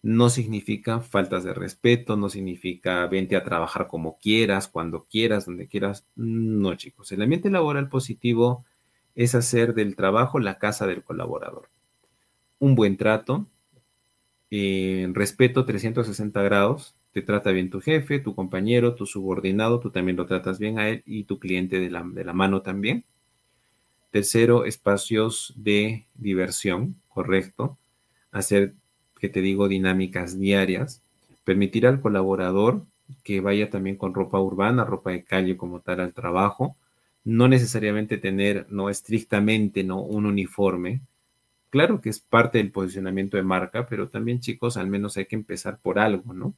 [0.03, 5.66] no significa faltas de respeto, no significa vente a trabajar como quieras, cuando quieras, donde
[5.66, 6.07] quieras.
[6.15, 7.11] No, chicos.
[7.12, 8.65] El ambiente laboral positivo
[9.15, 11.70] es hacer del trabajo la casa del colaborador.
[12.59, 13.47] Un buen trato,
[14.51, 20.16] eh, respeto 360 grados, te trata bien tu jefe, tu compañero, tu subordinado, tú también
[20.16, 23.05] lo tratas bien a él y tu cliente de la, de la mano también.
[24.10, 27.78] Tercero, espacios de diversión, correcto.
[28.31, 28.74] Hacer,
[29.18, 31.02] que te digo, dinámicas diarias.
[31.44, 32.85] Permitir al colaborador
[33.22, 36.76] que vaya también con ropa urbana, ropa de calle como tal al trabajo.
[37.24, 41.01] No necesariamente tener, no estrictamente, no un uniforme.
[41.74, 45.34] Claro que es parte del posicionamiento de marca, pero también chicos, al menos hay que
[45.34, 46.55] empezar por algo, ¿no?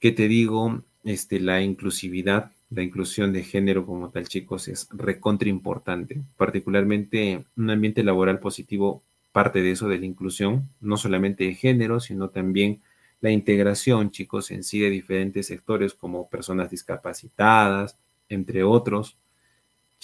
[0.00, 0.82] ¿Qué te digo?
[1.02, 6.22] Este, la inclusividad, la inclusión de género como tal, chicos, es recontra importante.
[6.38, 12.00] Particularmente un ambiente laboral positivo parte de eso, de la inclusión, no solamente de género,
[12.00, 12.80] sino también
[13.20, 17.98] la integración, chicos, en sí de diferentes sectores como personas discapacitadas,
[18.30, 19.18] entre otros,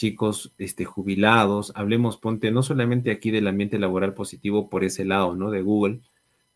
[0.01, 1.73] chicos este, jubilados.
[1.75, 5.51] Hablemos, ponte, no solamente aquí del ambiente laboral positivo por ese lado, ¿no?
[5.51, 6.01] De Google,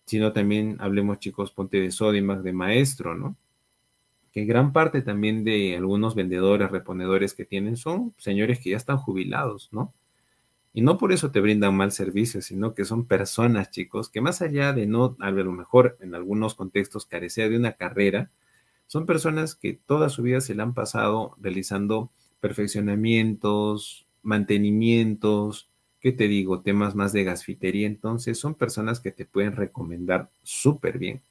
[0.07, 3.37] sino también hablemos, chicos, ponte de Sodimac, de maestro, ¿no?
[4.33, 8.97] Que gran parte también de algunos vendedores, reponedores que tienen son señores que ya están
[8.97, 9.93] jubilados, ¿no?
[10.73, 14.41] Y no por eso te brindan mal servicio, sino que son personas, chicos, que más
[14.41, 18.31] allá de no, a lo mejor en algunos contextos carecer de una carrera,
[18.87, 22.11] son personas que toda su vida se la han pasado realizando
[22.45, 26.61] perfeccionamientos, mantenimientos, ¿qué te digo?
[26.61, 27.87] Temas más de gasfitería.
[27.87, 31.23] Entonces, son personas que te pueden recomendar súper bien.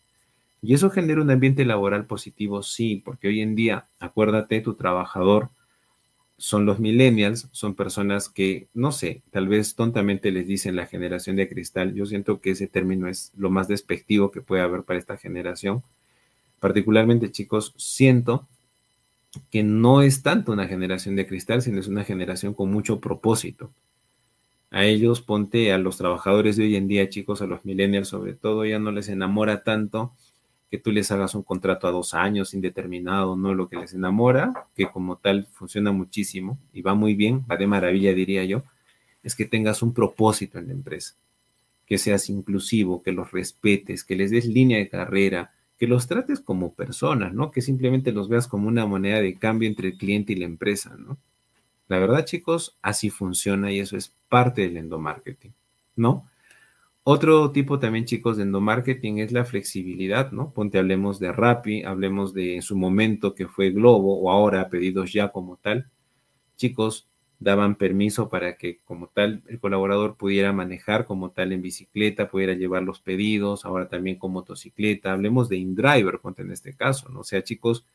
[0.63, 5.51] Y eso genera un ambiente laboral positivo, sí, porque hoy en día, acuérdate, tu trabajador
[6.37, 11.35] son los millennials, son personas que, no sé, tal vez tontamente les dicen la generación
[11.35, 11.93] de cristal.
[11.93, 15.83] Yo siento que ese término es lo más despectivo que puede haber para esta generación.
[16.59, 18.47] Particularmente, chicos, siento
[19.49, 23.71] que no es tanto una generación de cristal, sino es una generación con mucho propósito.
[24.71, 28.33] A ellos, ponte a los trabajadores de hoy en día, chicos, a los millennials sobre
[28.33, 30.13] todo, ya no les enamora tanto
[30.73, 34.65] que tú les hagas un contrato a dos años indeterminado, no lo que les enamora,
[34.75, 38.63] que como tal funciona muchísimo y va muy bien, va de maravilla diría yo,
[39.21, 41.13] es que tengas un propósito en la empresa,
[41.85, 45.51] que seas inclusivo, que los respetes, que les des línea de carrera,
[45.83, 47.51] que los trates como personas, ¿no?
[47.51, 50.95] Que simplemente los veas como una moneda de cambio entre el cliente y la empresa,
[50.97, 51.17] ¿no?
[51.89, 55.53] La verdad, chicos, así funciona y eso es parte del endomarketing,
[55.97, 56.25] ¿no?
[57.03, 60.51] Otro tipo también, chicos, de endomarketing es la flexibilidad, ¿no?
[60.51, 65.11] Ponte, hablemos de Rappi, hablemos de en su momento que fue Globo o ahora pedidos
[65.11, 65.89] ya como tal.
[66.55, 67.09] Chicos,
[67.43, 72.53] daban permiso para que como tal el colaborador pudiera manejar como tal en bicicleta, pudiera
[72.53, 75.11] llevar los pedidos, ahora también con motocicleta.
[75.13, 77.21] Hablemos de InDriver, en este caso, ¿no?
[77.21, 77.85] O sea, chicos,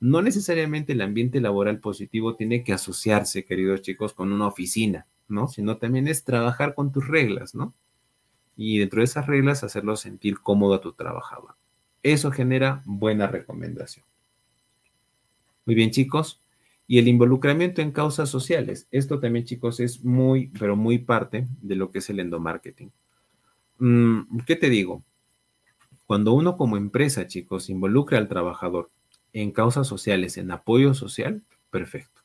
[0.00, 5.48] no necesariamente el ambiente laboral positivo tiene que asociarse, queridos chicos, con una oficina, ¿no?
[5.48, 7.74] Sino también es trabajar con tus reglas, ¿no?
[8.56, 11.54] y dentro de esas reglas hacerlo sentir cómodo a tu trabajador.
[12.02, 14.04] Eso genera buena recomendación.
[15.66, 16.40] Muy bien, chicos.
[16.86, 18.86] Y el involucramiento en causas sociales.
[18.90, 22.92] Esto también, chicos, es muy, pero muy parte de lo que es el endomarketing.
[23.78, 25.02] Mm, ¿Qué te digo?
[26.06, 28.90] Cuando uno como empresa, chicos, involucra al trabajador
[29.32, 32.22] en causas sociales, en apoyo social, perfecto.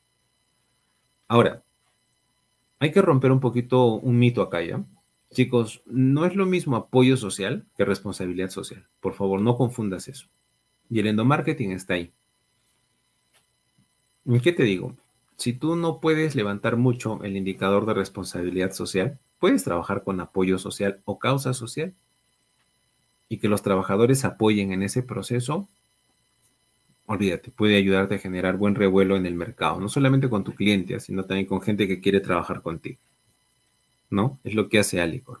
[1.26, 1.62] Ahora,
[2.78, 4.84] hay que romper un poquito un mito acá, ¿ya?
[5.32, 8.86] Chicos, no es lo mismo apoyo social que responsabilidad social.
[9.00, 10.28] Por favor, no confundas eso.
[10.90, 12.12] Y el endomarketing está ahí.
[14.24, 14.96] ¿Y qué te digo?
[15.36, 20.58] Si tú no puedes levantar mucho el indicador de responsabilidad social, puedes trabajar con apoyo
[20.58, 21.94] social o causa social.
[23.28, 25.68] Y que los trabajadores apoyen en ese proceso,
[27.06, 31.00] olvídate, puede ayudarte a generar buen revuelo en el mercado, no solamente con tu cliente,
[31.00, 32.98] sino también con gente que quiere trabajar contigo.
[34.12, 34.38] ¿no?
[34.44, 35.40] Es lo que hace Alicor.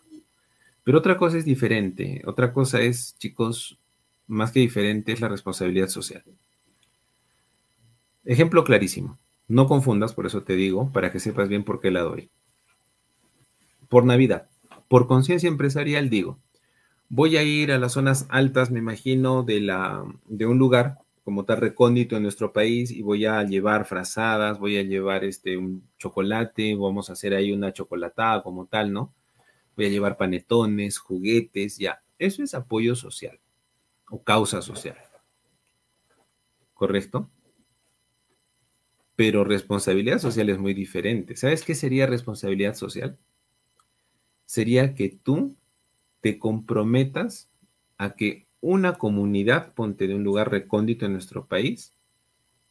[0.82, 2.22] Pero otra cosa es diferente.
[2.24, 3.78] Otra cosa es, chicos,
[4.26, 6.24] más que diferente, es la responsabilidad social.
[8.24, 9.18] Ejemplo clarísimo.
[9.48, 12.30] No confundas, por eso te digo, para que sepas bien por qué la doy.
[13.88, 14.48] Por Navidad,
[14.88, 16.38] por conciencia empresarial, digo,
[17.08, 21.44] voy a ir a las zonas altas, me imagino, de, la, de un lugar como
[21.44, 25.88] tal recóndito en nuestro país y voy a llevar frazadas, voy a llevar este un
[25.98, 29.14] chocolate, vamos a hacer ahí una chocolatada como tal, ¿no?
[29.76, 32.02] Voy a llevar panetones, juguetes, ya.
[32.18, 33.38] Eso es apoyo social
[34.10, 34.96] o causa social.
[36.74, 37.28] ¿Correcto?
[39.22, 41.36] Pero responsabilidad social es muy diferente.
[41.36, 43.16] ¿Sabes qué sería responsabilidad social?
[44.46, 45.54] Sería que tú
[46.20, 47.48] te comprometas
[47.98, 51.94] a que una comunidad, ponte de un lugar recóndito en nuestro país,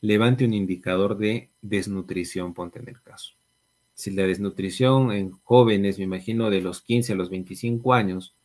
[0.01, 3.35] levante un indicador de desnutrición, ponte en el caso.
[3.93, 8.35] si la desnutrición en jóvenes, me imagino de los 15 a los 25 años,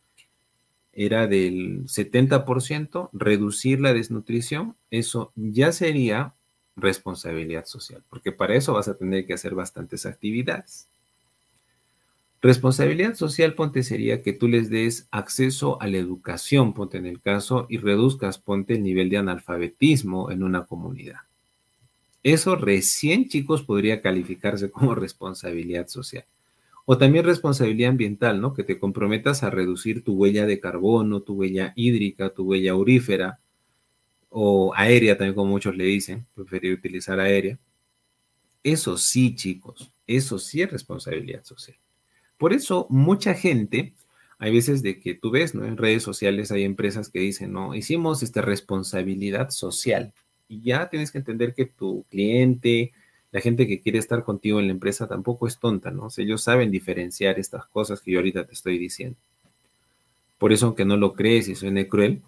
[0.93, 6.36] era del 70%, reducir la desnutrición, eso ya sería
[6.77, 10.87] responsabilidad social, porque para eso vas a tener que hacer bastantes actividades.
[12.39, 17.19] Responsabilidad social, ponte, sería que tú les des acceso a la educación, ponte en el
[17.19, 21.21] caso, y reduzcas, ponte, el nivel de analfabetismo en una comunidad.
[22.21, 26.25] Eso recién, chicos, podría calificarse como responsabilidad social.
[26.85, 28.53] O también responsabilidad ambiental, ¿no?
[28.53, 33.39] Que te comprometas a reducir tu huella de carbono, tu huella hídrica, tu huella aurífera,
[34.29, 37.57] o aérea también, como muchos le dicen, preferir utilizar aérea.
[38.63, 41.77] Eso sí, chicos, eso sí es responsabilidad social.
[42.37, 43.93] Por eso mucha gente,
[44.39, 45.65] hay veces de que tú ves, ¿no?
[45.65, 50.13] En redes sociales hay empresas que dicen, no, hicimos esta responsabilidad social.
[50.47, 52.91] Y ya tienes que entender que tu cliente,
[53.31, 56.07] la gente que quiere estar contigo en la empresa tampoco es tonta, ¿no?
[56.17, 59.17] Ellos saben diferenciar estas cosas que yo ahorita te estoy diciendo.
[60.37, 62.21] Por eso, aunque no lo crees y suene cruel,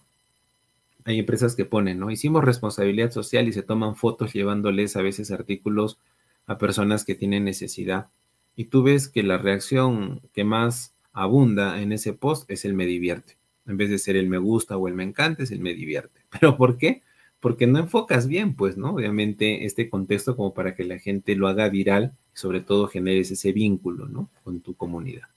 [1.06, 2.12] hay empresas que ponen, ¿no?
[2.12, 6.00] Hicimos responsabilidad social y se toman fotos llevándoles a veces artículos
[6.46, 8.08] a personas que tienen necesidad.
[8.56, 12.86] Y tú ves que la reacción que más abunda en ese post es el me
[12.86, 13.38] divierte.
[13.66, 16.22] En vez de ser el me gusta o el me encanta, es el me divierte.
[16.40, 17.04] ¿Pero por qué?
[17.40, 18.96] Porque no enfocas bien, pues, ¿no?
[18.96, 23.52] Obviamente este contexto como para que la gente lo haga viral sobre todo generes ese
[23.52, 24.30] vínculo, ¿no?
[24.44, 25.28] Con tu comunidad.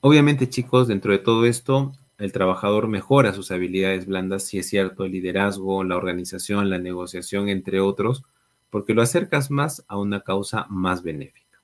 [0.00, 5.04] Obviamente, chicos, dentro de todo esto, el trabajador mejora sus habilidades blandas, si es cierto,
[5.04, 8.24] el liderazgo, la organización, la negociación, entre otros,
[8.70, 11.62] porque lo acercas más a una causa más benéfica.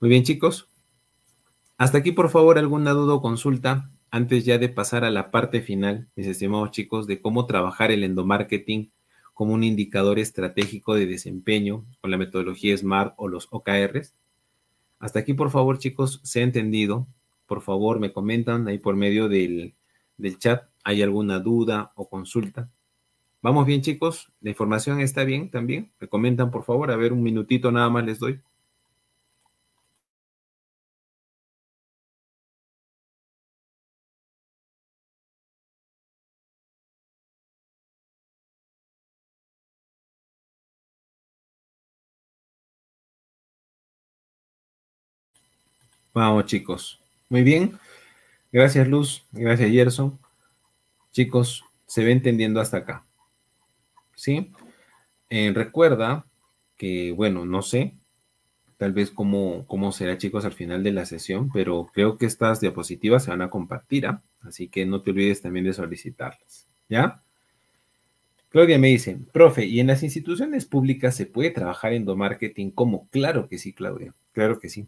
[0.00, 0.68] Muy bien, chicos.
[1.76, 5.60] Hasta aquí, por favor, alguna duda o consulta antes ya de pasar a la parte
[5.60, 8.92] final, mis estimados chicos, de cómo trabajar el endomarketing
[9.32, 14.14] como un indicador estratégico de desempeño con la metodología SMART o los OKRs.
[15.00, 17.08] Hasta aquí, por favor, chicos, se ha entendido
[17.46, 19.74] por favor me comentan ahí por medio del,
[20.38, 22.70] chat, ¿hay alguna duda o consulta?
[23.42, 24.32] ¿Vamos bien, chicos?
[24.40, 25.92] ¿La información está bien también?
[26.00, 28.40] Me comentan, por favor, a ver, un minutito nada más les doy.
[46.14, 47.03] Vamos, chicos.
[47.34, 47.80] Muy bien.
[48.52, 49.26] Gracias, Luz.
[49.32, 50.20] Gracias, Gerson.
[51.10, 53.04] Chicos, se ve entendiendo hasta acá.
[54.14, 54.52] ¿Sí?
[55.30, 56.26] Eh, recuerda
[56.76, 57.96] que, bueno, no sé,
[58.76, 62.60] tal vez cómo, cómo será, chicos, al final de la sesión, pero creo que estas
[62.60, 64.22] diapositivas se van a compartir, ¿ah?
[64.42, 66.68] así que no te olvides también de solicitarlas.
[66.88, 67.20] ¿Ya?
[68.48, 73.08] Claudia me dice, profe, ¿y en las instituciones públicas se puede trabajar en marketing como?
[73.08, 74.86] Claro que sí, Claudia, claro que sí.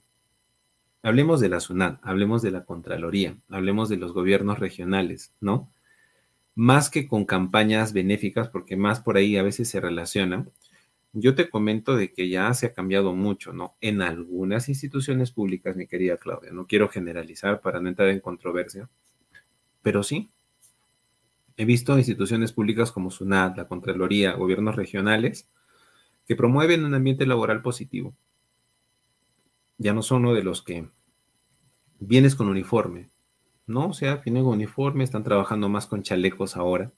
[1.07, 5.73] Hablemos de la SUNAT, hablemos de la Contraloría, hablemos de los gobiernos regionales, ¿no?
[6.57, 10.51] Más que con campañas benéficas, porque más por ahí a veces se relacionan,
[11.13, 13.77] yo te comento de que ya se ha cambiado mucho, ¿no?
[13.81, 18.91] En algunas instituciones públicas, mi querida Claudia, no quiero generalizar para no entrar en controversia,
[19.83, 20.33] pero sí.
[21.57, 25.49] He visto instituciones públicas como SUNAT, la Contraloría, gobiernos regionales,
[26.27, 28.13] que promueven un ambiente laboral positivo.
[29.79, 30.96] Ya no son uno de los que
[31.99, 33.11] vienes con uniforme,
[33.67, 33.89] ¿no?
[33.89, 36.93] O sea, vienen con uniforme, están trabajando más con chalecos ahora,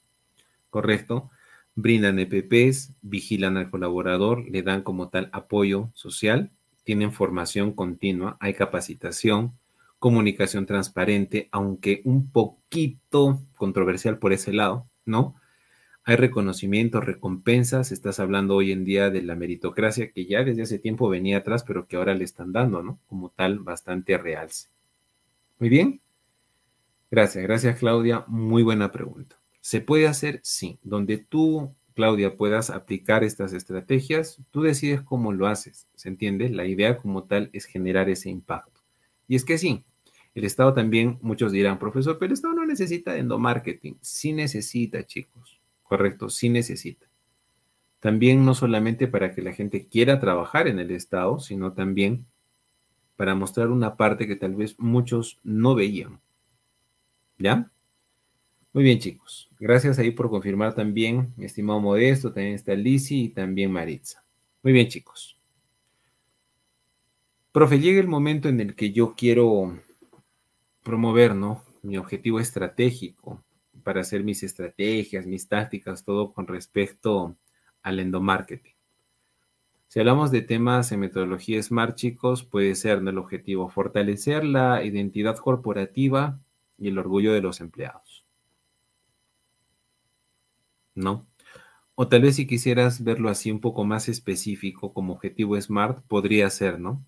[0.70, 1.30] ¿correcto?
[1.74, 6.50] Brindan EPPs, vigilan al colaborador, le dan como tal apoyo social,
[6.84, 9.52] tienen formación continua, hay capacitación,
[9.98, 15.36] comunicación transparente, aunque un poquito controversial por ese lado, ¿no?
[16.04, 20.78] Hay reconocimiento, recompensas, estás hablando hoy en día de la meritocracia que ya desde hace
[20.78, 22.98] tiempo venía atrás, pero que ahora le están dando, ¿no?
[23.06, 24.68] Como tal, bastante realce.
[25.58, 26.00] Muy bien.
[27.10, 28.24] Gracias, gracias Claudia.
[28.28, 29.40] Muy buena pregunta.
[29.60, 30.40] ¿Se puede hacer?
[30.42, 30.78] Sí.
[30.82, 35.88] Donde tú, Claudia, puedas aplicar estas estrategias, tú decides cómo lo haces.
[35.94, 36.48] ¿Se entiende?
[36.48, 38.80] La idea como tal es generar ese impacto.
[39.26, 39.84] Y es que sí,
[40.34, 43.98] el Estado también, muchos dirán, profesor, pero el Estado no necesita endomarketing.
[44.00, 45.60] Sí necesita, chicos.
[45.82, 47.08] Correcto, sí necesita.
[48.00, 52.26] También no solamente para que la gente quiera trabajar en el Estado, sino también
[53.18, 56.20] para mostrar una parte que tal vez muchos no veían.
[57.36, 57.68] ¿Ya?
[58.72, 59.50] Muy bien, chicos.
[59.58, 64.24] Gracias ahí por confirmar también, estimado Modesto, también está Lisi y también Maritza.
[64.62, 65.36] Muy bien, chicos.
[67.50, 69.76] Profe, llega el momento en el que yo quiero
[70.84, 71.64] promover, ¿no?
[71.82, 73.42] Mi objetivo estratégico
[73.82, 77.36] para hacer mis estrategias, mis tácticas, todo con respecto
[77.82, 78.77] al endomarketing.
[79.88, 85.38] Si hablamos de temas en metodología SMART, chicos, puede ser el objetivo fortalecer la identidad
[85.38, 86.38] corporativa
[86.76, 88.26] y el orgullo de los empleados.
[90.94, 91.26] ¿No?
[91.94, 96.50] O tal vez si quisieras verlo así un poco más específico como objetivo SMART, podría
[96.50, 97.02] ser, ¿no?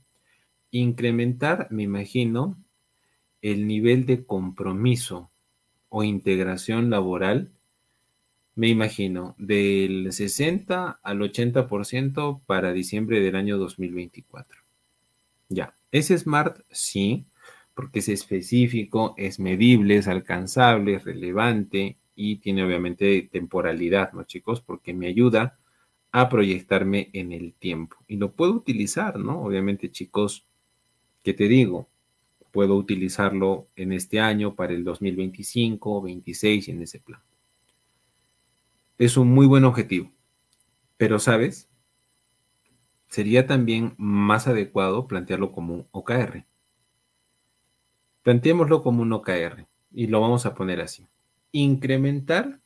[0.71, 2.57] Incrementar, me imagino,
[3.43, 5.31] el nivel de compromiso
[5.91, 7.53] o integración laboral,
[8.61, 14.61] me imagino, del 60 al 80% para diciembre del año 2024.
[15.49, 17.25] Ya, ese SMART sí,
[17.73, 24.61] porque es específico, es medible, es alcanzable, es relevante, y tiene obviamente temporalidad, ¿no, chicos?
[24.61, 25.59] Porque me ayuda
[26.13, 29.41] a proyectarme en el tiempo y lo puedo utilizar, ¿no?
[29.41, 30.45] Obviamente, chicos,
[31.23, 31.89] ¿qué te digo?
[32.51, 37.23] Puedo utilizarlo en este año para el 2025, 26 en ese plan.
[39.01, 40.13] Es un muy buen objetivo,
[40.99, 41.71] pero ¿sabes?
[43.09, 46.45] Sería también más adecuado plantearlo como un OKR.
[48.23, 51.09] Planteémoslo como un OKR y lo vamos a poner así
[51.51, 52.61] incrementar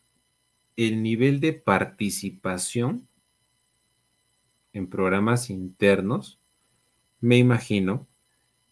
[0.74, 3.06] el nivel de participación
[4.72, 6.40] en programas internos,
[7.20, 8.08] me imagino,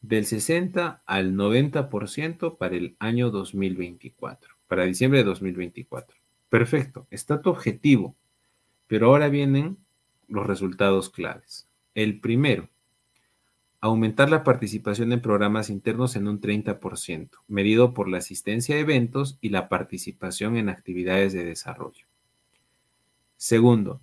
[0.01, 6.22] del 60 al 90% para el año 2024, para diciembre de 2024.
[6.52, 8.14] Perfecto, está tu objetivo,
[8.86, 9.78] pero ahora vienen
[10.28, 11.66] los resultados claves.
[11.94, 12.68] El primero,
[13.80, 19.38] aumentar la participación en programas internos en un 30%, medido por la asistencia a eventos
[19.40, 22.04] y la participación en actividades de desarrollo.
[23.38, 24.02] Segundo,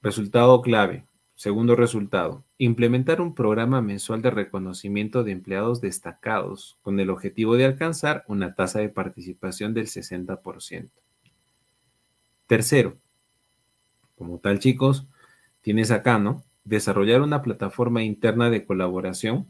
[0.00, 1.04] resultado clave.
[1.34, 7.66] Segundo resultado, implementar un programa mensual de reconocimiento de empleados destacados con el objetivo de
[7.66, 10.88] alcanzar una tasa de participación del 60%.
[12.46, 12.98] Tercero,
[14.16, 15.06] como tal chicos,
[15.62, 16.44] tienes acá, ¿no?
[16.64, 19.48] desarrollar una plataforma interna de colaboración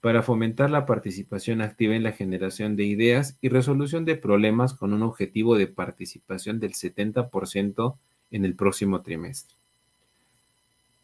[0.00, 4.92] para fomentar la participación activa en la generación de ideas y resolución de problemas con
[4.92, 7.96] un objetivo de participación del 70%
[8.32, 9.56] en el próximo trimestre.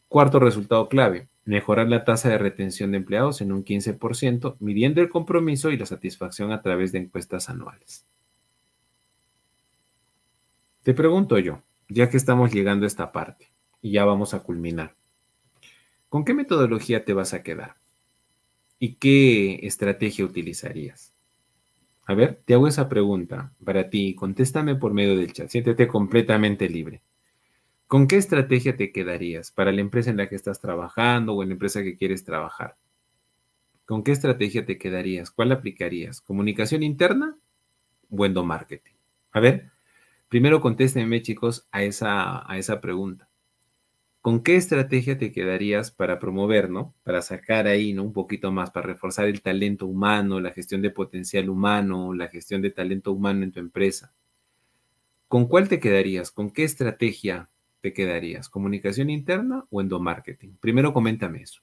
[0.08, 5.10] Cuarto resultado clave, mejorar la tasa de retención de empleados en un 15%, midiendo el
[5.10, 8.04] compromiso y la satisfacción a través de encuestas anuales.
[10.88, 13.52] Te pregunto yo, ya que estamos llegando a esta parte
[13.82, 14.96] y ya vamos a culminar,
[16.08, 17.76] ¿Con qué metodología te vas a quedar?
[18.78, 21.12] ¿Y qué estrategia utilizarías?
[22.06, 24.14] A ver, te hago esa pregunta para ti.
[24.14, 25.50] Contéstame por medio del chat.
[25.50, 27.02] Siéntete completamente libre.
[27.86, 31.50] ¿Con qué estrategia te quedarías para la empresa en la que estás trabajando o en
[31.50, 32.76] la empresa que quieres trabajar?
[33.84, 35.30] ¿Con qué estrategia te quedarías?
[35.30, 36.22] ¿Cuál aplicarías?
[36.22, 37.36] ¿Comunicación interna
[38.08, 38.94] o endomarketing?
[39.32, 39.70] A ver,
[40.28, 43.28] primero contéstenme, chicos, a esa, a esa pregunta.
[44.20, 46.94] ¿Con qué estrategia te quedarías para promover, ¿no?
[47.04, 48.02] Para sacar ahí, ¿no?
[48.02, 52.60] Un poquito más, para reforzar el talento humano, la gestión de potencial humano, la gestión
[52.60, 54.12] de talento humano en tu empresa.
[55.28, 56.30] ¿Con cuál te quedarías?
[56.30, 57.48] ¿Con qué estrategia
[57.80, 58.48] te quedarías?
[58.48, 60.56] ¿Comunicación interna o endomarketing?
[60.56, 61.62] Primero coméntame eso.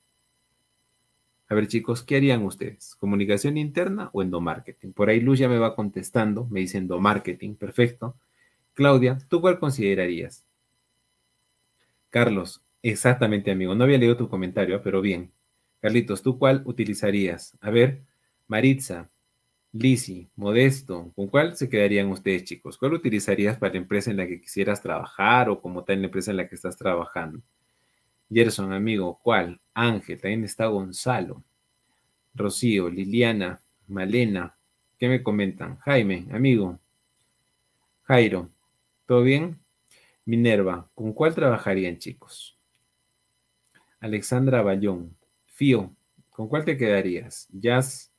[1.47, 2.95] A ver, chicos, ¿qué harían ustedes?
[2.95, 4.93] ¿Comunicación interna o endomarketing?
[4.93, 8.15] Por ahí Luz ya me va contestando, me dice endomarketing, perfecto.
[8.75, 10.45] Claudia, ¿tú cuál considerarías?
[12.09, 13.75] Carlos, exactamente, amigo.
[13.75, 15.31] No había leído tu comentario, pero bien.
[15.81, 17.57] Carlitos, ¿tú cuál utilizarías?
[17.61, 18.01] A ver,
[18.47, 19.09] Maritza,
[19.73, 22.77] Lisi, Modesto, ¿con cuál se quedarían ustedes, chicos?
[22.77, 26.31] ¿Cuál utilizarías para la empresa en la que quisieras trabajar o como tal la empresa
[26.31, 27.41] en la que estás trabajando?
[28.31, 29.61] Gerson, amigo, ¿cuál?
[29.73, 31.43] Ángel, también está Gonzalo,
[32.35, 34.57] Rocío, Liliana, Malena,
[34.99, 35.77] ¿qué me comentan?
[35.79, 36.79] Jaime, amigo,
[38.07, 38.51] Jairo,
[39.05, 39.59] ¿todo bien?
[40.25, 42.59] Minerva, ¿con cuál trabajarían, chicos?
[43.99, 45.15] Alexandra Bayón,
[45.45, 45.95] Fío,
[46.29, 47.47] ¿con cuál te quedarías?
[47.51, 48.11] Jazz,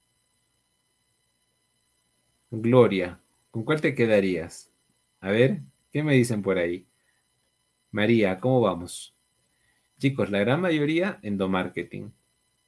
[2.51, 4.73] Gloria, ¿con cuál te quedarías?
[5.21, 5.61] A ver,
[5.93, 6.87] ¿qué me dicen por ahí?
[7.91, 9.17] María, ¿cómo vamos?
[9.99, 12.13] Chicos, la gran mayoría endomarketing.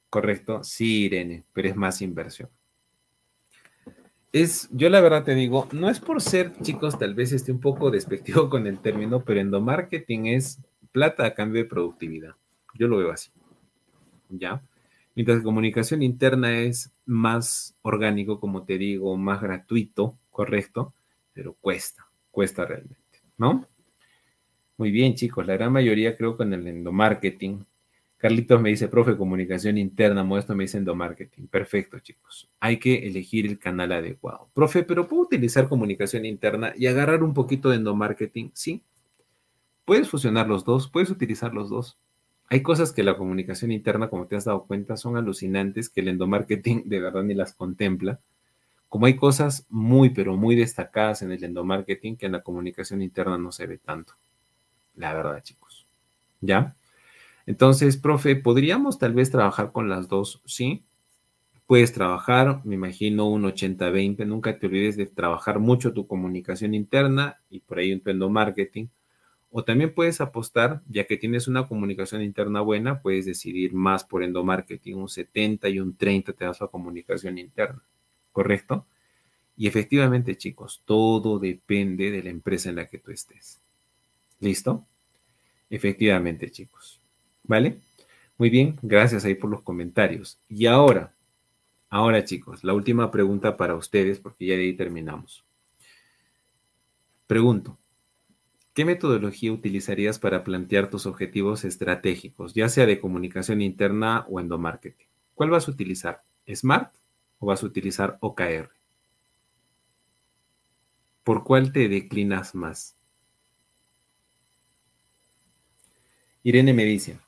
[0.09, 2.49] Correcto, sí, Irene, pero es más inversión
[4.31, 7.59] es, yo la verdad te digo, no es por ser, chicos, tal vez esté un
[7.59, 10.59] poco despectivo con el término, pero endomarketing es
[10.91, 12.35] plata a cambio de productividad.
[12.75, 13.31] Yo lo veo así.
[14.29, 14.61] ¿Ya?
[15.15, 20.93] Mientras que comunicación interna es más orgánico, como te digo, más gratuito, correcto,
[21.33, 23.67] pero cuesta, cuesta realmente, ¿no?
[24.77, 27.65] Muy bien, chicos, la gran mayoría creo que en el endomarketing
[28.19, 31.47] Carlitos me dice, profe, comunicación interna, Modesto me dice endomarketing.
[31.47, 32.49] Perfecto, chicos.
[32.59, 34.49] Hay que elegir el canal adecuado.
[34.53, 38.51] Profe, pero ¿puedo utilizar comunicación interna y agarrar un poquito de endomarketing?
[38.53, 38.83] Sí.
[39.85, 41.97] Puedes fusionar los dos, puedes utilizar los dos.
[42.49, 46.09] Hay cosas que la comunicación interna, como te has dado cuenta, son alucinantes, que el
[46.09, 48.19] endomarketing de verdad ni las contempla.
[48.89, 53.37] Como hay cosas muy, pero muy destacadas en el endomarketing que en la comunicación interna
[53.37, 54.15] no se ve tanto.
[54.95, 55.87] La verdad, chicos.
[56.41, 56.75] ¿Ya?
[57.49, 60.39] Entonces, profe, ¿podríamos tal vez trabajar con las dos?
[60.45, 60.83] Sí.
[61.65, 64.23] Puedes trabajar, me imagino, un 80-20.
[64.27, 68.91] Nunca te olvides de trabajar mucho tu comunicación interna y por ahí un tu endomarketing
[69.49, 74.21] o también puedes apostar, ya que tienes una comunicación interna buena, puedes decidir más por
[74.21, 77.81] endomarketing, un 70 y un 30 te das a comunicación interna,
[78.31, 78.85] ¿correcto?
[79.57, 83.59] Y efectivamente, chicos, todo depende de la empresa en la que tú estés.
[84.39, 84.85] ¿Listo?
[85.71, 86.98] Efectivamente, chicos.
[87.49, 87.79] ¿Vale?
[88.37, 90.39] Muy bien, gracias ahí por los comentarios.
[90.47, 91.15] Y ahora,
[91.89, 95.43] ahora chicos, la última pregunta para ustedes, porque ya de ahí terminamos.
[97.25, 97.79] Pregunto,
[98.75, 105.07] ¿Qué metodología utilizarías para plantear tus objetivos estratégicos, ya sea de comunicación interna o endomarketing?
[105.33, 106.23] ¿Cuál vas a utilizar?
[106.53, 106.93] ¿Smart
[107.39, 108.69] o vas a utilizar OKR?
[111.23, 112.95] ¿Por cuál te declinas más?
[116.43, 117.19] Irene me dice,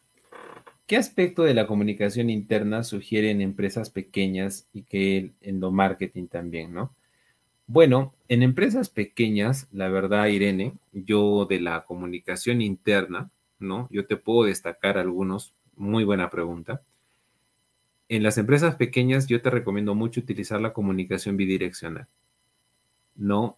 [0.87, 6.93] ¿qué aspecto de la comunicación interna sugieren empresas pequeñas y que el endomarketing también, no?
[7.67, 13.29] Bueno, en empresas pequeñas, la verdad, Irene, yo de la comunicación interna,
[13.59, 13.87] ¿no?
[13.91, 16.81] Yo te puedo destacar algunos, muy buena pregunta.
[18.09, 22.07] En las empresas pequeñas yo te recomiendo mucho utilizar la comunicación bidireccional,
[23.15, 23.57] ¿no?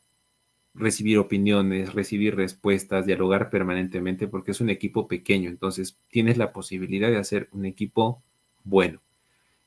[0.76, 7.10] Recibir opiniones, recibir respuestas, dialogar permanentemente, porque es un equipo pequeño, entonces tienes la posibilidad
[7.10, 8.24] de hacer un equipo
[8.64, 9.02] bueno.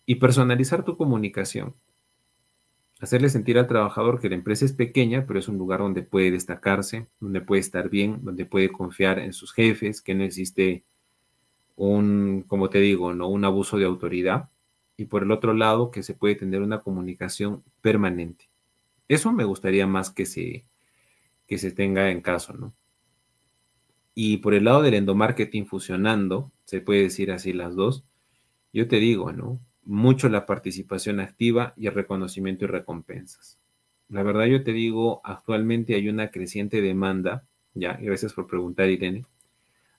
[0.04, 1.74] Y personalizar tu comunicación
[3.00, 6.30] hacerle sentir al trabajador que la empresa es pequeña, pero es un lugar donde puede
[6.30, 10.84] destacarse, donde puede estar bien, donde puede confiar en sus jefes, que no existe
[11.76, 14.48] un, como te digo, no un abuso de autoridad.
[14.96, 18.48] Y por el otro lado, que se puede tener una comunicación permanente.
[19.08, 20.64] Eso me gustaría más que se,
[21.46, 22.74] que se tenga en caso, ¿no?
[24.14, 28.04] Y por el lado del endomarketing fusionando, se puede decir así las dos,
[28.72, 29.60] yo te digo, ¿no?
[29.86, 33.58] mucho la participación activa y el reconocimiento y recompensas.
[34.08, 37.44] La verdad yo te digo, actualmente hay una creciente demanda,
[37.74, 39.24] ya, gracias por preguntar Irene,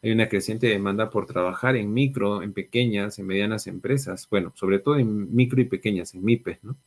[0.03, 4.79] hay una creciente demanda por trabajar en micro, en pequeñas, en medianas empresas, bueno, sobre
[4.79, 6.77] todo en micro y pequeñas, en MIPES, ¿no?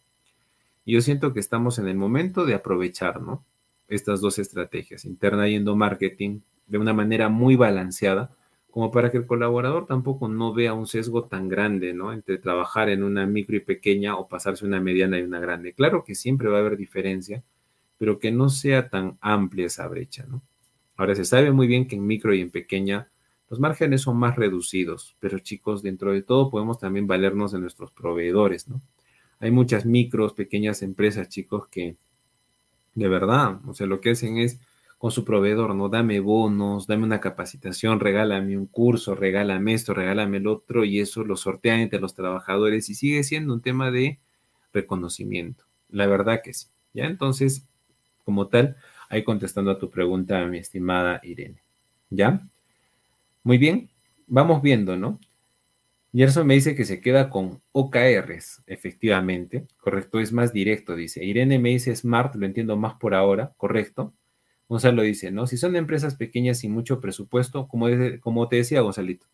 [0.86, 3.44] Yo siento que estamos en el momento de aprovechar, ¿no?
[3.90, 8.34] Estas dos estrategias, interna y endomarketing, de una manera muy balanceada,
[8.70, 12.12] como para que el colaborador tampoco no vea un sesgo tan grande, ¿no?
[12.12, 15.74] Entre trabajar en una micro y pequeña o pasarse una mediana y una grande.
[15.74, 17.42] Claro que siempre va a haber diferencia,
[17.98, 20.42] pero que no sea tan amplia esa brecha, ¿no?
[20.96, 23.08] Ahora se sabe muy bien que en micro y en pequeña
[23.48, 27.90] los márgenes son más reducidos, pero chicos, dentro de todo podemos también valernos de nuestros
[27.90, 28.80] proveedores, ¿no?
[29.40, 31.96] Hay muchas micros, pequeñas empresas, chicos, que
[32.94, 34.60] de verdad, o sea, lo que hacen es
[34.98, 35.88] con su proveedor, ¿no?
[35.88, 41.24] Dame bonos, dame una capacitación, regálame un curso, regálame esto, regálame el otro, y eso
[41.24, 44.18] lo sortean entre los trabajadores y sigue siendo un tema de
[44.74, 45.64] reconocimiento.
[45.88, 46.66] La verdad que sí.
[46.92, 47.06] ¿Ya?
[47.06, 47.66] Entonces,
[48.24, 48.76] como tal,
[49.08, 51.62] ahí contestando a tu pregunta, mi estimada Irene.
[52.10, 52.46] ¿Ya?
[53.42, 53.88] Muy bien,
[54.26, 55.18] vamos viendo, ¿no?
[56.12, 61.24] Gerson me dice que se queda con OKRs, efectivamente, correcto, es más directo, dice.
[61.24, 64.12] Irene me dice Smart, lo entiendo más por ahora, correcto.
[64.68, 65.46] Gonzalo dice, ¿no?
[65.46, 67.86] Si son empresas pequeñas y mucho presupuesto, como,
[68.20, 69.26] como te decía Gonzalito,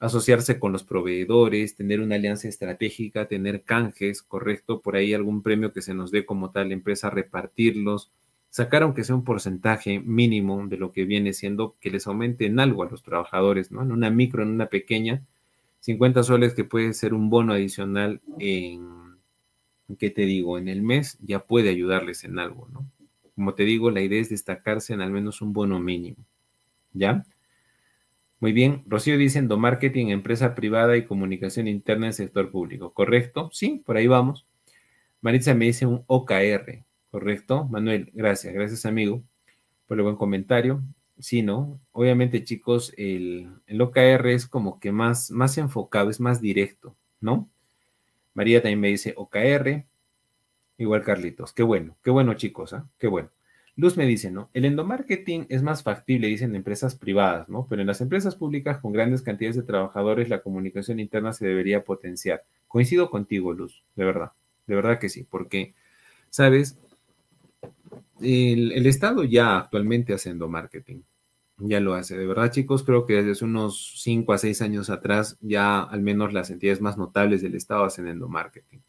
[0.00, 5.72] asociarse con los proveedores, tener una alianza estratégica, tener canjes, correcto, por ahí algún premio
[5.72, 8.10] que se nos dé como tal empresa, repartirlos,
[8.48, 12.60] sacar aunque sea un porcentaje mínimo de lo que viene siendo, que les aumente en
[12.60, 13.82] algo a los trabajadores, ¿no?
[13.82, 15.24] En una micro, en una pequeña,
[15.88, 19.16] 50 soles que puede ser un bono adicional en,
[19.98, 20.58] ¿qué te digo?
[20.58, 22.86] En el mes, ya puede ayudarles en algo, ¿no?
[23.34, 26.18] Como te digo, la idea es destacarse en al menos un bono mínimo.
[26.92, 27.24] ¿Ya?
[28.38, 28.82] Muy bien.
[28.86, 32.92] Rocío dice endomarketing, empresa privada y comunicación interna en sector público.
[32.92, 33.48] ¿Correcto?
[33.54, 34.46] Sí, por ahí vamos.
[35.22, 36.84] Maritza me dice un OKR.
[37.10, 37.64] ¿Correcto?
[37.64, 38.52] Manuel, gracias.
[38.52, 39.22] Gracias, amigo,
[39.86, 40.82] por el buen comentario.
[41.20, 41.80] Sí, ¿no?
[41.92, 47.48] Obviamente, chicos, el, el OKR es como que más, más enfocado, es más directo, ¿no?
[48.34, 49.84] María también me dice OKR.
[50.78, 52.88] Igual Carlitos, qué bueno, qué bueno chicos, ¿ah?
[52.98, 53.30] qué bueno.
[53.74, 54.48] Luz me dice, ¿no?
[54.54, 57.66] El endomarketing es más factible, dicen empresas privadas, ¿no?
[57.68, 61.84] Pero en las empresas públicas con grandes cantidades de trabajadores la comunicación interna se debería
[61.84, 62.44] potenciar.
[62.68, 64.32] Coincido contigo, Luz, de verdad,
[64.68, 65.74] de verdad que sí, porque,
[66.30, 66.78] ¿sabes?
[68.20, 71.04] El, el Estado ya actualmente hace endomarketing,
[71.58, 72.16] ya lo hace.
[72.16, 76.32] De verdad, chicos, creo que desde unos 5 a 6 años atrás ya al menos
[76.32, 78.82] las entidades más notables del Estado hacen endomarketing.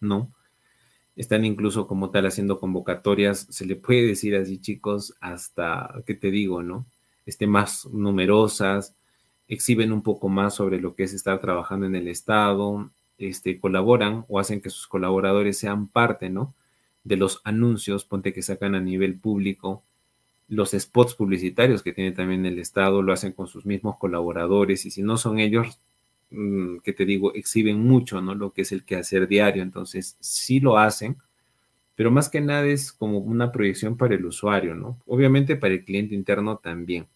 [0.00, 0.32] ¿No?
[1.16, 6.30] Están incluso como tal haciendo convocatorias, se le puede decir así, chicos, hasta, ¿qué te
[6.30, 6.86] digo, no?
[7.26, 8.96] Este, más numerosas,
[9.46, 14.24] exhiben un poco más sobre lo que es estar trabajando en el Estado, este, colaboran
[14.28, 16.54] o hacen que sus colaboradores sean parte, ¿no?
[17.04, 19.84] De los anuncios, ponte que sacan a nivel público,
[20.52, 24.90] los spots publicitarios que tiene también el Estado lo hacen con sus mismos colaboradores y
[24.90, 25.80] si no son ellos,
[26.30, 28.34] mm, que te digo, exhiben mucho, ¿no?
[28.34, 31.16] Lo que es el quehacer diario, entonces sí lo hacen,
[31.94, 34.98] pero más que nada es como una proyección para el usuario, ¿no?
[35.06, 37.06] Obviamente para el cliente interno también,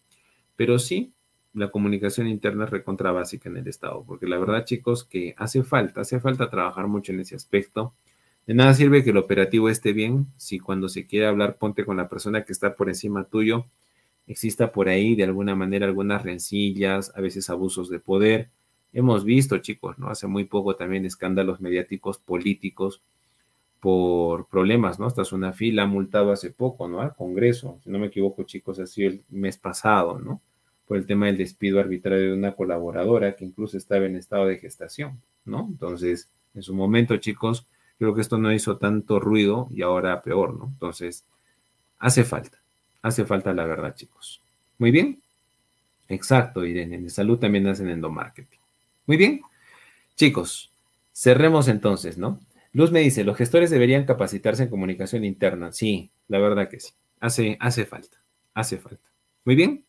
[0.56, 1.12] pero sí,
[1.52, 5.62] la comunicación interna es recontra básica en el Estado, porque la verdad, chicos, que hace
[5.62, 7.92] falta, hace falta trabajar mucho en ese aspecto.
[8.46, 11.96] De nada sirve que el operativo esté bien si cuando se quiere hablar, ponte con
[11.96, 13.66] la persona que está por encima tuyo,
[14.26, 18.50] exista por ahí de alguna manera algunas rencillas, a veces abusos de poder.
[18.92, 20.08] Hemos visto, chicos, ¿no?
[20.08, 23.02] Hace muy poco también escándalos mediáticos políticos
[23.80, 25.06] por problemas, ¿no?
[25.06, 27.00] Hasta una fila multado hace poco, ¿no?
[27.00, 30.40] Al Congreso, si no me equivoco, chicos, ha sido el mes pasado, ¿no?
[30.86, 34.58] por el tema del despido arbitrario de una colaboradora que incluso estaba en estado de
[34.58, 35.66] gestación, ¿no?
[35.68, 37.66] Entonces, en su momento, chicos,
[37.98, 40.66] creo que esto no hizo tanto ruido y ahora peor, ¿no?
[40.66, 41.24] Entonces,
[41.98, 42.58] hace falta,
[43.02, 44.42] hace falta la verdad, chicos.
[44.78, 45.22] Muy bien.
[46.08, 46.96] Exacto, Irene.
[46.96, 48.60] En salud también hacen endomarketing.
[49.06, 49.40] Muy bien.
[50.14, 50.72] Chicos,
[51.12, 52.40] cerremos entonces, ¿no?
[52.72, 55.72] Luz me dice, los gestores deberían capacitarse en comunicación interna.
[55.72, 56.92] Sí, la verdad que sí.
[57.20, 58.18] Hace, hace falta,
[58.54, 59.10] hace falta.
[59.44, 59.84] Muy bien.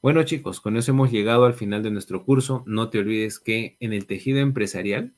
[0.00, 2.62] Bueno chicos, con eso hemos llegado al final de nuestro curso.
[2.66, 5.14] No te olvides que en el tejido empresarial,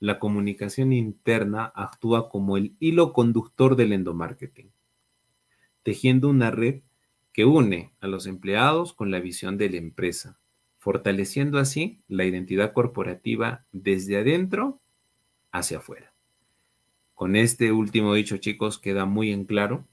[0.00, 4.70] la comunicación interna actúa como el hilo conductor del endomarketing,
[5.82, 6.82] tejiendo una red
[7.32, 10.38] que une a los empleados con la visión de la empresa,
[10.78, 14.80] fortaleciendo así la identidad corporativa desde adentro
[15.50, 16.12] hacia afuera.
[17.14, 19.84] Con este último dicho, chicos, queda muy en claro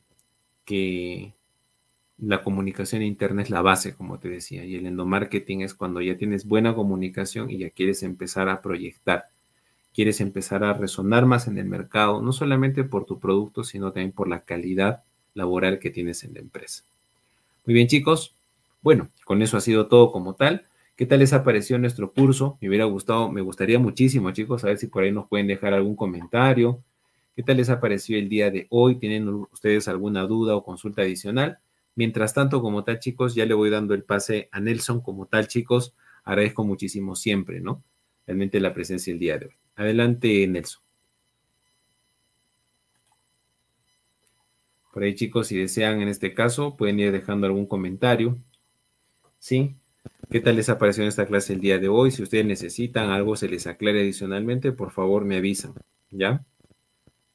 [0.64, 1.34] que
[2.18, 6.18] la comunicación interna es la base, como te decía, y el endomarketing es cuando ya
[6.18, 9.30] tienes buena comunicación y ya quieres empezar a proyectar,
[9.96, 14.12] quieres empezar a resonar más en el mercado, no solamente por tu producto, sino también
[14.12, 15.04] por la calidad
[15.34, 16.84] laboral que tienes en la empresa.
[17.66, 18.36] Muy bien, chicos.
[18.82, 20.66] Bueno, con eso ha sido todo como tal.
[20.98, 22.58] ¿Qué tal les ha parecido nuestro curso?
[22.60, 25.74] Me hubiera gustado, me gustaría muchísimo, chicos, a ver si por ahí nos pueden dejar
[25.74, 26.84] algún comentario.
[27.34, 28.96] ¿Qué tal les ha parecido el día de hoy?
[28.96, 31.60] ¿Tienen ustedes alguna duda o consulta adicional?
[31.96, 35.48] Mientras tanto, como tal, chicos, ya le voy dando el pase a Nelson como tal,
[35.48, 35.94] chicos.
[36.26, 37.82] Agradezco muchísimo siempre, ¿no?
[38.28, 39.65] Realmente la presencia el día de hoy.
[39.76, 40.82] Adelante, Nelson.
[44.94, 48.38] Por ahí, chicos, si desean en este caso, pueden ir dejando algún comentario.
[49.40, 49.76] ¿Sí?
[50.30, 52.12] ¿Qué tal les ha parecido esta clase el día de hoy?
[52.12, 55.74] Si ustedes necesitan algo, se les aclare adicionalmente, por favor me avisan.
[56.12, 56.46] ¿Ya?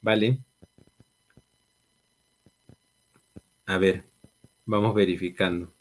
[0.01, 0.41] Vale.
[3.67, 4.05] A ver.
[4.65, 5.73] Vamos verificando.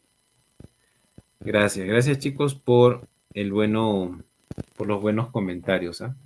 [1.40, 4.22] Gracias, gracias chicos por el bueno,
[4.76, 6.02] por los buenos comentarios.
[6.02, 6.16] ¿ah?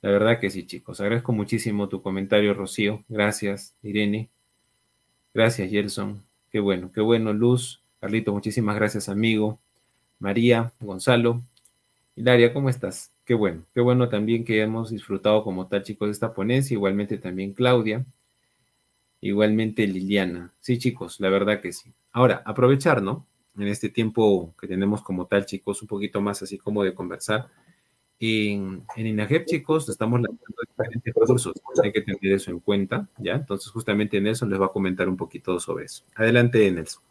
[0.00, 1.00] La verdad que sí, chicos.
[1.00, 3.04] Agradezco muchísimo tu comentario, Rocío.
[3.08, 4.30] Gracias, Irene.
[5.34, 6.22] Gracias, Gerson.
[6.50, 7.82] Qué bueno, qué bueno, Luz.
[8.00, 9.58] Carlito, muchísimas gracias, amigo.
[10.20, 11.42] María, Gonzalo.
[12.14, 13.12] Hilaria, ¿cómo estás?
[13.24, 16.74] Qué bueno, qué bueno también que hemos disfrutado como tal, chicos, de esta ponencia.
[16.74, 18.06] Igualmente también Claudia.
[19.20, 20.52] Igualmente Liliana.
[20.60, 21.92] Sí, chicos, la verdad que sí.
[22.12, 23.26] Ahora, aprovechar, ¿no?
[23.56, 27.48] En este tiempo que tenemos como tal, chicos, un poquito más así como de conversar.
[28.20, 31.52] En, en INAGEP, chicos, estamos lanzando diferentes cursos.
[31.82, 33.34] Hay que tener eso en cuenta, ¿ya?
[33.34, 36.04] Entonces, justamente Nelson les va a comentar un poquito sobre eso.
[36.16, 37.02] Adelante, Nelson.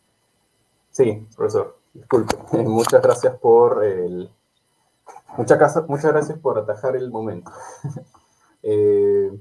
[0.92, 1.78] Sí, profesor.
[1.94, 2.36] Disculpe.
[2.64, 4.30] Muchas gracias por el...
[5.38, 7.52] Muchas, muchas gracias por atajar el momento.
[8.64, 9.32] eh,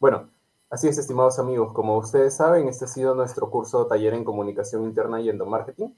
[0.00, 0.28] bueno,
[0.70, 4.84] Así es, estimados amigos, como ustedes saben, este ha sido nuestro curso taller en comunicación
[4.84, 5.96] interna y endomarketing.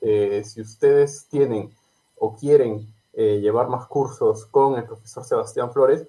[0.00, 1.70] Eh, si ustedes tienen
[2.16, 6.06] o quieren eh, llevar más cursos con el profesor Sebastián Flores,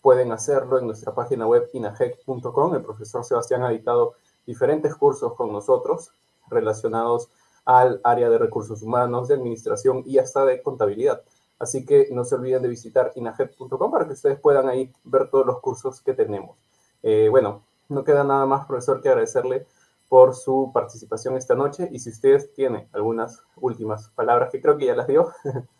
[0.00, 2.74] pueden hacerlo en nuestra página web inajec.com.
[2.74, 4.14] El profesor Sebastián ha editado
[4.46, 6.12] diferentes cursos con nosotros
[6.48, 7.28] relacionados
[7.64, 11.22] al área de recursos humanos, de administración y hasta de contabilidad.
[11.58, 15.46] Así que no se olviden de visitar inajec.com para que ustedes puedan ahí ver todos
[15.46, 16.56] los cursos que tenemos.
[17.02, 19.66] Eh, bueno, no queda nada más, profesor, que agradecerle
[20.08, 24.86] por su participación esta noche y si ustedes tienen algunas últimas palabras, que creo que
[24.86, 25.32] ya las dio,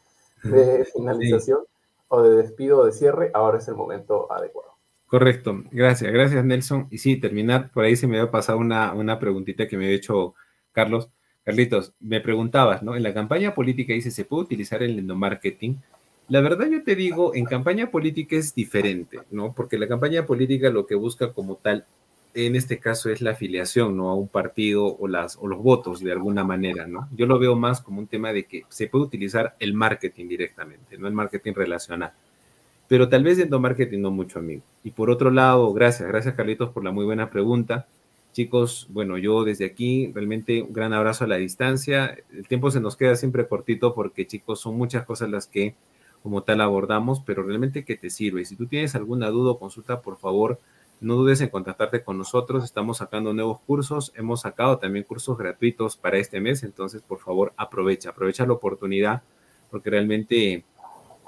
[0.51, 1.61] de finalización
[2.09, 4.73] o de despido o de cierre, ahora es el momento adecuado.
[5.07, 6.89] Correcto, gracias, gracias Nelson.
[6.91, 9.97] Y sí, terminar, por ahí se me había pasado una, una preguntita que me había
[9.97, 10.35] hecho
[10.73, 11.11] Carlos,
[11.45, 12.97] Carlitos, me preguntabas, ¿no?
[12.97, 15.81] En la campaña política dice, ¿se puede utilizar el endomarketing?
[16.29, 19.55] La verdad yo te digo, en campaña política es diferente, ¿no?
[19.55, 21.87] Porque la campaña política lo que busca como tal,
[22.37, 24.11] en este caso, es la afiliación, ¿no?
[24.11, 27.09] A un partido o, las, o los votos de alguna manera, ¿no?
[27.17, 30.99] Yo lo veo más como un tema de que se puede utilizar el marketing directamente,
[30.99, 32.13] no el marketing relacional.
[32.89, 34.63] Pero tal vez endomarketing no mucho, amigo.
[34.85, 37.87] Y por otro lado, gracias, gracias Carlitos por la muy buena pregunta.
[38.33, 42.19] Chicos, bueno, yo desde aquí realmente un gran abrazo a la distancia.
[42.33, 45.75] El tiempo se nos queda siempre cortito porque chicos son muchas cosas las que
[46.23, 48.45] como tal abordamos, pero realmente que te sirve.
[48.45, 50.61] Si tú tienes alguna duda o consulta, por favor,
[51.01, 52.65] no dudes en contactarte con nosotros.
[52.65, 54.13] Estamos sacando nuevos cursos.
[54.17, 56.63] Hemos sacado también cursos gratuitos para este mes.
[56.63, 59.23] Entonces, por favor, aprovecha, aprovecha la oportunidad,
[59.71, 60.65] porque realmente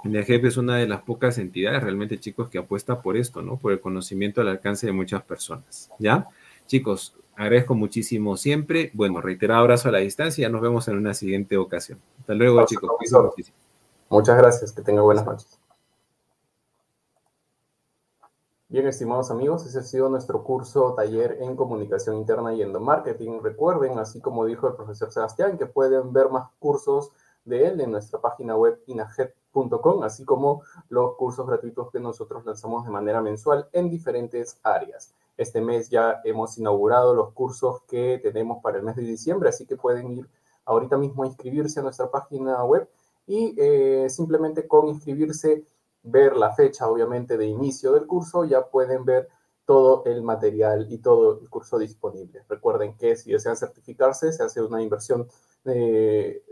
[0.05, 3.57] el jefe es una de las pocas entidades realmente, chicos, que apuesta por esto, ¿no?
[3.57, 5.91] Por el conocimiento al alcance de muchas personas.
[5.99, 6.29] ¿Ya?
[6.67, 8.91] Chicos, agradezco muchísimo siempre.
[8.95, 10.43] Bueno, reiterado abrazo a la distancia.
[10.43, 11.99] Ya nos vemos en una siguiente ocasión.
[12.21, 12.91] Hasta luego, chicos.
[14.09, 15.58] Muchas gracias, que tengan buenas noches.
[18.71, 23.43] Bien, estimados amigos, ese ha sido nuestro curso taller en comunicación interna y endomarketing.
[23.43, 27.11] Recuerden, así como dijo el profesor Sebastián, que pueden ver más cursos
[27.47, 32.85] de él en nuestra página web inajet.com, así como los cursos gratuitos que nosotros lanzamos
[32.85, 35.15] de manera mensual en diferentes áreas.
[35.39, 39.65] Este mes ya hemos inaugurado los cursos que tenemos para el mes de diciembre, así
[39.65, 40.29] que pueden ir
[40.67, 42.87] ahorita mismo a inscribirse a nuestra página web
[43.27, 45.65] y eh, simplemente con inscribirse,
[46.03, 49.29] ver la fecha obviamente de inicio del curso, ya pueden ver
[49.65, 52.43] todo el material y todo el curso disponible.
[52.49, 55.29] Recuerden que si desean certificarse, se hace una inversión
[55.67, 56.43] eh,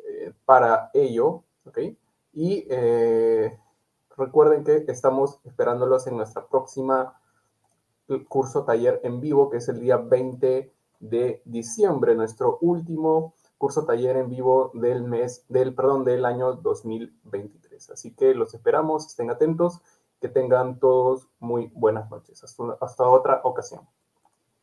[0.45, 1.79] para ello, ¿ok?
[2.35, 3.59] Y eh,
[4.17, 7.19] recuerden que estamos esperándolos en nuestra próxima
[8.29, 14.17] curso taller en vivo, que es el día 20 de diciembre, nuestro último curso taller
[14.17, 17.66] en vivo del mes, del, perdón, del año 2023.
[17.91, 19.81] Así que los esperamos, estén atentos,
[20.21, 22.43] que tengan todos muy buenas noches.
[22.81, 23.87] hasta, otra ocasión.